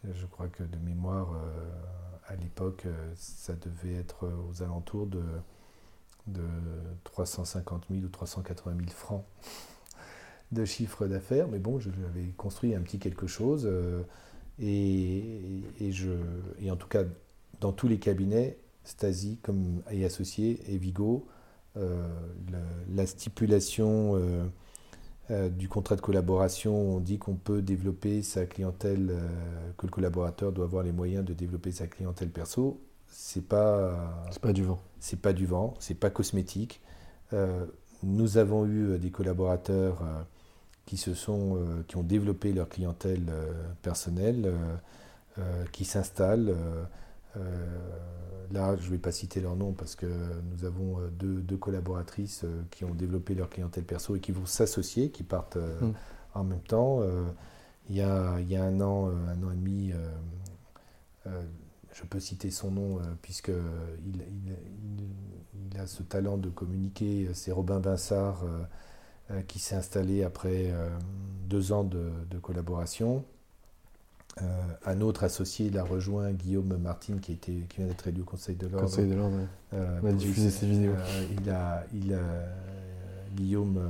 [0.04, 1.34] Je crois que de mémoire,
[2.28, 5.22] à l'époque, ça devait être aux alentours de
[6.28, 6.42] de
[7.04, 9.24] 350 000 ou 380 000 francs
[10.52, 14.02] de chiffre d'affaires, mais bon, j'avais construit un petit quelque chose, euh,
[14.60, 16.10] et, je,
[16.60, 17.04] et en tout cas,
[17.60, 21.26] dans tous les cabinets, Stasi comme et associé et Vigo,
[21.76, 22.08] euh,
[22.94, 24.14] la, stipulation
[25.30, 29.12] euh, du contrat de collaboration, on dit qu'on peut développer sa clientèle,
[29.76, 34.24] que le collaborateur doit avoir les moyens de développer sa clientèle perso c'est pas.
[34.30, 34.80] C'est pas du vent.
[35.00, 36.80] C'est pas du vent, c'est pas cosmétique.
[37.32, 37.66] Euh,
[38.02, 40.22] nous avons eu euh, des collaborateurs euh,
[40.86, 43.30] qui se sont, qui ont développé leur clientèle
[43.82, 44.50] personnelle,
[45.70, 46.56] qui s'installent.
[48.50, 52.46] là, je ne vais pas citer leur nom parce que nous avons deux, deux collaboratrices
[52.70, 55.92] qui ont développé leur clientèle perso et qui vont s'associer, qui partent hmm.
[56.32, 57.02] en même temps.
[57.90, 59.92] il, y a, il y a un an, un an et demi,
[61.98, 63.54] je peux citer son nom, euh, puisqu'il
[64.06, 64.24] il,
[65.72, 67.28] il, a ce talent de communiquer.
[67.34, 68.62] C'est Robin Vinsart euh,
[69.30, 70.72] euh, qui s'est installé après
[71.48, 73.24] deux ans de, collaboration.
[74.86, 78.56] un autre associé l'a rejoint, Guillaume Martin, qui, était, qui vient d'être élu au Conseil
[78.56, 78.88] de l'Ordre.
[78.88, 79.36] Conseil de l'Ordre.
[79.72, 80.94] On a diffusé ses vidéos.
[81.36, 82.16] il a, il
[83.34, 83.80] Guillaume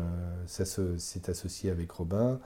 [0.47, 2.41] s'est associé avec Robin.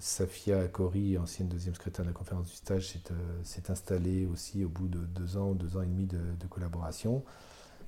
[0.00, 4.68] Safia Kori, ancienne deuxième secrétaire de la conférence du stage, s'est euh, installée aussi au
[4.68, 7.22] bout de deux ans, deux ans et demi de, collaboration.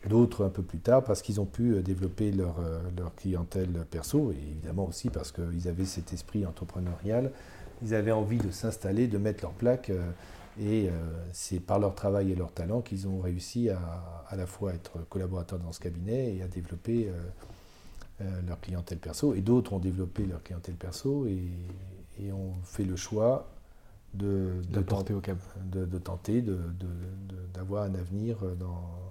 [0.08, 3.84] D'autres un peu plus tard parce qu'ils ont pu euh, développer leur, euh, leur, clientèle
[3.90, 7.32] perso et évidemment aussi parce qu'ils avaient cet esprit entrepreneurial.
[7.82, 9.92] Ils avaient envie de s'installer, de mettre leur plaque
[10.58, 10.88] et
[11.34, 13.78] c'est par leur travail et leur talent qu'ils ont réussi à
[14.28, 17.10] à la fois être collaborateurs dans ce cabinet et à développer
[18.46, 19.34] leur clientèle perso.
[19.34, 21.50] Et d'autres ont développé leur clientèle perso et,
[22.18, 23.48] et on fait le choix
[24.14, 25.38] de, de, porter au cap.
[25.64, 26.42] de, de tenter
[27.54, 29.06] d'avoir un avenir dans,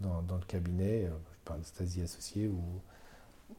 [0.00, 2.60] dans, le cabinet, euh, je parle de Stasi associé ou,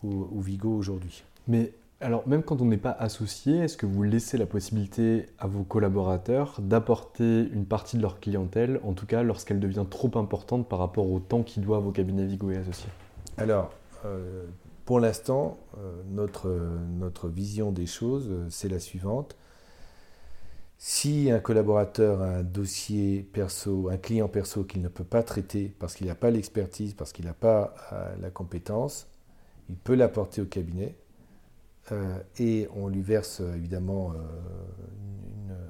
[0.04, 1.24] ou, Vigo aujourd'hui.
[1.48, 5.48] Mais alors, même quand on n'est pas associé, est-ce que vous laissez la possibilité à
[5.48, 10.68] vos collaborateurs d'apporter une partie de leur clientèle, en tout cas lorsqu'elle devient trop importante
[10.68, 12.90] par rapport au temps qu'ils doivent au cabinet Vigo et associés?
[13.38, 13.72] Alors,
[14.06, 14.46] euh,
[14.90, 19.38] pour l'instant, euh, notre, notre vision des choses, euh, c'est la suivante.
[20.80, 25.72] Si un collaborateur a un dossier perso, un client perso qu'il ne peut pas traiter
[25.78, 29.06] parce qu'il n'a pas l'expertise, parce qu'il n'a pas euh, la compétence,
[29.70, 30.96] il peut l'apporter au cabinet
[32.40, 34.14] et on lui verse évidemment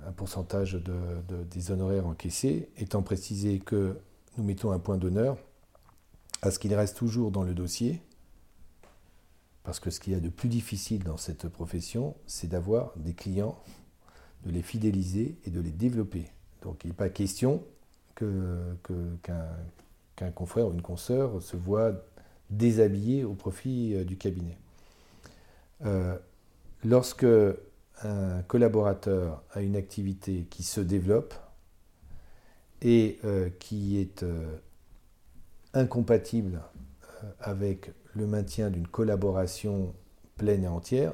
[0.07, 3.97] un pourcentage de, des honoraires encaissés, étant précisé que
[4.37, 5.37] nous mettons un point d'honneur
[6.41, 8.01] à ce qu'il reste toujours dans le dossier
[9.63, 13.13] parce que ce qu'il y a de plus difficile dans cette profession, c'est d'avoir des
[13.13, 13.57] clients,
[14.45, 16.25] de les fidéliser et de les développer.
[16.61, 17.63] Donc il n'est pas question
[18.15, 21.93] qu'un confrère ou une consoeur se voit
[22.49, 24.57] déshabillé au profit euh, du cabinet.
[26.83, 27.25] lorsque
[28.03, 31.33] un collaborateur a une activité qui se développe
[32.81, 33.19] et
[33.59, 34.25] qui est
[35.73, 36.61] incompatible
[37.41, 39.93] avec le maintien d'une collaboration
[40.37, 41.13] pleine et entière,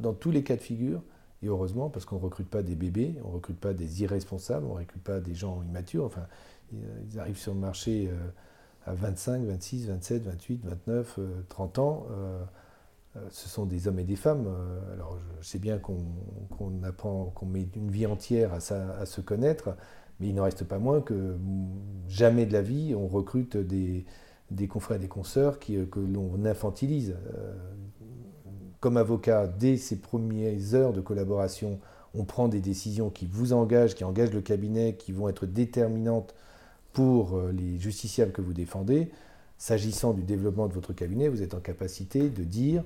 [0.00, 1.02] dans tous les cas de figure,
[1.42, 4.64] et heureusement, parce qu'on ne recrute pas des bébés, on ne recrute pas des irresponsables,
[4.66, 6.04] on ne recrute pas des gens immatures.
[6.04, 6.26] Enfin,
[6.72, 11.18] ils arrivent sur le marché euh, à 25, 26, 27, 28, 29,
[11.48, 12.06] 30 ans.
[12.10, 12.42] Euh,
[13.16, 14.46] euh, ce sont des hommes et des femmes.
[14.92, 19.76] Alors, je sais bien qu'on apprend, qu'on met une vie entière à, se connaître,
[20.20, 21.36] mais il n'en reste pas moins que
[22.08, 24.06] jamais de la vie, on recrute des,
[24.68, 27.14] confrères et des consoeurs qui, que l'on infantilise
[28.82, 31.78] comme avocat, dès ces premières heures de collaboration,
[32.14, 36.34] on prend des décisions qui vous engagent, qui engagent le cabinet, qui vont être déterminantes
[36.92, 39.12] pour euh, les justiciables que vous défendez.
[39.56, 42.82] S'agissant du développement de votre cabinet, vous êtes en capacité de dire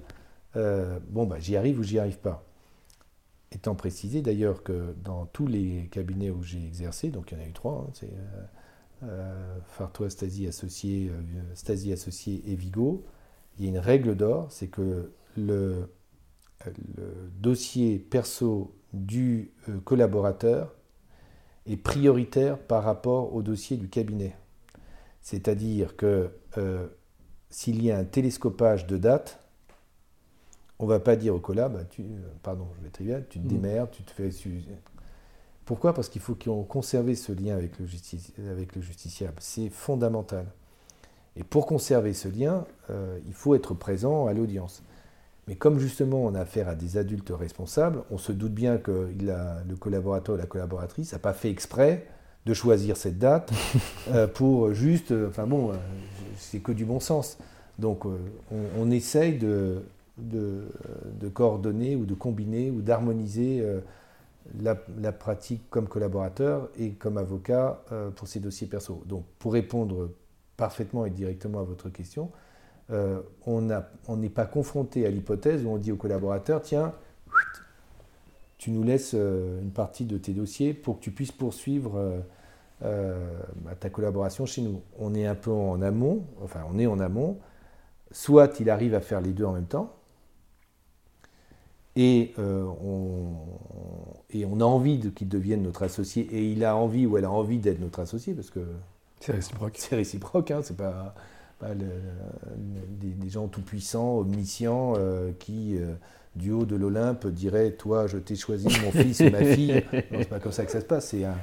[0.57, 2.45] euh, bon, bah, j'y arrive ou j'y arrive pas.
[3.51, 7.45] Étant précisé d'ailleurs que dans tous les cabinets où j'ai exercé, donc il y en
[7.45, 8.43] a eu trois, hein, c'est euh,
[9.67, 11.11] Fartois, Stasi Associé,
[11.55, 13.05] Stasi Associé et Vigo,
[13.59, 15.89] il y a une règle d'or, c'est que le,
[17.39, 20.75] dossier perso du euh, collaborateur
[21.67, 24.35] est prioritaire par rapport au dossier du cabinet.
[25.21, 26.89] C'est-à-dire que euh,
[27.51, 29.39] s'il y a un télescopage de date,
[30.79, 32.05] on ne va pas dire au collab, bah, tu,
[32.43, 33.49] pardon, je vais trivial, tu te mmh.
[33.49, 34.31] démerdes, tu te fais.
[35.67, 35.93] Pourquoi?
[35.93, 37.87] Parce qu'il faut qu'on conserve ce lien avec le,
[38.51, 39.35] avec le justiciable.
[39.41, 40.47] C'est fondamental.
[41.37, 44.83] Et pour conserver ce lien, euh, il faut être présent à l'audience.
[45.49, 49.11] Mais comme justement on a affaire à des adultes responsables, on se doute bien que
[49.21, 52.07] le collaborateur ou la collaboratrice n'a pas fait exprès
[52.47, 53.53] de choisir cette date
[54.09, 55.11] euh, pour juste.
[55.11, 55.75] Euh, enfin bon, euh,
[56.39, 57.39] c'est que du bon sens.
[57.79, 58.07] Donc
[58.51, 59.83] on, essaye de,
[60.17, 63.63] de, coordonner ou de combiner ou d'harmoniser
[64.61, 67.83] la, pratique comme collaborateur et comme avocat
[68.15, 69.03] pour ces dossiers perso.
[69.07, 70.11] Donc pour répondre
[70.57, 72.31] parfaitement et directement à votre question,
[72.93, 76.93] euh, on n'est pas confronté à l'hypothèse où on dit au collaborateur, tiens,
[78.59, 82.23] tu nous laisses euh, une partie de tes dossiers pour que tu puisses poursuivre
[82.85, 83.41] euh,
[83.81, 84.83] ta collaboration chez nous.
[84.99, 87.39] On est un peu en amont, enfin on est en amont,
[88.13, 89.93] soit il arrive à faire les deux en même temps,
[91.97, 93.33] et, on,
[94.31, 97.31] et on a envie qu'il devienne notre associé, et il a envie ou elle a
[97.31, 98.61] envie d'être notre associé, parce que...
[99.21, 99.77] C'est réciproque.
[99.79, 101.15] C'est réciproque, hein, c'est pas
[101.61, 105.95] des, gens tout-puissants, omniscients, euh, qui, euh,
[106.35, 109.83] du haut de l'Olympe, diraient Toi, je t'ai choisi, mon fils ou ma fille.
[109.93, 111.09] Non, c'est pas comme ça que ça se passe.
[111.09, 111.35] C'est un,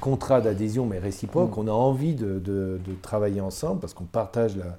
[0.00, 1.56] contrat d'adhésion, mais réciproque.
[1.56, 1.60] Mm.
[1.60, 4.78] On a envie de, travailler ensemble parce qu'on partage la,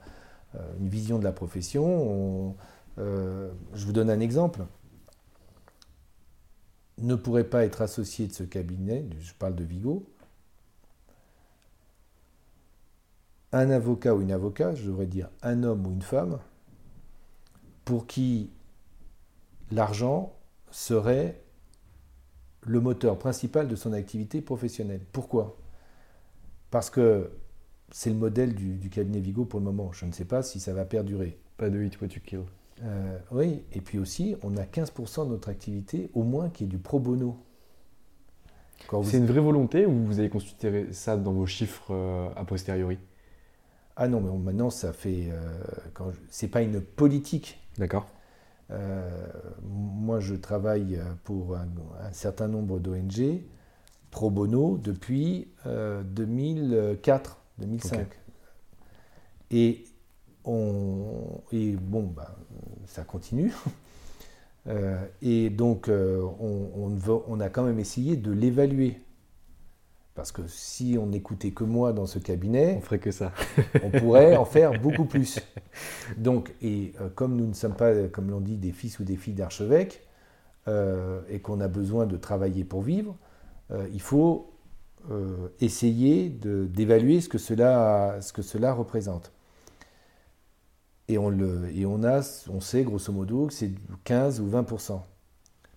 [0.56, 2.56] euh, une vision de la profession.
[2.98, 4.66] Je vous donne un exemple
[7.00, 10.06] ne pourrait pas être associé de ce cabinet, je parle de Vigo,
[13.52, 16.40] un avocat ou une avocate, je devrais dire un homme ou une femme,
[17.86, 18.50] pour qui
[19.72, 20.34] l'argent
[20.72, 21.42] serait
[22.62, 25.02] le moteur principal de son activité professionnelle.
[25.12, 25.58] Pourquoi?
[26.72, 27.32] Parce que
[27.92, 29.92] c'est le modèle du, cabinet Vigo pour le moment.
[29.92, 31.38] Je ne sais pas si ça va perdurer.
[31.58, 32.46] Pas de 8 what you kill.
[32.84, 36.68] Euh, oui, et puis aussi, on a 15% de notre activité, au moins, qui est
[36.68, 37.38] du pro bono.
[39.04, 43.00] C'est une vraie volonté ou vous avez consulté ça dans vos chiffres euh, a posteriori?
[43.96, 45.30] Ah non, mais maintenant, ça fait.
[45.32, 47.60] Euh, c'est pas une politique.
[47.78, 48.08] D'accord.
[49.62, 51.68] Moi, je travaille pour un,
[52.12, 53.44] certain nombre d'ONG
[54.14, 58.08] pro bono depuis 2004, euh, 2005.
[59.52, 59.86] Et,
[60.46, 62.36] on, et bon, bah,
[62.86, 63.54] ça continue.
[65.22, 69.02] et donc, on, on, a quand même essayé de l'évaluer.
[70.16, 73.32] Parce que si on n'écoutait que moi dans ce cabinet, on ferait que ça.
[73.84, 75.40] on pourrait en faire beaucoup plus.
[76.18, 79.16] Donc, et euh, comme nous ne sommes pas, comme l'on dit, des fils ou des
[79.16, 80.04] filles d'archevêques,
[80.68, 83.16] euh, et qu'on a besoin de travailler pour vivre,
[83.72, 84.50] euh, il faut
[85.60, 89.34] essayer d'évaluer ce, que cela, ce que cela représente.
[91.08, 93.72] Et on, le, et on, a, on sait grosso modo que c'est
[94.06, 95.02] 15 ou 20%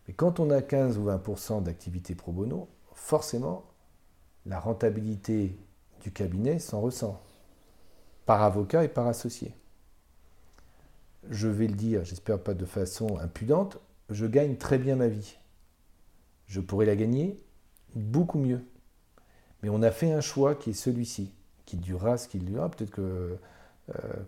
[0.06, 3.64] Mais quand on a 15 ou 20% d'activité pro bono, forcément,
[4.46, 5.58] la rentabilité
[6.02, 7.20] du cabinet s'en ressent,
[8.24, 9.54] par avocat et par associé.
[11.28, 13.78] Je vais le dire, j'espère pas de façon impudente,
[14.10, 15.36] je gagne très bien ma vie.
[16.46, 17.42] Je pourrais la gagner
[17.96, 18.64] beaucoup mieux.
[19.62, 21.32] Mais on a fait un choix qui est celui-ci,
[21.64, 22.70] qui durera ce qu'il durera.
[22.70, 23.36] Peut-être que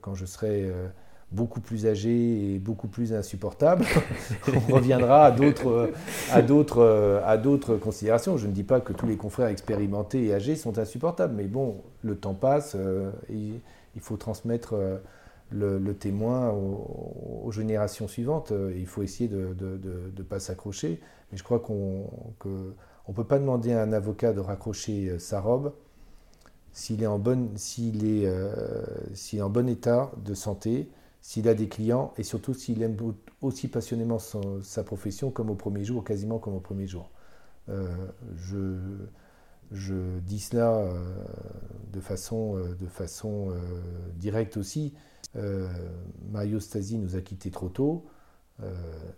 [0.00, 0.88] quand je serai euh,
[1.32, 3.84] beaucoup plus âgé et beaucoup plus insupportable,
[4.70, 5.92] on reviendra à d'autres,
[6.32, 6.42] à,
[7.36, 8.36] d'autres, considérations.
[8.36, 11.82] Je ne dis pas que tous les confrères expérimentés et âgés sont insupportables, mais bon,
[12.02, 12.76] le temps passe,
[13.28, 13.52] et
[13.94, 14.74] il faut transmettre
[15.50, 18.52] le, témoin aux, générations suivantes.
[18.74, 19.54] Il faut essayer de
[20.16, 21.00] ne pas s'accrocher.
[21.30, 22.10] Mais je crois qu'on
[23.08, 25.72] ne peut pas demander à un avocat de raccrocher euh, sa robe
[26.72, 28.84] s'il est, en est, euh,
[29.32, 30.88] est en bon état de santé,
[31.20, 32.96] s'il a des clients et surtout s'il aime
[33.42, 37.10] aussi passionnément sa profession comme au premier jour, quasiment comme au premier jour.
[37.68, 37.86] Euh,
[38.36, 38.76] je,
[39.72, 40.88] je, dis cela
[41.92, 43.52] de façon, de façon
[44.16, 44.94] directe aussi.
[46.30, 48.06] Mario Stasi nous a quittés trop tôt.
[48.62, 48.74] Euh,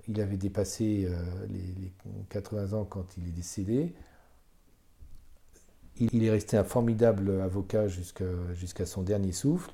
[0.06, 1.92] il avait dépassé euh, les,
[2.28, 3.94] 80 ans quand il est décédé.
[6.00, 9.70] Il, est resté un formidable avocat jusqu'à son dernier souffle.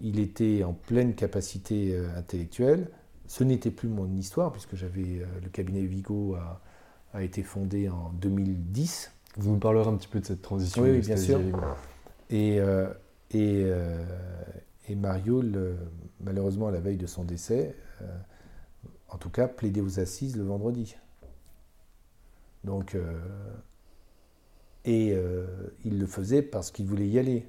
[0.00, 2.88] Il était en pleine capacité euh, intellectuelle.
[3.26, 9.10] Ce n'était plus mon histoire, puisque j'avais le cabinet Vigo a, été fondé en 2010.
[9.36, 10.82] Vous nous parlerez un petit peu de cette transition.
[10.82, 11.40] Oui, bien sûr.
[12.30, 12.58] Et,
[13.32, 13.66] et,
[14.88, 15.42] et, Mario,
[16.20, 17.74] malheureusement, à la veille de son décès,
[19.08, 20.96] en tout cas, plaider aux assises le vendredi.
[22.64, 23.18] Donc, euh,
[24.86, 25.46] et euh,
[25.84, 27.48] il le faisait parce qu'il voulait y aller.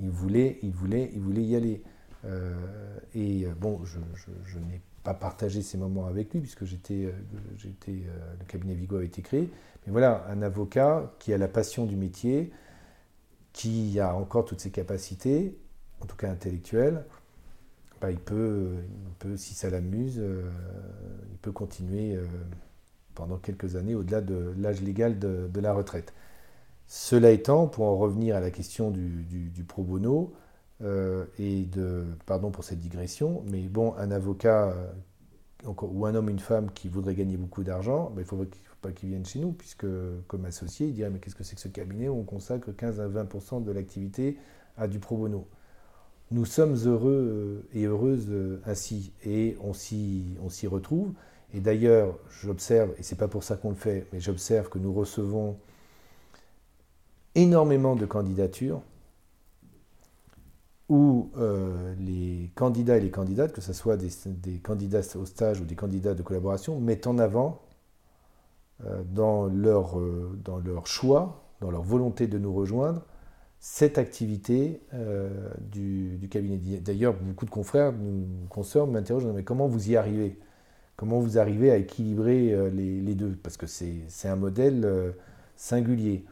[0.00, 1.82] Il voulait, il voulait, il voulait y aller.
[2.24, 2.54] Euh,
[3.14, 3.98] et bon, je,
[4.58, 7.12] n'ai pas partagé ces moments avec lui puisque j'étais,
[7.92, 9.50] le cabinet Vigo avait été créé.
[9.86, 12.52] Mais voilà, un avocat qui a la passion du métier,
[13.52, 15.58] qui a encore toutes ses capacités,
[16.00, 17.04] en tout cas intellectuelles,
[18.10, 18.76] il, peut,
[19.36, 20.50] si ça l'amuse, euh,
[21.30, 22.24] il peut continuer euh,
[23.14, 26.12] pendant quelques années au-delà de l'âge légal de, la retraite.
[26.86, 30.32] Cela étant, pour en revenir à la question du, pro bono,
[30.82, 34.74] euh, et de, pardon pour cette digression, mais bon, un avocat
[35.64, 38.90] ou un homme, une femme qui voudrait gagner beaucoup d'argent, ben, il ne faut pas
[38.90, 39.86] qu'il vienne chez nous, puisque
[40.26, 43.00] comme associé, il dirait mais qu'est-ce que c'est que ce cabinet où on consacre 15
[43.00, 44.36] à 20% de l'activité
[44.76, 45.46] à du pro bono?
[46.30, 51.12] Nous sommes heureux euh, et heureuses euh, ainsi, et on s'y retrouve.
[51.54, 54.92] Et d'ailleurs, j'observe, et c'est pas pour ça qu'on le fait, mais j'observe que nous
[54.94, 55.58] recevons
[57.34, 58.82] énormément de candidatures
[60.88, 65.64] où euh, les candidats et les candidates, que ce soit des, candidats au stage ou
[65.64, 67.62] des candidats de collaboration, mettent en avant
[69.04, 69.96] dans, leur,
[70.44, 73.02] dans leur choix, dans leur volonté de nous rejoindre,
[73.62, 75.30] cette activité euh,
[75.60, 76.58] du, cabinet.
[76.80, 77.94] D'ailleurs, beaucoup de confrères,
[78.48, 80.36] consoeurs m'interrogent, mais comment vous y arrivez?
[80.96, 83.38] Comment vous arrivez à équilibrer euh, les, deux?
[83.40, 85.12] Parce que c'est un modèle euh,
[85.54, 86.24] singulier.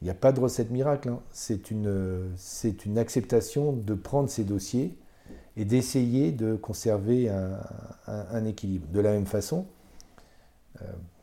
[0.00, 1.08] Il n'y a pas de recette miracle.
[1.08, 1.20] Hein.
[1.30, 1.88] C'est une,
[2.96, 4.96] acceptation de prendre ces dossiers
[5.56, 7.30] et d'essayer de conserver
[8.06, 8.86] un, équilibre.
[8.92, 9.66] De la même façon,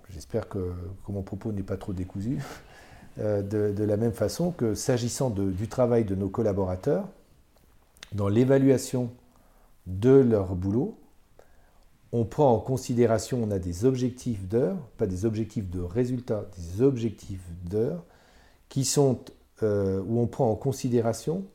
[0.09, 0.73] j'espère que,
[1.05, 2.39] que, mon propos n'est pas trop décousu,
[3.19, 7.07] euh, de, la même façon que s'agissant du travail de nos collaborateurs,
[8.13, 9.11] dans l'évaluation
[9.87, 10.97] de leur boulot,
[12.11, 16.83] on prend en considération, on a des objectifs d'heures, pas des objectifs de résultats, des
[16.83, 18.03] objectifs d'heures,
[18.73, 19.19] qui sont
[19.61, 21.45] euh, où on prend en considération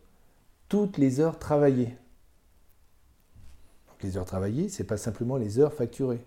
[0.69, 1.97] toutes les heures travaillées.
[4.05, 6.25] les heures travaillées, ce n'est pas simplement les heures facturées.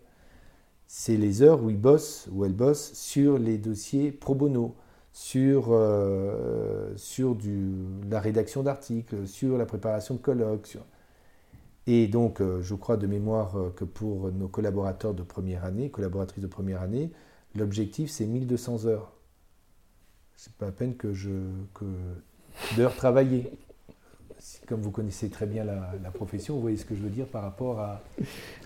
[0.87, 4.75] C'est les heures où ils bossent, où elles bossent sur les dossiers pro bono,
[5.13, 7.71] sur, euh, sur du,
[8.09, 10.77] la rédaction d'articles, sur la préparation de colloques.
[11.87, 16.43] Et donc, euh, je crois de mémoire que pour nos collaborateurs de première année, collaboratrices
[16.43, 17.13] de première année,
[17.55, 19.13] l'objectif c'est 1200 heures.
[20.43, 21.29] C'est pas à peine que je
[21.75, 21.85] que
[22.75, 23.51] d'heures travaillées.
[24.67, 27.27] Comme vous connaissez très bien la, la, profession, vous voyez ce que je veux dire
[27.27, 28.01] par rapport à.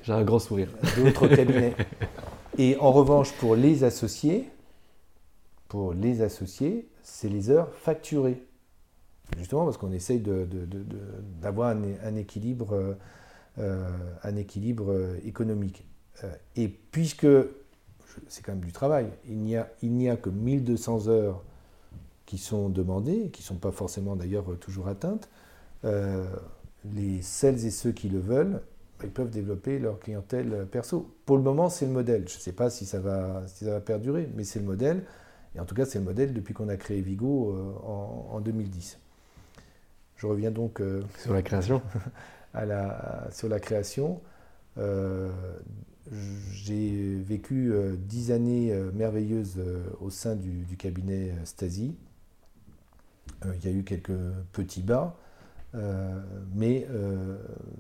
[0.02, 0.70] J'ai un grand sourire.
[0.96, 1.76] D'autres cabinets.
[2.58, 4.48] Et en revanche, pour les associés,
[5.68, 8.42] pour les associés, c'est les heures facturées.
[9.38, 10.24] Justement parce qu'on essaye
[11.42, 12.96] d'avoir un, équilibre,
[13.58, 13.90] euh,
[14.24, 15.84] un équilibre économique.
[16.24, 17.28] Euh, et puisque
[18.30, 21.44] c'est quand même du travail, il n'y a, il a que 1200 heures
[22.26, 25.30] qui sont demandées, qui ne sont pas forcément d'ailleurs toujours atteintes,
[25.84, 28.62] les celles et ceux qui le veulent,
[29.04, 31.14] ils peuvent développer leur clientèle perso.
[31.26, 32.28] Pour le moment, c'est le modèle.
[32.28, 35.04] Je ne sais pas si ça, va, si ça va perdurer, mais c'est le modèle.
[35.56, 39.00] Et en tout cas, c'est le modèle depuis qu'on a créé Vigo euh, en, 2010.
[40.18, 41.82] Je reviens donc euh, sur la création.
[42.54, 44.22] à la, sur la création.
[44.78, 45.32] Euh,
[46.52, 49.60] j'ai vécu dix années merveilleuses
[50.00, 51.96] au sein du, cabinet Stasi.
[53.44, 54.18] Il y a eu quelques
[54.52, 55.18] petits bas.
[56.54, 56.88] mais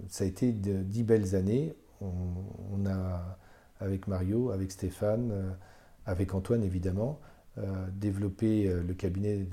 [0.09, 1.75] ça a été dix belles années.
[2.01, 3.37] On, a,
[3.79, 5.55] avec Mario, avec Stéphane,
[6.05, 7.19] avec Antoine évidemment,
[7.93, 9.47] développé le cabinet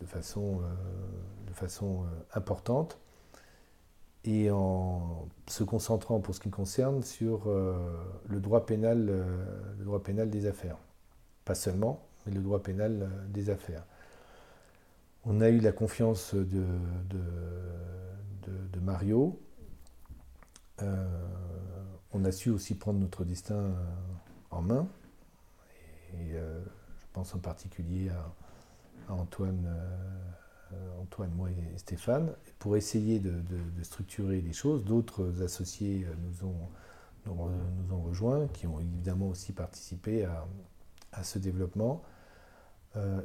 [0.00, 0.62] de, façon,
[2.34, 2.98] importante
[4.24, 7.74] et en se concentrant pour ce qui me concerne sur euh,
[8.28, 9.44] le, droit pénal, euh,
[9.78, 10.78] le droit pénal des affaires.
[11.44, 13.84] Pas seulement, mais le droit pénal euh, des affaires.
[15.26, 16.64] On a eu la confiance de,
[18.80, 19.40] Mario.
[22.12, 23.74] on a su aussi prendre notre destin
[24.50, 24.86] en main.
[26.14, 28.32] Et, je pense en particulier à,
[30.74, 33.42] euh, Antoine, moi et Stéphane, pour essayer de,
[33.82, 34.84] structurer les choses.
[34.84, 36.70] D'autres associés euh, nous ont,
[38.02, 40.24] rejoints, qui ont évidemment aussi participé
[41.12, 42.02] à, ce développement.
[42.96, 43.20] Euh,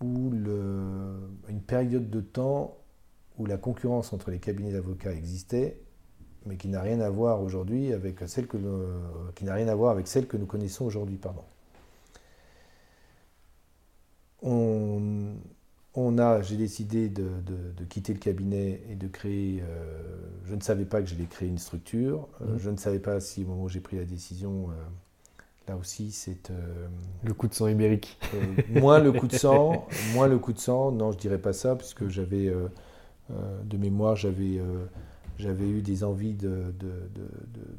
[0.00, 1.16] où, le,
[1.48, 2.76] une période de temps
[3.38, 5.80] où la concurrence entre les cabinets d'avocats existait,
[6.46, 8.58] mais qui n'a rien à voir aujourd'hui avec celle que
[9.34, 11.42] qui n'a rien à voir avec celle que nous connaissons aujourd'hui, pardon
[15.94, 17.24] on, a, j'ai décidé de,
[17.88, 19.62] quitter le cabinet et de créer.
[19.62, 20.02] Euh,
[20.44, 22.28] je ne savais pas que j'allais créer une structure.
[22.40, 22.58] Euh, mmh.
[22.58, 24.74] Je ne savais pas si au moment où j'ai pris la décision, euh,
[25.68, 26.52] là aussi, c'est
[27.22, 28.18] le coup de sang ibérique.
[28.70, 30.92] moins le coup de sang, moins le coup de sang.
[30.92, 32.52] Non, je dirais pas ça, puisque j'avais
[33.30, 34.60] de mémoire, j'avais
[35.38, 36.74] j'avais eu des envies de,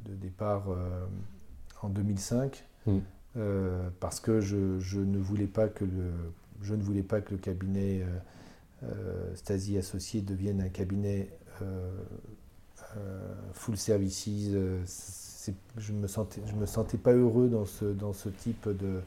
[0.07, 0.65] départ
[1.81, 2.63] en 2005.
[2.87, 2.99] Mmh.
[3.99, 6.11] parce que je, je, ne voulais pas que le
[6.61, 8.19] je ne voulais pas que le cabinet euh,
[8.83, 11.29] euh, Stasi Associé devienne un cabinet
[11.61, 11.91] euh,
[13.53, 14.39] full services.
[15.77, 19.01] Je ne me, sentais, je me sentais pas heureux dans ce, dans ce type de,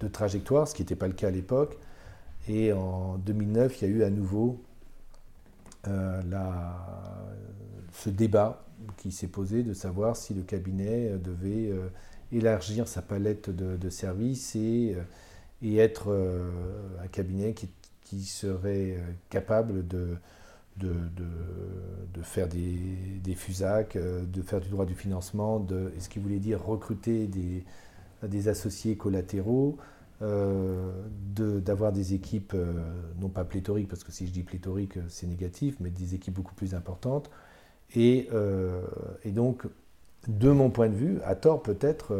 [0.00, 1.76] de trajectoire, ce qui n'était pas le cas à l'époque.
[2.48, 4.60] Et en 2009, il y a eu à nouveau
[5.86, 6.76] la,
[7.92, 8.64] ce débat
[8.96, 11.72] qui s'est posé de savoir si le cabinet devait
[12.32, 14.96] élargir sa palette de, services et
[15.64, 16.50] et être euh,
[17.02, 17.68] un cabinet qui,
[18.02, 20.16] qui, serait euh, capable de,
[20.76, 20.92] de,
[22.14, 22.78] de, faire des,
[23.22, 27.26] des, FUSAC, euh, de faire du droit du financement, de, ce qui voulait dire recruter
[27.26, 29.76] des, associés collatéraux,
[30.20, 32.56] d'avoir des équipes,
[33.20, 36.54] non pas pléthoriques, parce que si je dis pléthorique, c'est négatif, mais des équipes beaucoup
[36.54, 37.30] plus importantes.
[37.94, 38.30] Et,
[39.24, 39.66] et donc,
[40.26, 42.16] de mon point de vue, à tort peut-être,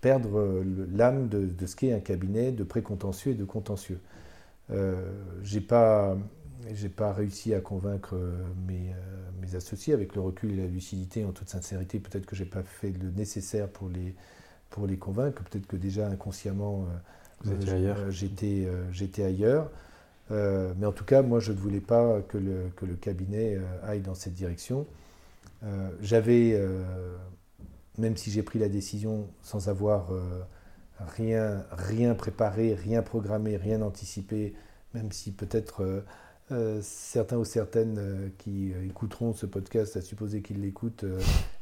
[0.00, 4.00] perdre euh, l'âme de, ce qu'est un cabinet de précontentieux et de contentieux.
[4.70, 5.12] Euh,
[5.42, 6.16] j'ai pas
[6.72, 8.92] j'ai pas réussi à convaincre euh, mes,
[9.40, 11.98] mes, associés avec le recul et la lucidité en toute sincérité.
[11.98, 14.14] Peut-être que j'ai pas fait le nécessaire pour les
[14.70, 15.42] pour les convaincre.
[15.44, 16.86] Peut-être que déjà inconsciemment
[18.10, 19.70] j'étais j'étais ailleurs.
[20.30, 24.02] Mais en tout cas moi je ne voulais pas que le, que le cabinet aille
[24.02, 24.86] dans cette direction.
[26.02, 26.60] J'avais
[27.98, 30.40] même si j'ai pris la décision sans avoir euh,
[31.00, 34.54] rien, rien préparé, rien programmé, rien anticipé,
[34.94, 35.82] même si peut-être
[36.50, 41.04] euh, euh, certains ou certaines qui écouteront ce podcast, à supposer qu'ils l'écoutent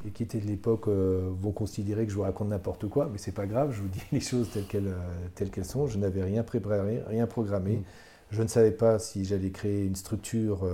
[0.05, 3.31] et qui étaient de l'époque, vont considérer que je vous raconte n'importe quoi, mais c'est
[3.31, 4.93] pas grave, je vous dis les choses telles qu'elles,
[5.35, 5.87] telles qu'elles sont.
[5.87, 7.77] Je n'avais rien préparé, rien programmé.
[7.77, 7.83] Mmh.
[8.31, 10.67] Je ne savais pas si j'allais créer une structure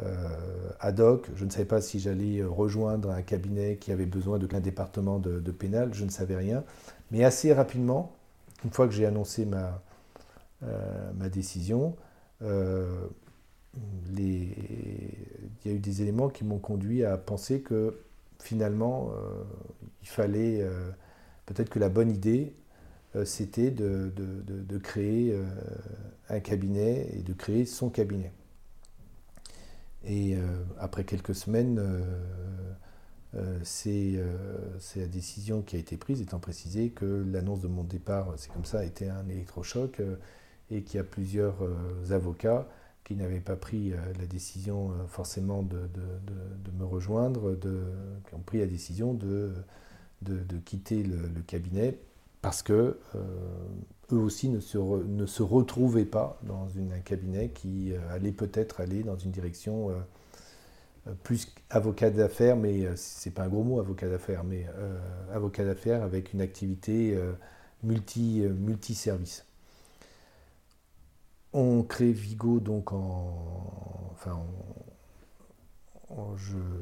[0.00, 1.28] euh, ad hoc.
[1.36, 5.50] Je ne savais pas si j'allais rejoindre un cabinet qui avait besoin d'un département de,
[5.50, 5.92] pénal.
[5.92, 6.64] Je ne savais rien.
[7.10, 8.12] Mais assez rapidement,
[8.64, 9.82] une fois que j'ai annoncé ma,
[10.62, 11.94] euh, ma décision,
[12.42, 13.06] euh,
[14.16, 14.54] il
[15.64, 17.98] y a eu des éléments qui m'ont conduit à penser que
[18.38, 19.10] finalement,
[20.02, 20.66] il fallait
[21.46, 22.52] peut-être que la bonne idée,
[23.24, 25.34] c'était de, de, de, créer
[26.28, 28.32] un cabinet et de créer son cabinet.
[30.04, 30.40] Et euh,
[30.78, 32.02] après quelques semaines, euh,
[33.34, 38.34] euh, c'est la décision qui a été prise, étant précisé que l'annonce de mon départ,
[38.36, 40.02] c'est comme ça, a été un électrochoc
[40.70, 41.56] et qu'il y a plusieurs
[42.10, 42.68] avocats
[43.04, 45.88] qui n'avaient pas pris la décision forcément de,
[46.78, 49.52] me rejoindre, qui ont pris la décision de,
[50.64, 51.98] quitter le, cabinet
[52.40, 52.96] parce que
[54.12, 58.80] eux aussi ne se, ne se retrouvaient pas dans un cabinet qui euh, allait peut-être
[58.80, 59.94] aller dans une direction euh,
[61.08, 64.66] euh, plus avocat d'affaires, mais c'est pas un gros mot avocat d'affaires, mais
[65.32, 67.18] avocat d'affaires avec une activité
[67.82, 69.44] multi, multi-service.
[71.52, 74.10] On crée Vigo donc en.
[74.12, 74.40] Enfin,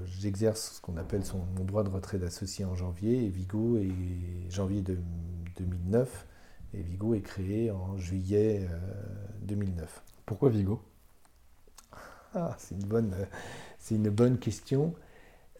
[0.05, 4.51] j'exerce ce qu'on appelle son, mon droit de retrait d'associé en janvier, et Vigo est
[4.51, 4.99] janvier de,
[5.57, 6.27] 2009
[6.75, 8.68] et Vigo est créé en juillet
[9.43, 9.83] 2009.
[9.83, 10.81] Euh, Pourquoi Vigo?
[12.35, 13.14] Ah, c'est une bonne,
[13.79, 14.95] c'est une bonne question.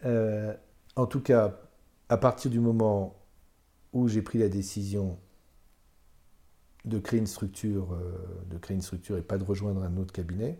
[0.03, 1.59] en tout cas,
[2.09, 3.15] à partir du moment
[3.93, 5.17] où j'ai pris la décision
[6.85, 7.97] de créer une structure,
[8.49, 10.59] de créer une structure et pas de rejoindre un autre cabinet,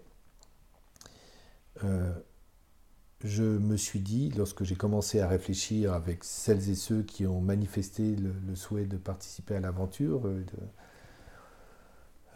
[3.23, 7.41] je me suis dit, lorsque j'ai commencé à réfléchir avec celles et ceux qui ont
[7.41, 10.43] manifesté le, souhait de participer à l'aventure, euh,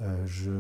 [0.02, 0.52] euh, je,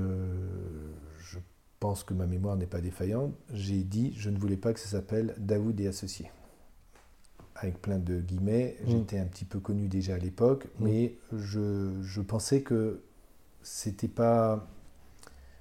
[1.20, 1.40] je,
[1.80, 4.88] pense que ma mémoire n'est pas défaillante, j'ai dit, je ne voulais pas que ça
[4.88, 6.32] s'appelle Daoud et Associés.
[7.56, 8.90] Avec plein de guillemets, mmh.
[8.90, 10.84] j'étais un petit peu connu déjà à l'époque, mmh.
[10.84, 13.04] mais je, je pensais que
[13.66, 14.68] c'était pas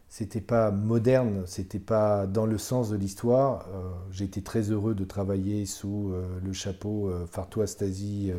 [0.08, 3.66] c'était pas moderne, c'était pas dans le sens de l'histoire.
[3.74, 8.30] Euh, été très heureux de travailler sous euh, le chapeau euh, Fartois Stasi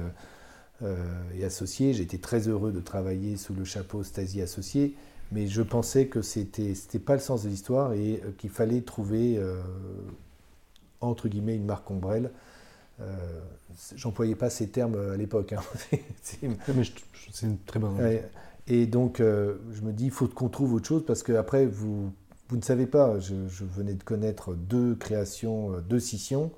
[1.33, 1.93] et associés.
[1.93, 4.95] J'étais très heureux de travailler sous le chapeau Stasi associé,
[5.31, 9.41] mais je pensais que c'était c'était pas le sens de l'histoire et qu'il fallait trouver
[11.01, 12.31] entre guillemets une marque ombrelle.
[13.95, 15.53] J'employais pas ces termes à l'époque.
[15.53, 15.63] Hein.
[16.21, 17.97] c'est une très bonne.
[18.67, 22.11] Et donc, euh, je me dis, il faut qu'on trouve autre chose parce qu'après, vous,
[22.49, 23.19] vous ne savez pas.
[23.19, 26.51] Je, venais de connaître deux créations, euh, deux scissions.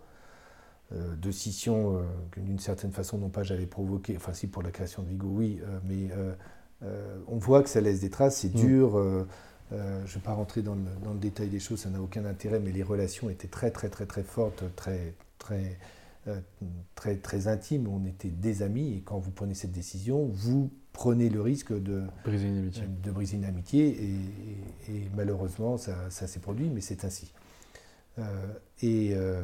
[0.93, 2.01] Euh, deux scissions
[2.31, 5.27] que d'une certaine façon, non pas j'avais provoqué, enfin si pour la création de Vigo,
[5.27, 6.07] oui, mais
[7.27, 8.57] on voit que ça laisse des traces, c'est mm.
[8.57, 9.25] dur.
[9.71, 12.23] je ne vais pas rentrer dans le, dans le, détail des choses, ça n'a aucun
[12.23, 15.77] intérêt, mais les relations étaient très, très, très, très fortes, très, très,
[16.95, 17.89] très, très intimes.
[17.89, 22.01] On était des amis et quand vous prenez cette décision, vous prenez le risque de
[22.25, 23.99] briser une amitié, de briser une amitié
[24.89, 27.31] et, malheureusement ça, s'est produit, mais c'est ainsi.
[28.17, 28.23] Euh,
[28.81, 29.43] et, euh,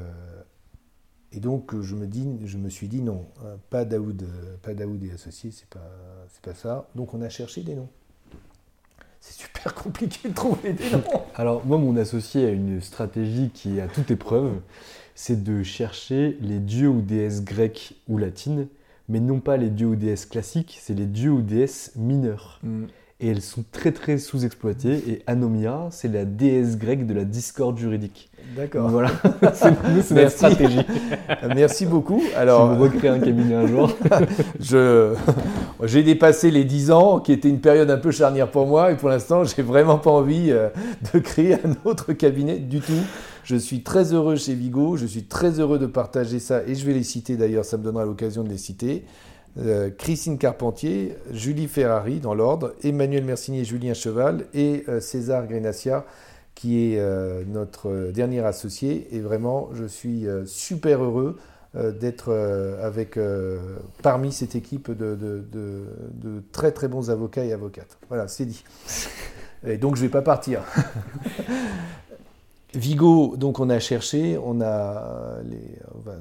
[1.32, 4.28] et, donc je me, dis, je me suis dit non, hein, pas Daoud,
[4.64, 5.92] pas Daoud et associés, c'est pas,
[6.32, 6.90] c'est pas ça.
[6.96, 7.90] Donc on a cherché des noms.
[9.20, 11.04] C'est super compliqué de trouver des noms.
[11.36, 14.60] Alors moi mon associé a une stratégie qui est à toute épreuve,
[15.14, 18.68] c'est de chercher les dieux ou déesses grecques ou latines
[19.10, 22.60] mais non pas les dieux ou déesses classiques, c'est les dieux ou déesses mineurs.
[22.64, 22.86] Mm.
[23.20, 25.02] Et elles sont très très sous-exploitées.
[25.08, 28.30] Et Anomia, c'est la déesse grecque de la discorde juridique.
[28.56, 28.90] D'accord.
[28.90, 29.12] Voilà,
[29.54, 30.82] c'est notre stratégie.
[31.56, 32.22] Merci beaucoup.
[32.36, 33.96] Alors, si vous recréez un cabinet un jour.
[34.60, 35.14] je,
[35.84, 38.96] j'ai dépassé les 10 ans, qui était une période un peu charnière pour moi, et
[38.96, 40.68] pour l'instant, j'ai vraiment pas envie euh,
[41.14, 42.92] de créer un autre cabinet du tout.
[43.44, 46.86] Je suis très heureux chez Vigo, je suis très heureux de partager ça, et je
[46.86, 49.04] vais les citer d'ailleurs, ça me donnera l'occasion de les citer.
[49.60, 56.06] Euh, Christine Carpentier, Julie Ferrari dans l'ordre, Emmanuel Mercinier, Julien Cheval et euh, César Grenacia
[56.56, 59.08] qui est euh, notre dernier associé.
[59.12, 61.38] Et vraiment, je suis super heureux
[61.76, 62.32] d'être
[62.84, 63.18] avec
[64.04, 67.98] parmi cette équipe de, de, très très bons avocats et avocates.
[68.10, 68.64] Voilà, c'est dit.
[69.66, 70.62] Et donc je ne vais pas partir.
[72.76, 75.38] Vigo, donc on a cherché, on a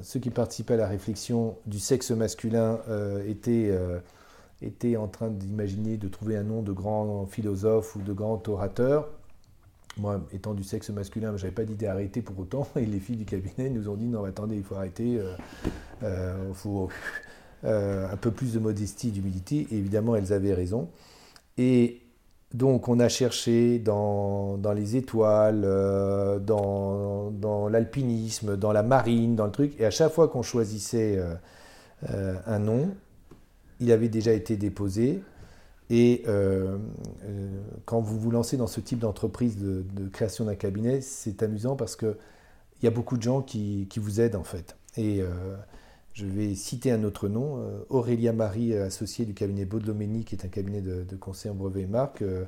[0.03, 3.99] ceux qui participaient à la réflexion du sexe masculin euh, euh,
[4.61, 9.09] étaient, en train d'imaginer de trouver un nom de grand philosophe ou de grand orateur.
[9.97, 12.67] Moi, étant du sexe masculin, je n'avais pas d'idée arrêter pour autant.
[12.75, 15.19] Et les filles du cabinet nous ont dit non, attendez, il faut arrêter,
[16.03, 16.89] euh, il faut
[17.63, 19.67] un peu plus de modestie, d'humilité.
[19.71, 20.89] Et évidemment, elles avaient raison.
[21.57, 22.02] Et
[22.53, 29.51] donc on a cherché dans, les étoiles, euh, dans, l'alpinisme, dans la marine, dans le
[29.51, 31.33] truc, et à chaque fois qu'on choisissait euh,
[32.11, 32.89] euh, un nom,
[33.79, 35.21] il avait déjà été déposé.
[35.89, 36.23] Et
[37.85, 41.95] quand vous vous lancez dans ce type d'entreprise de, création d'un cabinet, c'est amusant parce
[41.95, 42.15] qu'il
[42.81, 44.75] y a beaucoup de gens qui, qui, vous aident en fait.
[46.13, 50.35] Je vais citer un autre nom, euh, Aurélia Marie, euh, associée du cabinet Baudelomeni, qui
[50.35, 52.45] est un cabinet de, conseil en brevet et marque, euh,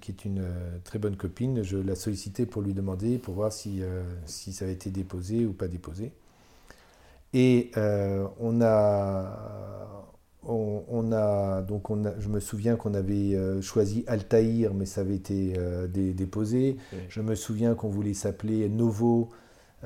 [0.00, 0.42] qui est une
[0.82, 1.62] très bonne copine.
[1.62, 3.82] Je l'ai sollicité pour lui demander, pour voir si,
[4.24, 6.10] si ça avait été déposé ou pas déposé.
[7.32, 14.86] Et on a, on, a, donc on je me souviens qu'on avait choisi Altaïr, mais
[14.86, 15.52] ça avait été
[15.88, 16.78] déposé.
[17.08, 19.30] Je me souviens qu'on voulait s'appeler Novo,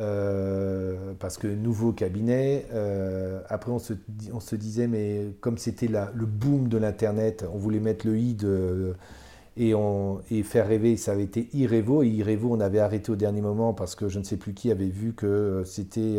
[0.01, 2.67] euh, parce que nouveau cabinet.
[2.73, 8.07] Euh, après, on se, disait, mais comme c'était le boom de l'Internet, on voulait mettre
[8.07, 8.37] le i
[9.59, 10.97] et, faire rêver.
[10.97, 12.03] Ça avait été Irevo.
[12.03, 14.71] Et Irevo, on avait arrêté au dernier moment parce que je ne sais plus qui
[14.71, 16.19] avait vu que c'était.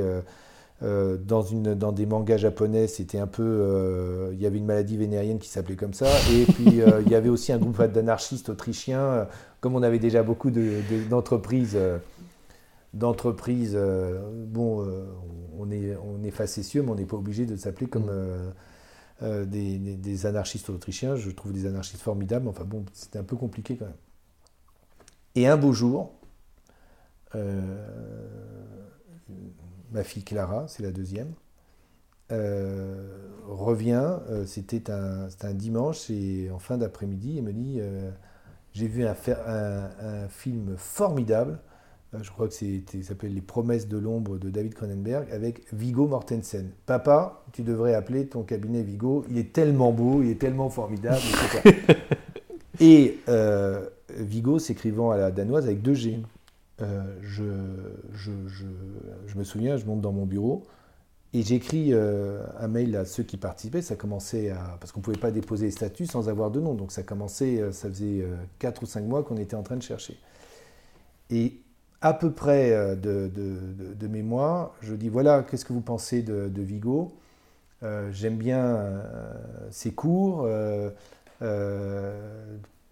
[0.84, 1.18] Euh,
[1.52, 4.30] une, dans des mangas japonais, c'était un peu.
[4.34, 6.08] Il y avait une maladie vénérienne qui s'appelait comme ça.
[6.32, 9.28] Et puis, il y avait aussi un groupe d'anarchistes autrichiens.
[9.60, 10.52] Comme on avait déjà beaucoup
[11.10, 11.78] d'entreprises
[12.94, 15.06] d'entreprise, euh, bon, euh,
[15.58, 18.54] on, est, on est facétieux, mais on n'est pas obligé de s'appeler comme mm.
[19.24, 21.16] euh, des, anarchistes autrichiens.
[21.16, 23.96] Je trouve des anarchistes formidables, enfin bon, c'était un peu compliqué quand même.
[25.36, 26.14] Et un beau jour,
[29.92, 31.34] ma fille Clara, c'est la deuxième,
[33.48, 37.80] revient, c'était un, un, dimanche, et en fin d'après-midi, elle me dit,
[38.74, 41.60] j'ai vu un, un, film formidable,
[42.20, 42.66] je crois que ça
[43.04, 46.72] s'appelle Les promesses de l'ombre de David Cronenberg, avec Vigo Mortensen.
[46.86, 51.18] Papa, tu devrais appeler ton cabinet Vigo, il est tellement beau, il est tellement formidable,
[51.18, 51.78] etc.
[52.82, 53.88] et euh,
[54.18, 56.20] Vigo s'écrivant à la danoise avec deux G.
[56.82, 57.44] Euh, je,
[58.14, 58.66] je, je,
[59.28, 60.64] je, me souviens, je monte dans mon bureau
[61.32, 63.84] et j'écris euh, un mail à ceux qui participaient.
[63.84, 64.78] Ça commençait à.
[64.82, 66.74] Parce qu'on ne pouvait pas déposer les statuts sans avoir de nom.
[66.74, 68.26] Donc ça commençait, ça faisait
[68.60, 70.20] 4 ou 5 mois qu'on était en train de chercher.
[71.30, 71.62] Et
[72.02, 74.74] à peu près euh, de, mémoire.
[74.82, 77.14] Je dis voilà, qu'est-ce que vous pensez de, Vigo?
[77.84, 79.04] Euh, J'aime bien euh,
[79.70, 80.48] ses cours.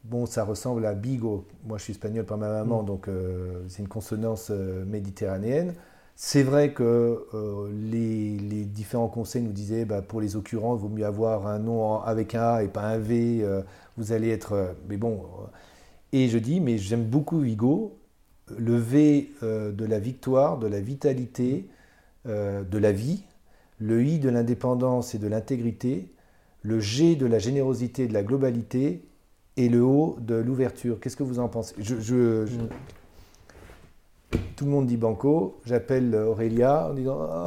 [0.03, 1.45] bon, ça ressemble à Bigo.
[1.65, 2.85] Moi, je suis espagnol par ma maman, mm.
[2.85, 3.09] donc
[3.67, 5.73] c'est une consonance méditerranéenne.
[6.15, 7.25] C'est vrai que
[7.71, 12.01] les, différents conseils nous disaient bah, pour les occurrences, il vaut mieux avoir un nom
[12.01, 13.45] avec un A et pas un V.
[13.97, 14.75] vous allez être.
[14.87, 15.23] mais bon.
[16.11, 17.98] Et je dis, mais j'aime beaucoup Vigo
[18.57, 21.67] le V euh, de la victoire, de la vitalité,
[22.27, 23.23] euh, de la vie,
[23.79, 26.11] le I de l'indépendance et de l'intégrité,
[26.61, 29.05] le G de la générosité et de la globalité,
[29.57, 30.99] et le O de l'ouverture.
[30.99, 31.75] Qu'est-ce que vous en pensez?
[31.77, 32.67] Mm.
[34.55, 37.45] Tout le monde dit banco, j'appelle Aurélia en disant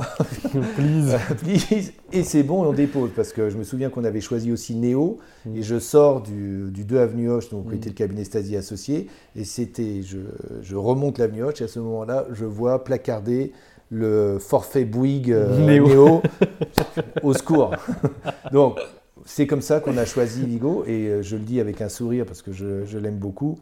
[0.76, 1.16] please.
[1.39, 1.93] please.
[2.12, 5.18] Et c'est bon, on dépose parce que je me souviens qu'on avait choisi aussi Néo
[5.47, 5.57] mm.
[5.57, 7.76] et je sors du, 2 Avenue Hoche, donc qui mm.
[7.76, 12.26] était le cabinet Stasi associé, et c'était, je, remonte l'avenue Hoche et à ce moment-là,
[12.33, 13.53] je vois placarder
[13.91, 16.22] le forfait Bouygues euh, Néo,
[17.22, 17.76] au secours.
[18.51, 18.78] donc
[19.24, 22.24] c'est comme ça qu'on a choisi Vigo et euh, je le dis avec un sourire
[22.26, 23.59] parce que je l'aime beaucoup.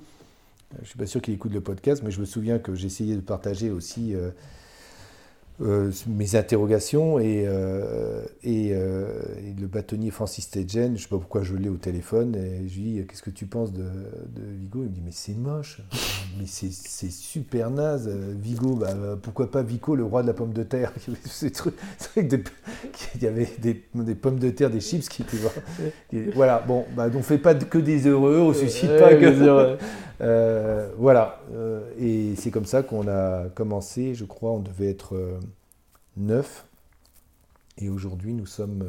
[0.77, 3.17] Je ne suis pas sûr qu'il écoute le podcast, mais je me souviens que j'essayais
[3.17, 4.31] de partager aussi euh,
[5.63, 11.43] euh, mes interrogations et, euh, et, le bâtonnier Francis Tedgen, je ne sais pas pourquoi
[11.43, 13.83] je l'ai au téléphone, et je lui dis Qu'est-ce que tu penses de,
[14.61, 14.83] Vigo?
[14.85, 15.83] Il me dit Mais c'est moche,
[16.39, 16.71] mais c'est
[17.11, 18.09] super naze.
[18.09, 20.93] Vigo, bah, pourquoi pas Vico, le roi de la pomme de terre
[21.25, 26.31] C'est vrai qu'il y avait des, des, pommes de terre, des chips qui étaient.
[26.33, 29.27] voilà, bon, bah, on ne fait pas que des heureux, on ne suscite pas que
[29.27, 29.77] des heureux.
[30.21, 35.17] Euh, voilà, euh, et c'est comme ça qu'on a commencé, je crois, on devait être
[35.17, 35.39] euh,
[36.17, 36.67] neuf,
[37.79, 38.85] et aujourd'hui nous sommes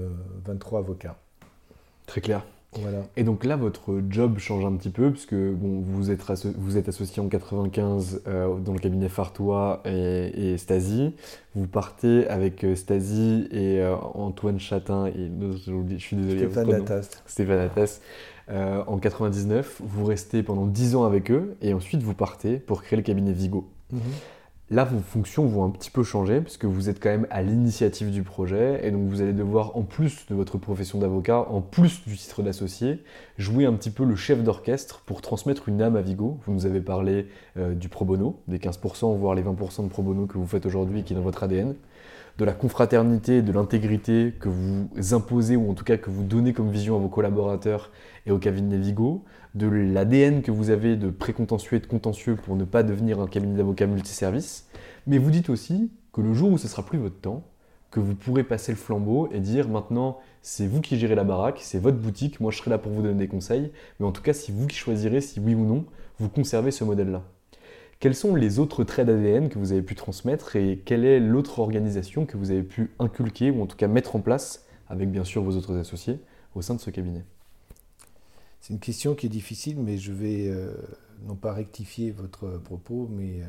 [0.45, 1.15] 23 avocats.
[2.05, 2.45] Très clair.
[2.73, 2.99] Voilà.
[3.17, 6.21] Et donc là, votre job change un petit peu, puisque bon, vous, êtes
[6.57, 11.13] vous êtes associé en 95 dans le cabinet Fartois et, Stasi.
[11.53, 15.29] Vous partez avec Stasi et Antoine Chatin et
[15.65, 16.49] je suis désolé.
[16.49, 17.09] Stéphane Attas.
[17.25, 17.99] Stéphane Attas.
[18.51, 22.83] Euh, en 99, vous restez pendant 10 ans avec eux et ensuite vous partez pour
[22.83, 23.69] créer le cabinet Vigo.
[23.91, 24.01] Mhm.
[24.71, 28.09] Là, vos fonctions vont un petit peu changer puisque vous êtes quand même à l'initiative
[28.09, 32.05] du projet et donc vous allez devoir, en plus de votre profession d'avocat, en plus
[32.07, 33.03] du titre d'associé,
[33.37, 36.39] jouer un petit peu le chef d'orchestre pour transmettre une âme à Vigo.
[36.45, 37.27] Vous nous avez parlé
[37.57, 40.65] euh, du pro bono, des 15%, voire les 20% de pro bono que vous faites
[40.65, 41.75] aujourd'hui qui est dans votre ADN
[42.41, 46.53] de la confraternité, de l'intégrité que vous imposez ou en tout cas que vous donnez
[46.53, 47.91] comme vision à vos collaborateurs
[48.25, 49.23] et au cabinet Vigo,
[49.53, 53.27] de l'ADN que vous avez de précontentieux et de contentieux pour ne pas devenir un
[53.27, 54.67] cabinet d'avocats multiservice.
[55.05, 57.43] Mais vous dites aussi que le jour où ce sera plus votre temps,
[57.91, 61.59] que vous pourrez passer le flambeau et dire maintenant c'est vous qui gérez la baraque,
[61.61, 64.23] c'est votre boutique, moi je serai là pour vous donner des conseils, mais en tout
[64.23, 65.85] cas c'est vous qui choisirez si oui ou non
[66.17, 67.21] vous conservez ce modèle-là.
[68.01, 71.59] Quels sont les autres traits d'ADN que vous avez pu transmettre et quelle est l'autre
[71.59, 75.23] organisation que vous avez pu inculquer ou en tout cas mettre en place avec bien
[75.23, 76.19] sûr vos autres associés
[76.55, 77.23] au sein de ce cabinet?
[78.59, 80.73] C'est une question qui est difficile, mais je vais euh,
[81.27, 83.45] non pas rectifier votre propos, mais euh,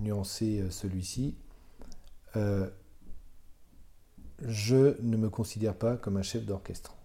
[0.00, 1.36] nuancer euh, celui-ci.
[4.42, 6.96] je ne me considère pas comme un chef d'orchestre.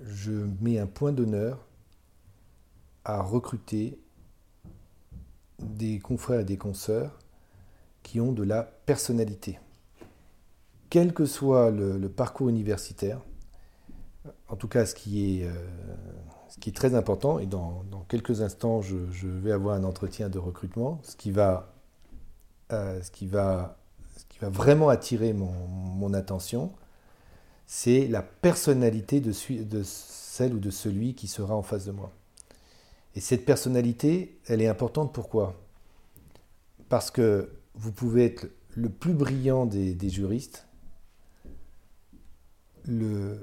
[0.00, 1.66] je mets un point d'honneur
[3.04, 3.98] à recruter
[5.58, 7.18] des confrères et des consoeurs
[8.02, 9.58] qui ont de la personnalité.
[10.90, 13.20] Quel que soit le, parcours universitaire,
[14.48, 18.96] en tout cas ce qui est, euh, très important, et dans, quelques instants je,
[19.26, 21.74] vais avoir un entretien de recrutement, ce qui va,
[22.72, 23.00] euh,
[24.42, 26.72] vraiment attirer mon, attention,
[27.66, 32.12] c'est la personnalité de celle ou de celui qui sera en face de moi.
[33.14, 35.54] Et cette personnalité, elle est importante pourquoi?
[36.88, 40.66] Parce que vous pouvez être le plus brillant des, juristes,
[42.86, 43.38] le,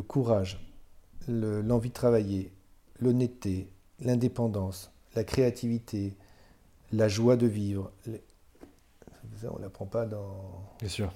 [0.00, 0.60] courage,
[1.28, 2.52] l'envie de travailler,
[3.00, 3.68] l'honnêteté,
[4.00, 6.16] l'indépendance, la créativité,
[6.92, 7.92] la joie de vivre.
[8.06, 10.72] on ne l'apprend pas dans.
[10.78, 11.12] Bien sûr.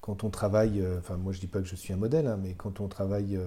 [0.00, 2.26] Quand on travaille, euh, enfin moi je ne dis pas que je suis un modèle,
[2.26, 3.38] hein, mais quand on travaille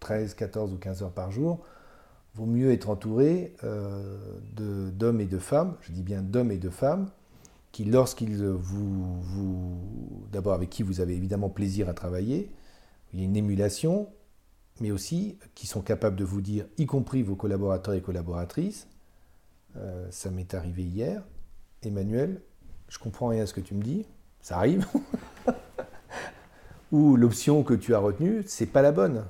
[0.00, 1.60] 13, euh, 14 ou 15 heures par jour,
[2.34, 4.18] vaut mieux être entouré euh,
[4.56, 7.10] d'hommes et de femmes, je dis bien d'hommes et de femmes,
[7.72, 12.50] qui lorsqu'ils vous, vous d'abord avec qui vous avez évidemment plaisir à travailler,
[13.12, 14.08] il y a une émulation,
[14.80, 18.88] mais aussi qui sont capables de vous dire, y compris vos collaborateurs et collaboratrices,
[19.76, 21.22] euh, ça m'est arrivé hier,
[21.82, 22.40] Emmanuel,
[22.88, 24.06] je comprends rien à ce que tu me dis,
[24.40, 24.86] ça arrive,
[26.92, 29.24] ou l'option que tu as retenue, c'est pas la bonne.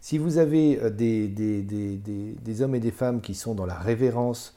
[0.00, 4.56] Si vous avez euh, des, des, hommes et des femmes qui sont dans la révérence,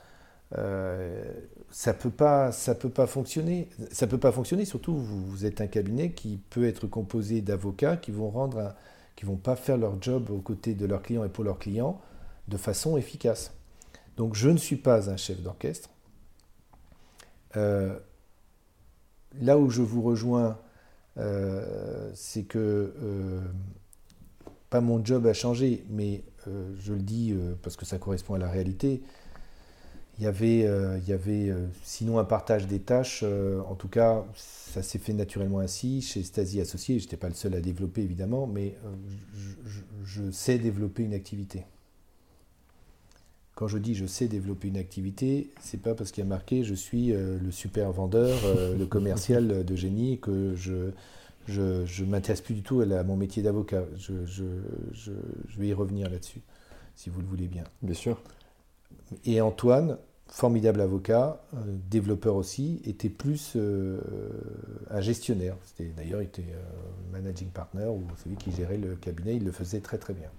[0.58, 1.24] euh,
[1.70, 3.70] ça peut pas, peut pas fonctionner.
[3.92, 4.64] Ça peut pas fonctionner.
[4.66, 8.74] Surtout, vous, vous êtes un cabinet qui peut être composé d'avocats qui vont rendre,
[9.16, 12.00] qui vont pas faire leur job aux côtés de leurs clients et pour leurs clients
[12.48, 13.52] de façon efficace.
[14.16, 15.90] Donc, je ne suis pas un chef d'orchestre.
[17.58, 17.98] Euh,
[19.42, 20.58] là où je vous rejoins,
[22.14, 22.94] c'est que
[24.74, 28.34] pas mon job a changé, mais euh, je le dis euh, parce que ça correspond
[28.34, 29.04] à la réalité.
[30.18, 34.26] Il y avait, euh, il y avait sinon un partage des tâches, en tout cas,
[34.36, 36.98] ça s'est fait naturellement ainsi chez Stasi Associés.
[36.98, 38.76] Je n'étais pas le seul à développer évidemment, mais
[40.04, 41.66] je, sais développer une activité.
[43.54, 46.64] Quand je dis je sais développer une activité, c'est pas parce qu'il y a marqué
[46.64, 48.40] je suis le super vendeur,
[48.76, 50.92] le commercial de génie que je
[51.48, 53.84] je ne m'intéresse plus du tout à, mon métier d'avocat.
[53.96, 54.14] Je,
[55.58, 56.42] vais y revenir là-dessus,
[56.96, 57.64] si vous le voulez bien.
[57.82, 58.22] Bien sûr.
[59.26, 59.98] Et Antoine,
[60.28, 61.58] formidable avocat, euh,
[61.90, 64.00] développeur aussi, était plus euh,
[64.90, 65.58] un gestionnaire.
[65.96, 69.36] D'ailleurs, il était euh, managing partner ou celui qui gérait le cabinet.
[69.36, 70.30] Il le faisait très très bien.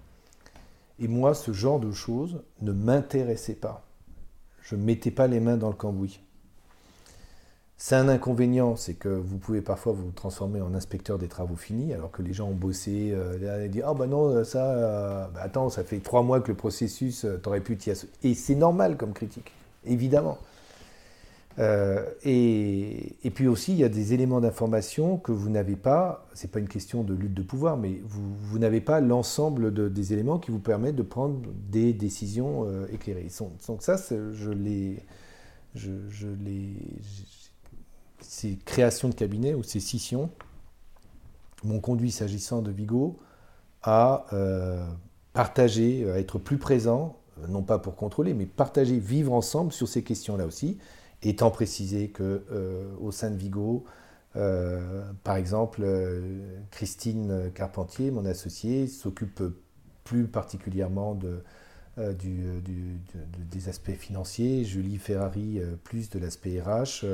[0.99, 3.87] Et moi, ce genre de choses ne m'intéressait pas.
[4.63, 6.21] Je ne mettais pas les mains dans le cambouis.
[7.87, 11.93] C'est un inconvénient, c'est que vous pouvez parfois vous transformer en inspecteur des travaux finis,
[11.93, 15.27] alors que les gens ont bossé, euh, et disent Ah oh, bah non, ça, euh,
[15.35, 18.09] bah attends, ça fait trois mois que le processus, euh, t'aurais pu t'y associer.
[18.23, 19.53] Et c'est normal comme critique,
[19.85, 20.39] évidemment.
[21.59, 26.27] Euh, et, et, puis aussi, il y a des éléments d'information que vous n'avez pas,
[26.33, 29.91] c'est pas une question de lutte de pouvoir, mais vous, vous n'avez pas l'ensemble de,
[29.91, 33.29] des éléments qui vous permettent de prendre des décisions éclairées.
[33.69, 35.05] Donc, ça, je l'ai.
[35.75, 36.29] Je, je
[38.21, 40.31] ces créations de cabinets ou ces scissions
[41.65, 43.19] m'ont conduit, s'agissant de Vigo,
[43.83, 44.87] à euh,
[45.33, 49.89] partager, à être plus présent, euh, non pas pour contrôler, mais partager, vivre ensemble sur
[49.89, 50.79] ces questions-là aussi,
[51.23, 53.85] étant précisé que euh, au sein de Vigo,
[55.23, 55.87] par exemple,
[56.73, 59.41] Christine Carpentier, mon associée, s'occupe
[60.03, 61.45] plus particulièrement de,
[61.97, 67.05] des aspects financiers, Julie Ferrari plus de l'aspect RH.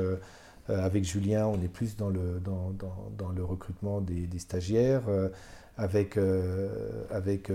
[0.71, 2.71] Euh, avec Julien, on est plus dans le, dans,
[3.17, 5.03] dans, le recrutement des, stagiaires.
[5.07, 5.29] Euh,
[5.77, 7.49] avec, euh, avec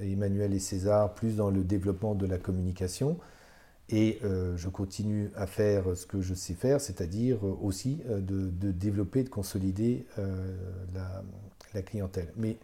[0.00, 3.18] Emmanuel et César, plus dans le développement de la communication.
[3.90, 9.24] Et je continue à faire ce que je sais faire, c'est-à-dire aussi de, de, développer,
[9.24, 10.06] de consolider
[10.94, 11.22] la,
[11.74, 12.28] la, clientèle.
[12.36, 12.56] Mais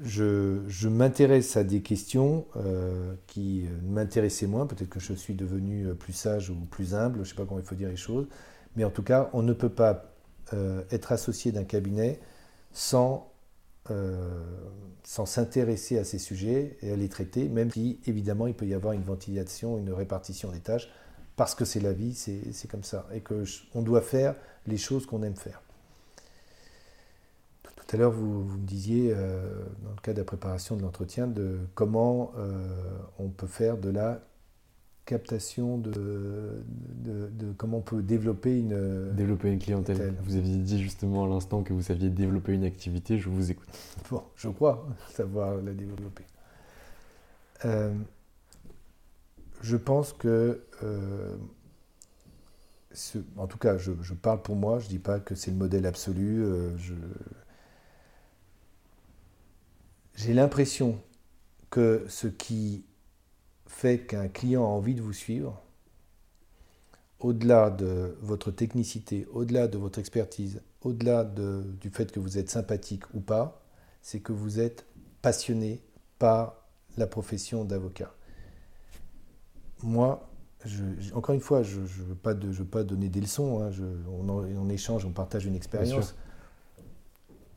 [0.00, 2.46] je, je m'intéresse à des questions
[3.26, 4.66] qui m'intéressaient moins.
[4.66, 7.60] Peut-être que je suis devenu plus sage ou plus humble, je ne sais pas comment
[7.60, 8.26] il faut dire les choses.
[8.76, 10.14] Mais en tout cas, on ne peut pas
[10.54, 12.20] euh, être associé d'un cabinet
[12.72, 13.30] sans,
[13.90, 14.44] euh,
[15.02, 18.94] s'intéresser à ces sujets et à les traiter, même si évidemment il peut y avoir
[18.94, 20.88] une ventilation, une répartition des tâches,
[21.36, 25.22] parce que c'est la vie, c'est comme ça, et qu'on doit faire les choses qu'on
[25.22, 25.60] aime faire.
[27.88, 30.82] Tout à l'heure, vous, vous, me disiez, euh, dans le cas de la préparation de
[30.82, 32.32] l'entretien, de comment
[33.18, 34.20] on peut faire de la
[35.08, 36.62] captation de,
[37.02, 39.10] de, comment on peut développer une...
[39.14, 40.14] Développer une clientèle.
[40.22, 43.68] Vous aviez dit justement à l'instant que vous saviez développer une activité, je vous écoute.
[44.10, 46.24] Bon, je crois savoir la développer.
[47.64, 47.94] Euh,
[49.62, 51.36] je pense que, euh,
[53.36, 55.56] en tout cas, je, je, parle pour moi, je ne dis pas que c'est le
[55.56, 56.44] modèle absolu.
[56.44, 56.76] Euh,
[60.18, 60.98] j'ai l'impression
[61.70, 62.84] que ce qui
[63.68, 65.62] fait qu'un client a envie de vous suivre,
[67.20, 73.04] au-delà de votre technicité, au-delà de votre expertise, au-delà du fait que vous êtes sympathique
[73.14, 73.62] ou pas,
[74.02, 74.86] c'est que vous êtes
[75.22, 75.80] passionné
[76.18, 76.64] par
[76.96, 78.12] la profession d'avocat.
[79.84, 80.28] Moi,
[81.14, 83.70] encore une fois, je ne veux, pas pas donner des leçons, hein,
[84.10, 86.16] on, on, échange, on partage une expérience.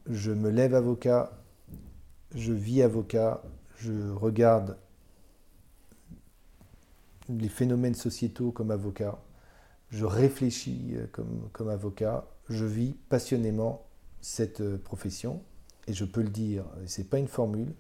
[0.07, 1.40] Je me lève avocat,
[2.35, 3.41] je vis avocat,
[3.77, 4.77] je regarde
[7.29, 9.21] les phénomènes sociétaux comme avocat,
[9.89, 13.85] je réfléchis comme, comme avocat, je vis passionnément
[14.21, 15.41] cette profession
[15.87, 17.73] et je peux le dire, ce n'est pas une formule,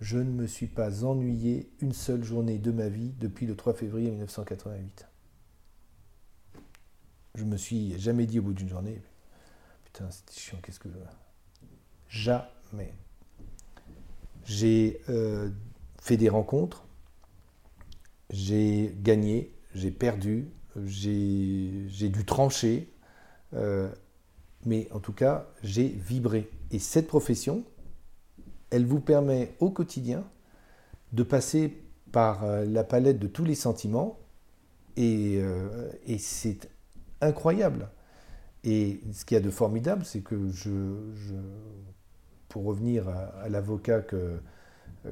[0.00, 3.74] je ne me suis pas ennuyé une seule journée de ma vie depuis le 3
[3.74, 5.06] février 1988.
[7.34, 9.02] Je me suis jamais dit au bout d'une journée,
[9.84, 10.88] putain, c'était chiant, qu'est-ce que.
[12.08, 12.94] Jamais.
[14.44, 15.50] J'ai euh,
[16.00, 16.86] fait des rencontres,
[18.30, 20.48] j'ai gagné, j'ai perdu,
[20.86, 22.92] j'ai dû trancher,
[23.54, 23.88] euh,
[24.64, 26.50] mais en tout cas, j'ai vibré.
[26.70, 27.64] Et cette profession,
[28.70, 30.24] elle vous permet au quotidien
[31.12, 34.18] de passer par euh, la palette de tous les sentiments
[34.96, 36.70] et, euh, c'est
[37.20, 37.88] incroyable.
[38.64, 40.70] Et ce qu'il y a de formidable, c'est que je,
[42.54, 44.38] pour revenir à, l'avocat que,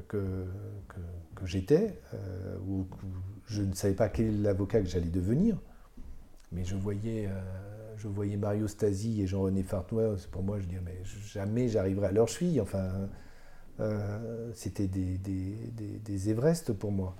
[0.07, 0.45] que,
[1.35, 2.87] que, j'étais, euh, ou
[3.47, 5.57] je ne savais pas quel est l'avocat que j'allais devenir,
[6.53, 7.27] mais je voyais,
[7.97, 12.11] je voyais Mario Stasi et Jean-René Fartois, pour moi, je disais, mais jamais j'arriverai à
[12.13, 12.61] leur cheville.
[12.61, 13.09] Enfin,
[13.81, 17.13] euh, c'était des, des, des, Everest pour moi.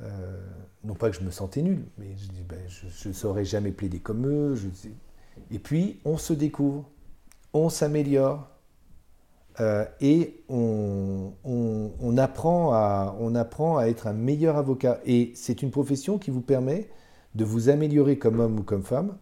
[0.00, 0.40] Euh,
[0.82, 3.70] non pas que je me sentais nul, mais je dis, ben, je ne saurais jamais
[3.70, 4.54] plaider comme eux.
[5.50, 6.88] Et puis, on se découvre,
[7.52, 8.48] on s'améliore,
[9.60, 11.32] euh, et on,
[12.16, 15.00] apprend à, être un meilleur avocat.
[15.04, 16.88] Et c'est une profession qui vous permet
[17.34, 19.16] de vous améliorer comme homme ou comme femme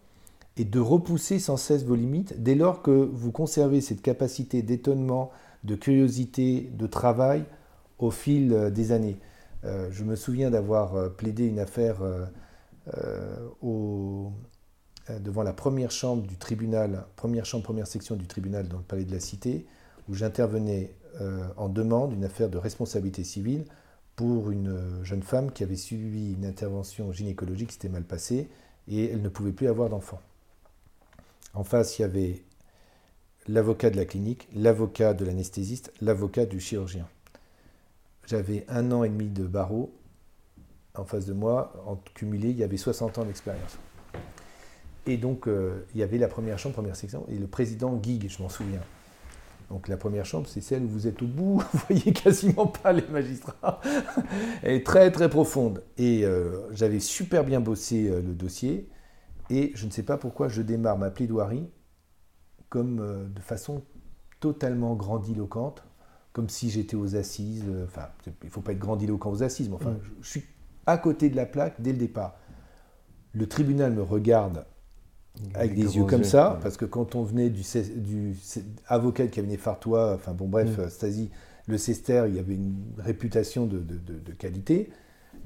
[0.57, 5.31] et de repousser sans cesse vos limites dès lors que vous conservez cette capacité d'étonnement,
[5.65, 7.45] de curiosité, de travail
[7.99, 9.19] au fil euh, des années.
[9.65, 11.99] Euh, je me souviens d'avoir plaidé une affaire
[15.21, 19.05] devant la première chambre du tribunal, première chambre, première section du tribunal dans le palais
[19.05, 19.67] de la Cité,
[20.11, 20.93] où j'intervenais
[21.57, 23.65] en demande d'une affaire de responsabilité civile
[24.17, 28.49] pour une jeune femme qui avait suivi une intervention gynécologique qui s'était mal passée
[28.89, 30.21] et elle ne pouvait plus avoir d'enfant.
[31.55, 32.43] En face, il y avait
[33.49, 37.09] l'avocat de la clinique, l'avocat de l'anesthésiste, l'avocat du chirurgien.
[38.27, 39.93] J'avais un an et demi de barreau
[40.95, 41.73] en face de moi.
[41.87, 43.79] En cumulé, il y avait 60 ans d'expérience.
[45.07, 48.29] Et donc, euh, il y avait la première chambre, première section, et le président Guig,
[48.29, 48.83] je m'en souviens.
[49.71, 52.93] Donc la première chambre, c'est celle où vous êtes au bout, vous voyez quasiment pas
[52.93, 53.81] les magistrats.
[54.63, 55.85] Elle est très très profonde.
[55.97, 58.91] Et euh, j'avais super bien bossé euh, le dossier.
[59.49, 61.69] Et je ne sais pas pourquoi je démarre ma plaidoirie
[62.69, 63.83] comme euh, de façon
[64.41, 65.85] totalement grandiloquente,
[66.33, 67.65] comme si j'étais aux assises.
[67.85, 70.01] Enfin, il ne faut pas être grandiloquent aux assises, mais enfin, mm.
[70.21, 70.45] je, suis
[70.87, 72.37] à côté de la plaque dès le départ.
[73.33, 74.65] Le tribunal me regarde
[75.55, 77.63] avec des yeux comme ça, parce que quand on venait du,
[77.97, 78.37] du
[78.87, 80.91] avocat qui cabinet Fartois, enfin bon bref, mm.
[80.91, 81.31] Stasi,
[81.67, 84.91] le Cester, il y avait une réputation de, de, qualité.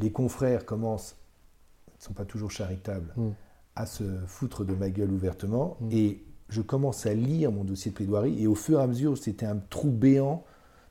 [0.01, 1.16] Les confrères commencent,
[1.89, 3.28] ils ne sont pas toujours charitables, mm.
[3.77, 5.77] à se foutre de ma gueule ouvertement.
[5.90, 9.16] Et je commence à lire mon dossier de plaidoirie et au fur et à mesure,
[9.19, 10.44] c'était un trou béant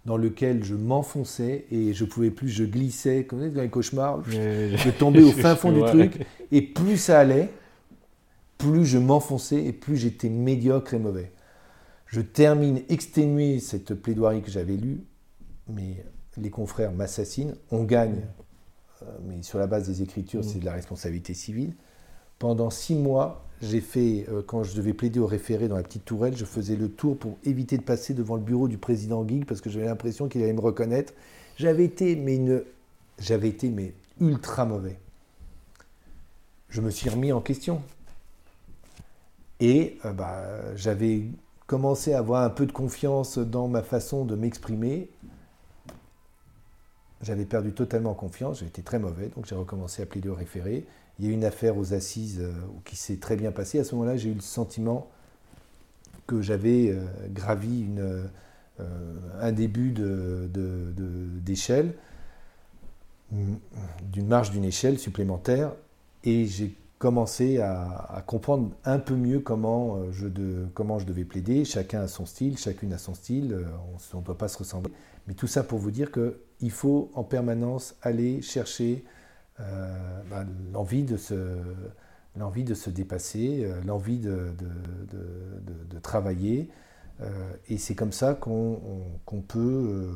[0.06, 4.90] dans lequel je m'enfonçais et je pouvais plus, je glissais, comme dans les cauchemars, je
[4.92, 7.50] tombais au fin fond du truc et plus ça allait,
[8.64, 11.32] plus je m'enfonçais et plus j'étais médiocre et mauvais.
[12.08, 15.02] Je termine exténué cette plaidoirie que j'avais lue,
[15.68, 16.06] mais
[16.38, 18.22] les confrères m'assassinent, on gagne,
[19.02, 20.44] euh, mais sur la base des écritures, mm.
[20.44, 21.74] c'est de la responsabilité civile.
[22.40, 26.06] Pendant six mois, j'ai fait, euh, quand je devais plaider au référé dans la petite
[26.06, 29.46] tourelle, je faisais le tour pour éviter de passer devant le bureau du président Guig
[29.46, 31.14] parce que j'avais l'impression qu'il allait me reconnaître.
[31.58, 32.64] J'avais été, mais une,
[33.20, 35.00] j'avais été mais ultra mauvais.
[36.70, 37.82] Je me suis remis en question.
[39.60, 41.24] Et euh, bah, j'avais
[41.68, 45.10] commencé à avoir un peu de confiance dans ma façon de m'exprimer.
[47.22, 50.86] J'avais perdu totalement confiance, j'ai été très mauvais, donc j'ai recommencé à plaider au référé.
[51.20, 52.52] Il y a eu une affaire aux assises euh,
[52.86, 53.80] qui s'est très bien passée.
[53.80, 55.10] À ce moment-là, j'ai eu le sentiment
[56.28, 58.26] que j'avais euh, gravi euh,
[59.40, 59.92] un début
[61.46, 61.94] d'échelle,
[63.32, 63.38] de,
[64.12, 65.72] d'une marge d'une échelle supplémentaire,
[66.24, 71.66] et j'ai commencé à, comprendre un peu mieux comment je, de, comment je devais plaider.
[71.66, 73.58] Chacun a son style, chacune a son style,
[74.14, 74.94] on ne doit pas se ressembler.
[75.28, 79.04] Mais tout ça pour vous dire qu'il faut en permanence aller chercher
[79.60, 81.36] euh, bah, l'envie de se
[82.38, 86.70] l'envie de se dépasser, euh, l'envie de, de, travailler.
[87.22, 90.10] Euh, et c'est comme ça qu'on peut,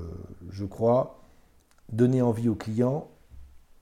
[0.50, 1.22] je crois,
[1.92, 3.10] donner envie au client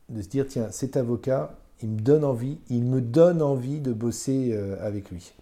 [0.10, 3.94] de se dire, tiens, cet avocat, il me donne envie, il me donne envie de
[3.94, 5.34] bosser avec lui.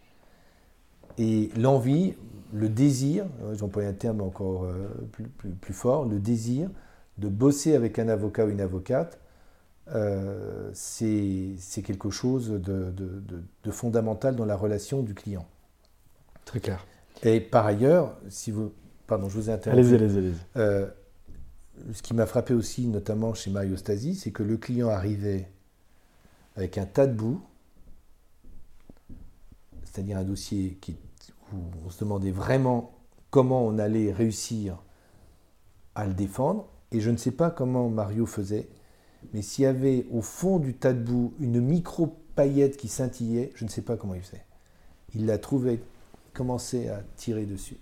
[1.17, 2.15] Et l'envie,
[2.53, 4.67] le désir, j'emploie un terme encore
[5.11, 6.69] plus, plus, plus, fort, le désir
[7.17, 9.19] de bosser avec un avocat ou une avocate,
[9.93, 15.45] euh, c'est quelque chose de, de, fondamental dans la relation du client.
[16.45, 16.85] Très clair.
[17.23, 18.71] Et par ailleurs, si vous...
[19.07, 19.81] Pardon, je vous ai interrompu.
[19.81, 20.17] Allez-y, allez-y.
[20.17, 20.87] Allez euh,
[21.91, 25.49] ce qui m'a frappé aussi, notamment chez Mario Stasi, c'est que le client arrivait
[26.55, 27.41] avec un tas de boue,
[29.83, 30.97] c'est-à-dire un dossier qui,
[31.53, 32.93] où on se demandait vraiment
[33.29, 34.81] comment on allait réussir
[35.95, 36.67] à le défendre.
[36.91, 38.69] Et je ne sais pas comment Mario faisait,
[39.33, 43.65] mais s'il y avait au fond du tas de boue une micro-paillette qui scintillait, je
[43.65, 44.45] ne sais pas comment il faisait.
[45.15, 45.79] Il la trouvait,
[46.33, 47.77] commençait à tirer dessus.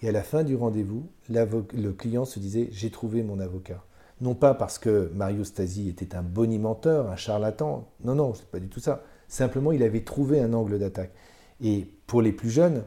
[0.00, 3.82] Et à la fin du rendez-vous, le client se disait J'ai trouvé mon avocat.
[4.20, 7.88] Non pas parce que Mario Stasi était un bonimenteur, un charlatan.
[8.04, 9.02] Non, non, c'est pas du tout ça.
[9.28, 11.12] Simplement, il avait trouvé un angle d'attaque.
[11.60, 12.84] Et pour les plus jeunes,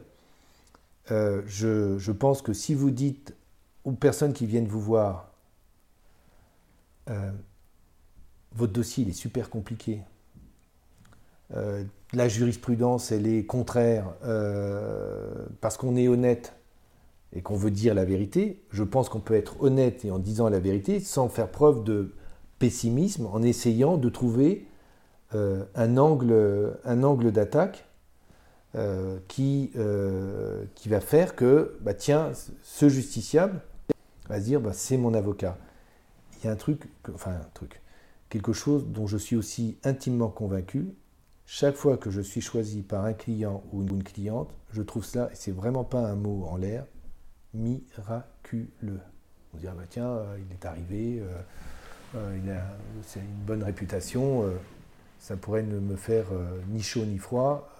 [1.10, 3.34] euh, je, pense que si vous dites
[3.84, 5.32] aux personnes qui viennent vous voir,
[7.10, 7.30] euh,
[8.52, 10.02] votre dossier est super compliqué,
[11.54, 11.82] euh,
[12.12, 14.14] la jurisprudence elle est contraire,
[15.60, 16.57] parce qu'on est honnête
[17.32, 20.48] et qu'on veut dire la vérité, je pense qu'on peut être honnête et en disant
[20.48, 22.14] la vérité sans faire preuve de
[22.58, 24.66] pessimisme, en essayant de trouver
[25.32, 27.88] un angle, un angle d'attaque
[28.74, 32.32] euh, qui, euh, qui va faire que, bah, tiens,
[32.62, 33.62] ce justiciable
[34.28, 35.56] va se dire, bah, c'est mon avocat.
[36.36, 36.82] Il y a un truc,
[37.14, 37.80] enfin un truc,
[38.28, 40.94] quelque chose dont je suis aussi intimement convaincu.
[41.46, 45.30] Chaque fois que je suis choisi par un client ou une cliente, je trouve cela,
[45.32, 46.84] et c'est vraiment pas un mot en l'air,
[47.54, 49.00] miraculeux.
[49.54, 51.22] On dit, bah, tiens, euh, il est arrivé,
[52.14, 52.62] il a
[53.16, 54.44] une bonne réputation,
[55.18, 56.26] ça pourrait ne me faire
[56.68, 57.70] ni chaud ni froid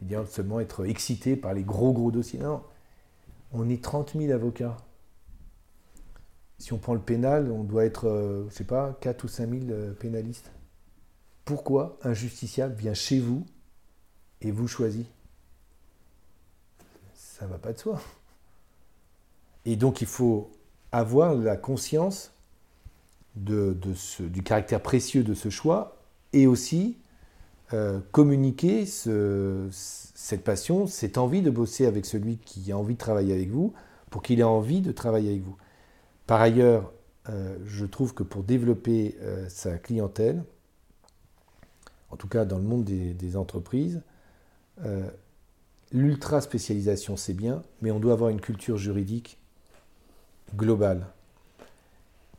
[0.00, 2.38] et bien seulement être excité par les gros gros dossiers.
[2.38, 2.62] Non,
[3.52, 4.76] on est 30 000 avocats.
[6.58, 9.28] Si on prend le pénal, on doit être, euh, je ne sais pas, 4 ou
[9.28, 10.50] 5 000 euh, pénalistes.
[11.44, 13.46] Pourquoi un justiciable vient chez vous
[14.40, 15.06] et vous choisit?
[17.14, 18.00] Ça ne va pas de soi.
[19.66, 20.50] Et donc il faut
[20.92, 22.32] avoir la conscience
[23.34, 25.98] du caractère précieux de ce choix
[26.32, 26.96] et aussi
[27.74, 33.34] euh, communiquer cette passion, cette envie de bosser avec celui qui a envie de travailler
[33.34, 33.74] avec vous,
[34.08, 35.56] pour qu'il ait envie de travailler avec vous.
[36.28, 36.92] Par ailleurs,
[37.28, 40.44] euh, je trouve que pour développer euh, sa clientèle,
[42.10, 44.00] en tout cas dans le monde des entreprises,
[45.90, 49.38] l'ultra spécialisation c'est bien, mais on doit avoir une culture juridique
[50.54, 51.06] globale.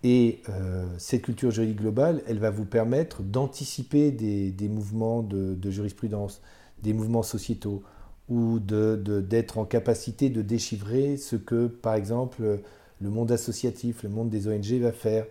[0.03, 6.41] Et euh, cette culture juridique globale, elle va vous permettre d'anticiper des, mouvements de, jurisprudence,
[6.83, 7.83] des mouvements sociétaux,
[8.29, 12.59] ou d'être en capacité de déchiffrer ce que, par exemple,
[13.01, 15.25] le monde associatif, le monde des ONG va faire,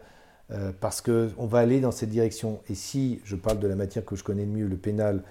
[0.50, 2.60] euh, parce qu'on va aller dans cette direction.
[2.68, 5.22] Et si je parle de la matière que je connais le mieux, le pénal,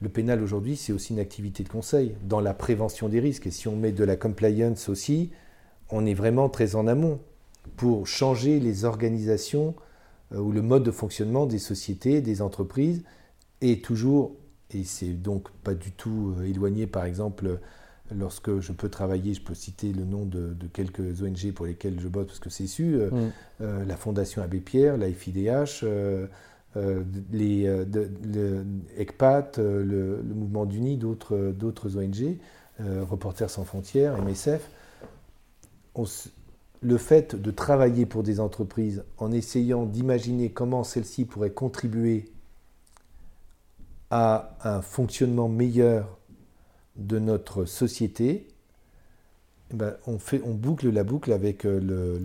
[0.00, 3.46] le pénal aujourd'hui, c'est aussi une activité de conseil dans la prévention des risques.
[3.46, 5.30] Et si on met de la compliance aussi,
[5.90, 7.20] on est vraiment très en amont
[7.76, 9.74] pour changer les organisations
[10.34, 13.02] euh, ou le mode de fonctionnement des sociétés, des entreprises,
[13.60, 14.32] et toujours,
[14.70, 17.58] et c'est donc pas du tout euh, éloigné par exemple
[18.16, 22.08] lorsque je peux travailler, je peux citer le nom de, quelques ONG pour lesquelles je
[22.08, 23.10] bosse parce que c'est su, euh,
[23.60, 23.86] mm.
[23.86, 25.84] la Fondation Abbé Pierre, la FIDH,
[27.32, 28.64] les, le
[28.98, 32.38] ECPAT, le, Mouvement d'Uni, d'autres ONG,
[32.80, 34.70] Reporters sans frontières, MSF.
[36.80, 42.30] Le fait de travailler pour des entreprises en essayant d'imaginer comment celles-ci pourraient contribuer
[44.10, 46.18] à un fonctionnement meilleur
[46.96, 48.48] de notre société,
[49.70, 52.18] eh ben, on, boucle la boucle avec euh,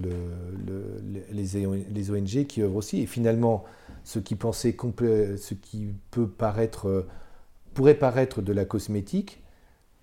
[1.31, 3.01] les, ONG qui œuvrent aussi.
[3.01, 3.65] Et finalement,
[4.05, 5.87] ce qui, ce qui
[6.37, 7.05] paraître,
[7.73, 9.42] pourrait paraître de la cosmétique,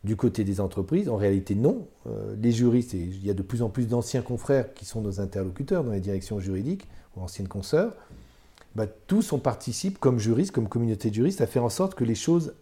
[0.03, 1.87] du côté des entreprises, en réalité non.
[2.07, 5.03] Euh, les juristes, et il y a de plus en plus d'anciens confrères qui sont
[5.03, 7.95] nos interlocuteurs dans les directions juridiques, ou anciennes consoeurs,
[8.75, 12.05] bah, tous on participe comme juristes, comme communauté de juristes, à faire en sorte que
[12.05, 12.55] les choses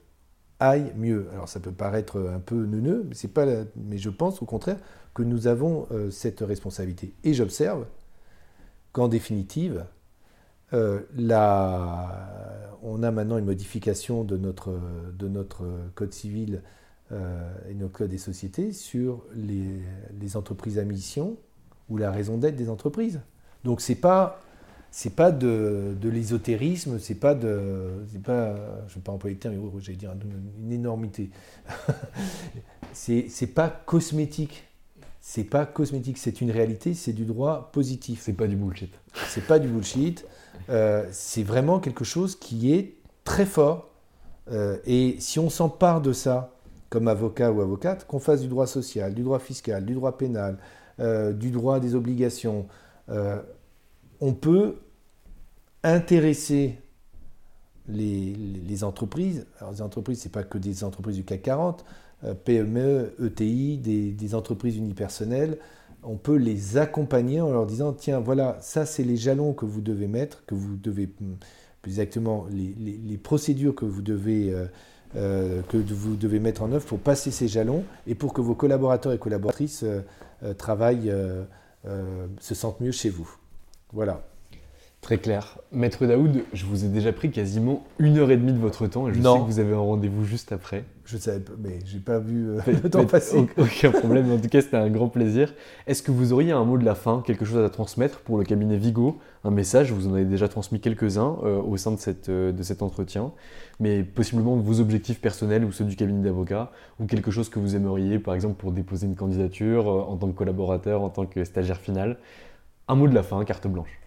[0.59, 1.29] aillent mieux.
[1.33, 3.47] Alors ça peut paraître un peu neuneux, mais, c'est pas
[3.77, 4.79] mais je pense au contraire
[5.15, 7.13] que nous avons euh, cette responsabilité.
[7.23, 7.87] Et j'observe
[8.93, 9.85] qu'en définitive,
[10.73, 11.01] euh,
[12.83, 14.77] on a maintenant une modification de notre,
[15.17, 16.63] de notre code civil
[17.11, 21.37] et nos codes des sociétés sur les, entreprises à mission
[21.89, 23.21] ou la raison d'être des entreprises.
[23.65, 24.41] Donc c'est pas
[24.91, 28.57] c'est pas de, de l'ésotérisme, c'est pas de c'est pas
[28.89, 30.13] je vais pas employer le terme, mais j'allais dire
[30.63, 31.31] une, énormité.
[32.93, 34.65] c'est c'est pas cosmétique.
[35.21, 38.23] C'est pas cosmétique, c'est une réalité, c'est du droit positif.
[38.23, 38.93] C'est pas du bullshit.
[39.29, 40.25] C'est pas du bullshit.
[40.71, 42.95] Euh, c'est vraiment quelque chose qui est
[43.25, 43.91] très fort.
[44.51, 46.55] Euh, et si on s'empare de ça,
[46.91, 50.59] comme avocat ou avocate, qu'on fasse du droit social, du droit fiscal, du droit pénal,
[51.01, 52.67] euh, du droit des obligations,
[54.21, 54.77] on peut
[55.83, 56.79] intéresser
[57.89, 59.47] les, entreprises.
[59.59, 61.85] Alors, les entreprises, ce n'est pas que des entreprises du CAC 40,
[62.45, 65.59] PME, ETI, des, entreprises unipersonnelles
[66.03, 69.81] on peut les accompagner en leur disant tiens, voilà, ça c'est les jalons que vous
[69.81, 71.35] devez mettre, que vous devez, hmm,
[71.83, 74.55] plus exactement, les, procédures que vous devez.
[75.17, 78.41] Euh, euh, que vous devez mettre en œuvre pour passer ces jalons et pour que
[78.41, 81.13] vos collaborateurs et collaboratrices euh, travaillent,
[82.41, 83.29] se sentent mieux chez vous.
[83.93, 84.23] Voilà.
[85.09, 85.57] Très clair.
[85.73, 89.09] Maître Daoud, je vous ai déjà pris quasiment une heure et demie de votre temps
[89.09, 90.85] et je sais que vous avez un rendez-vous juste après.
[91.07, 93.47] Je savais pas, mais j'ai pas vu euh, le temps passer.
[93.57, 95.55] Aucun problème, en tout cas c'était un grand plaisir.
[95.87, 98.45] Est-ce que vous auriez un mot de la fin, quelque chose à transmettre pour le
[98.45, 99.17] cabinet Vigo?
[99.45, 102.63] Un message, vous en avez déjà transmis quelques-uns euh, au sein de, cette, euh, de
[102.63, 103.33] cet entretien,
[103.81, 106.71] mais possiblement vos objectifs personnels ou ceux du cabinet d'avocat,
[107.01, 110.37] ou quelque chose que vous aimeriez, par exemple pour déposer une candidature en tant que
[110.37, 112.19] collaborateur, en tant que stagiaire final.
[112.89, 113.99] Un mot de la fin, carte blanche.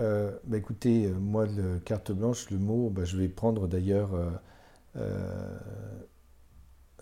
[0.00, 4.10] Euh, bah écoutez, euh, moi, le carte blanche, le mot, bah, je vais prendre d'ailleurs,
[4.96, 5.58] euh,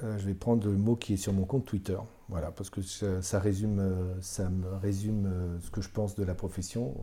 [0.03, 1.99] je vais prendre le mot qui est sur mon compte Twitter.
[2.29, 6.95] Voilà, parce que ça, résume, ça me résume ce que je pense de la profession.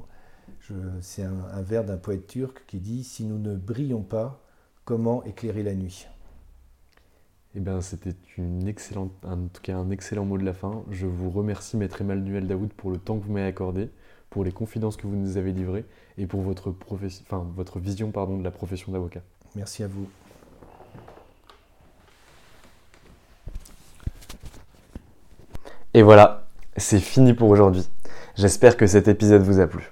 [1.01, 4.43] C'est un, vers d'un poète turc qui dit Si nous ne brillons pas,
[4.83, 6.07] comment éclairer la nuit?
[7.53, 8.15] Eh bien, c'était
[9.23, 10.83] en tout cas un excellent mot de la fin.
[10.89, 13.89] Je vous remercie, Maître Emmanuel Daoud, pour le temps que vous m'avez accordé
[14.31, 15.85] pour les confidences que vous nous avez livrées
[16.17, 19.21] et pour votre, enfin, votre vision pardon, de la profession d'avocat.
[19.55, 20.09] Merci à vous.
[25.93, 26.47] Et voilà,
[26.77, 27.87] c'est fini pour aujourd'hui.
[28.35, 29.91] J'espère que cet épisode vous a plu.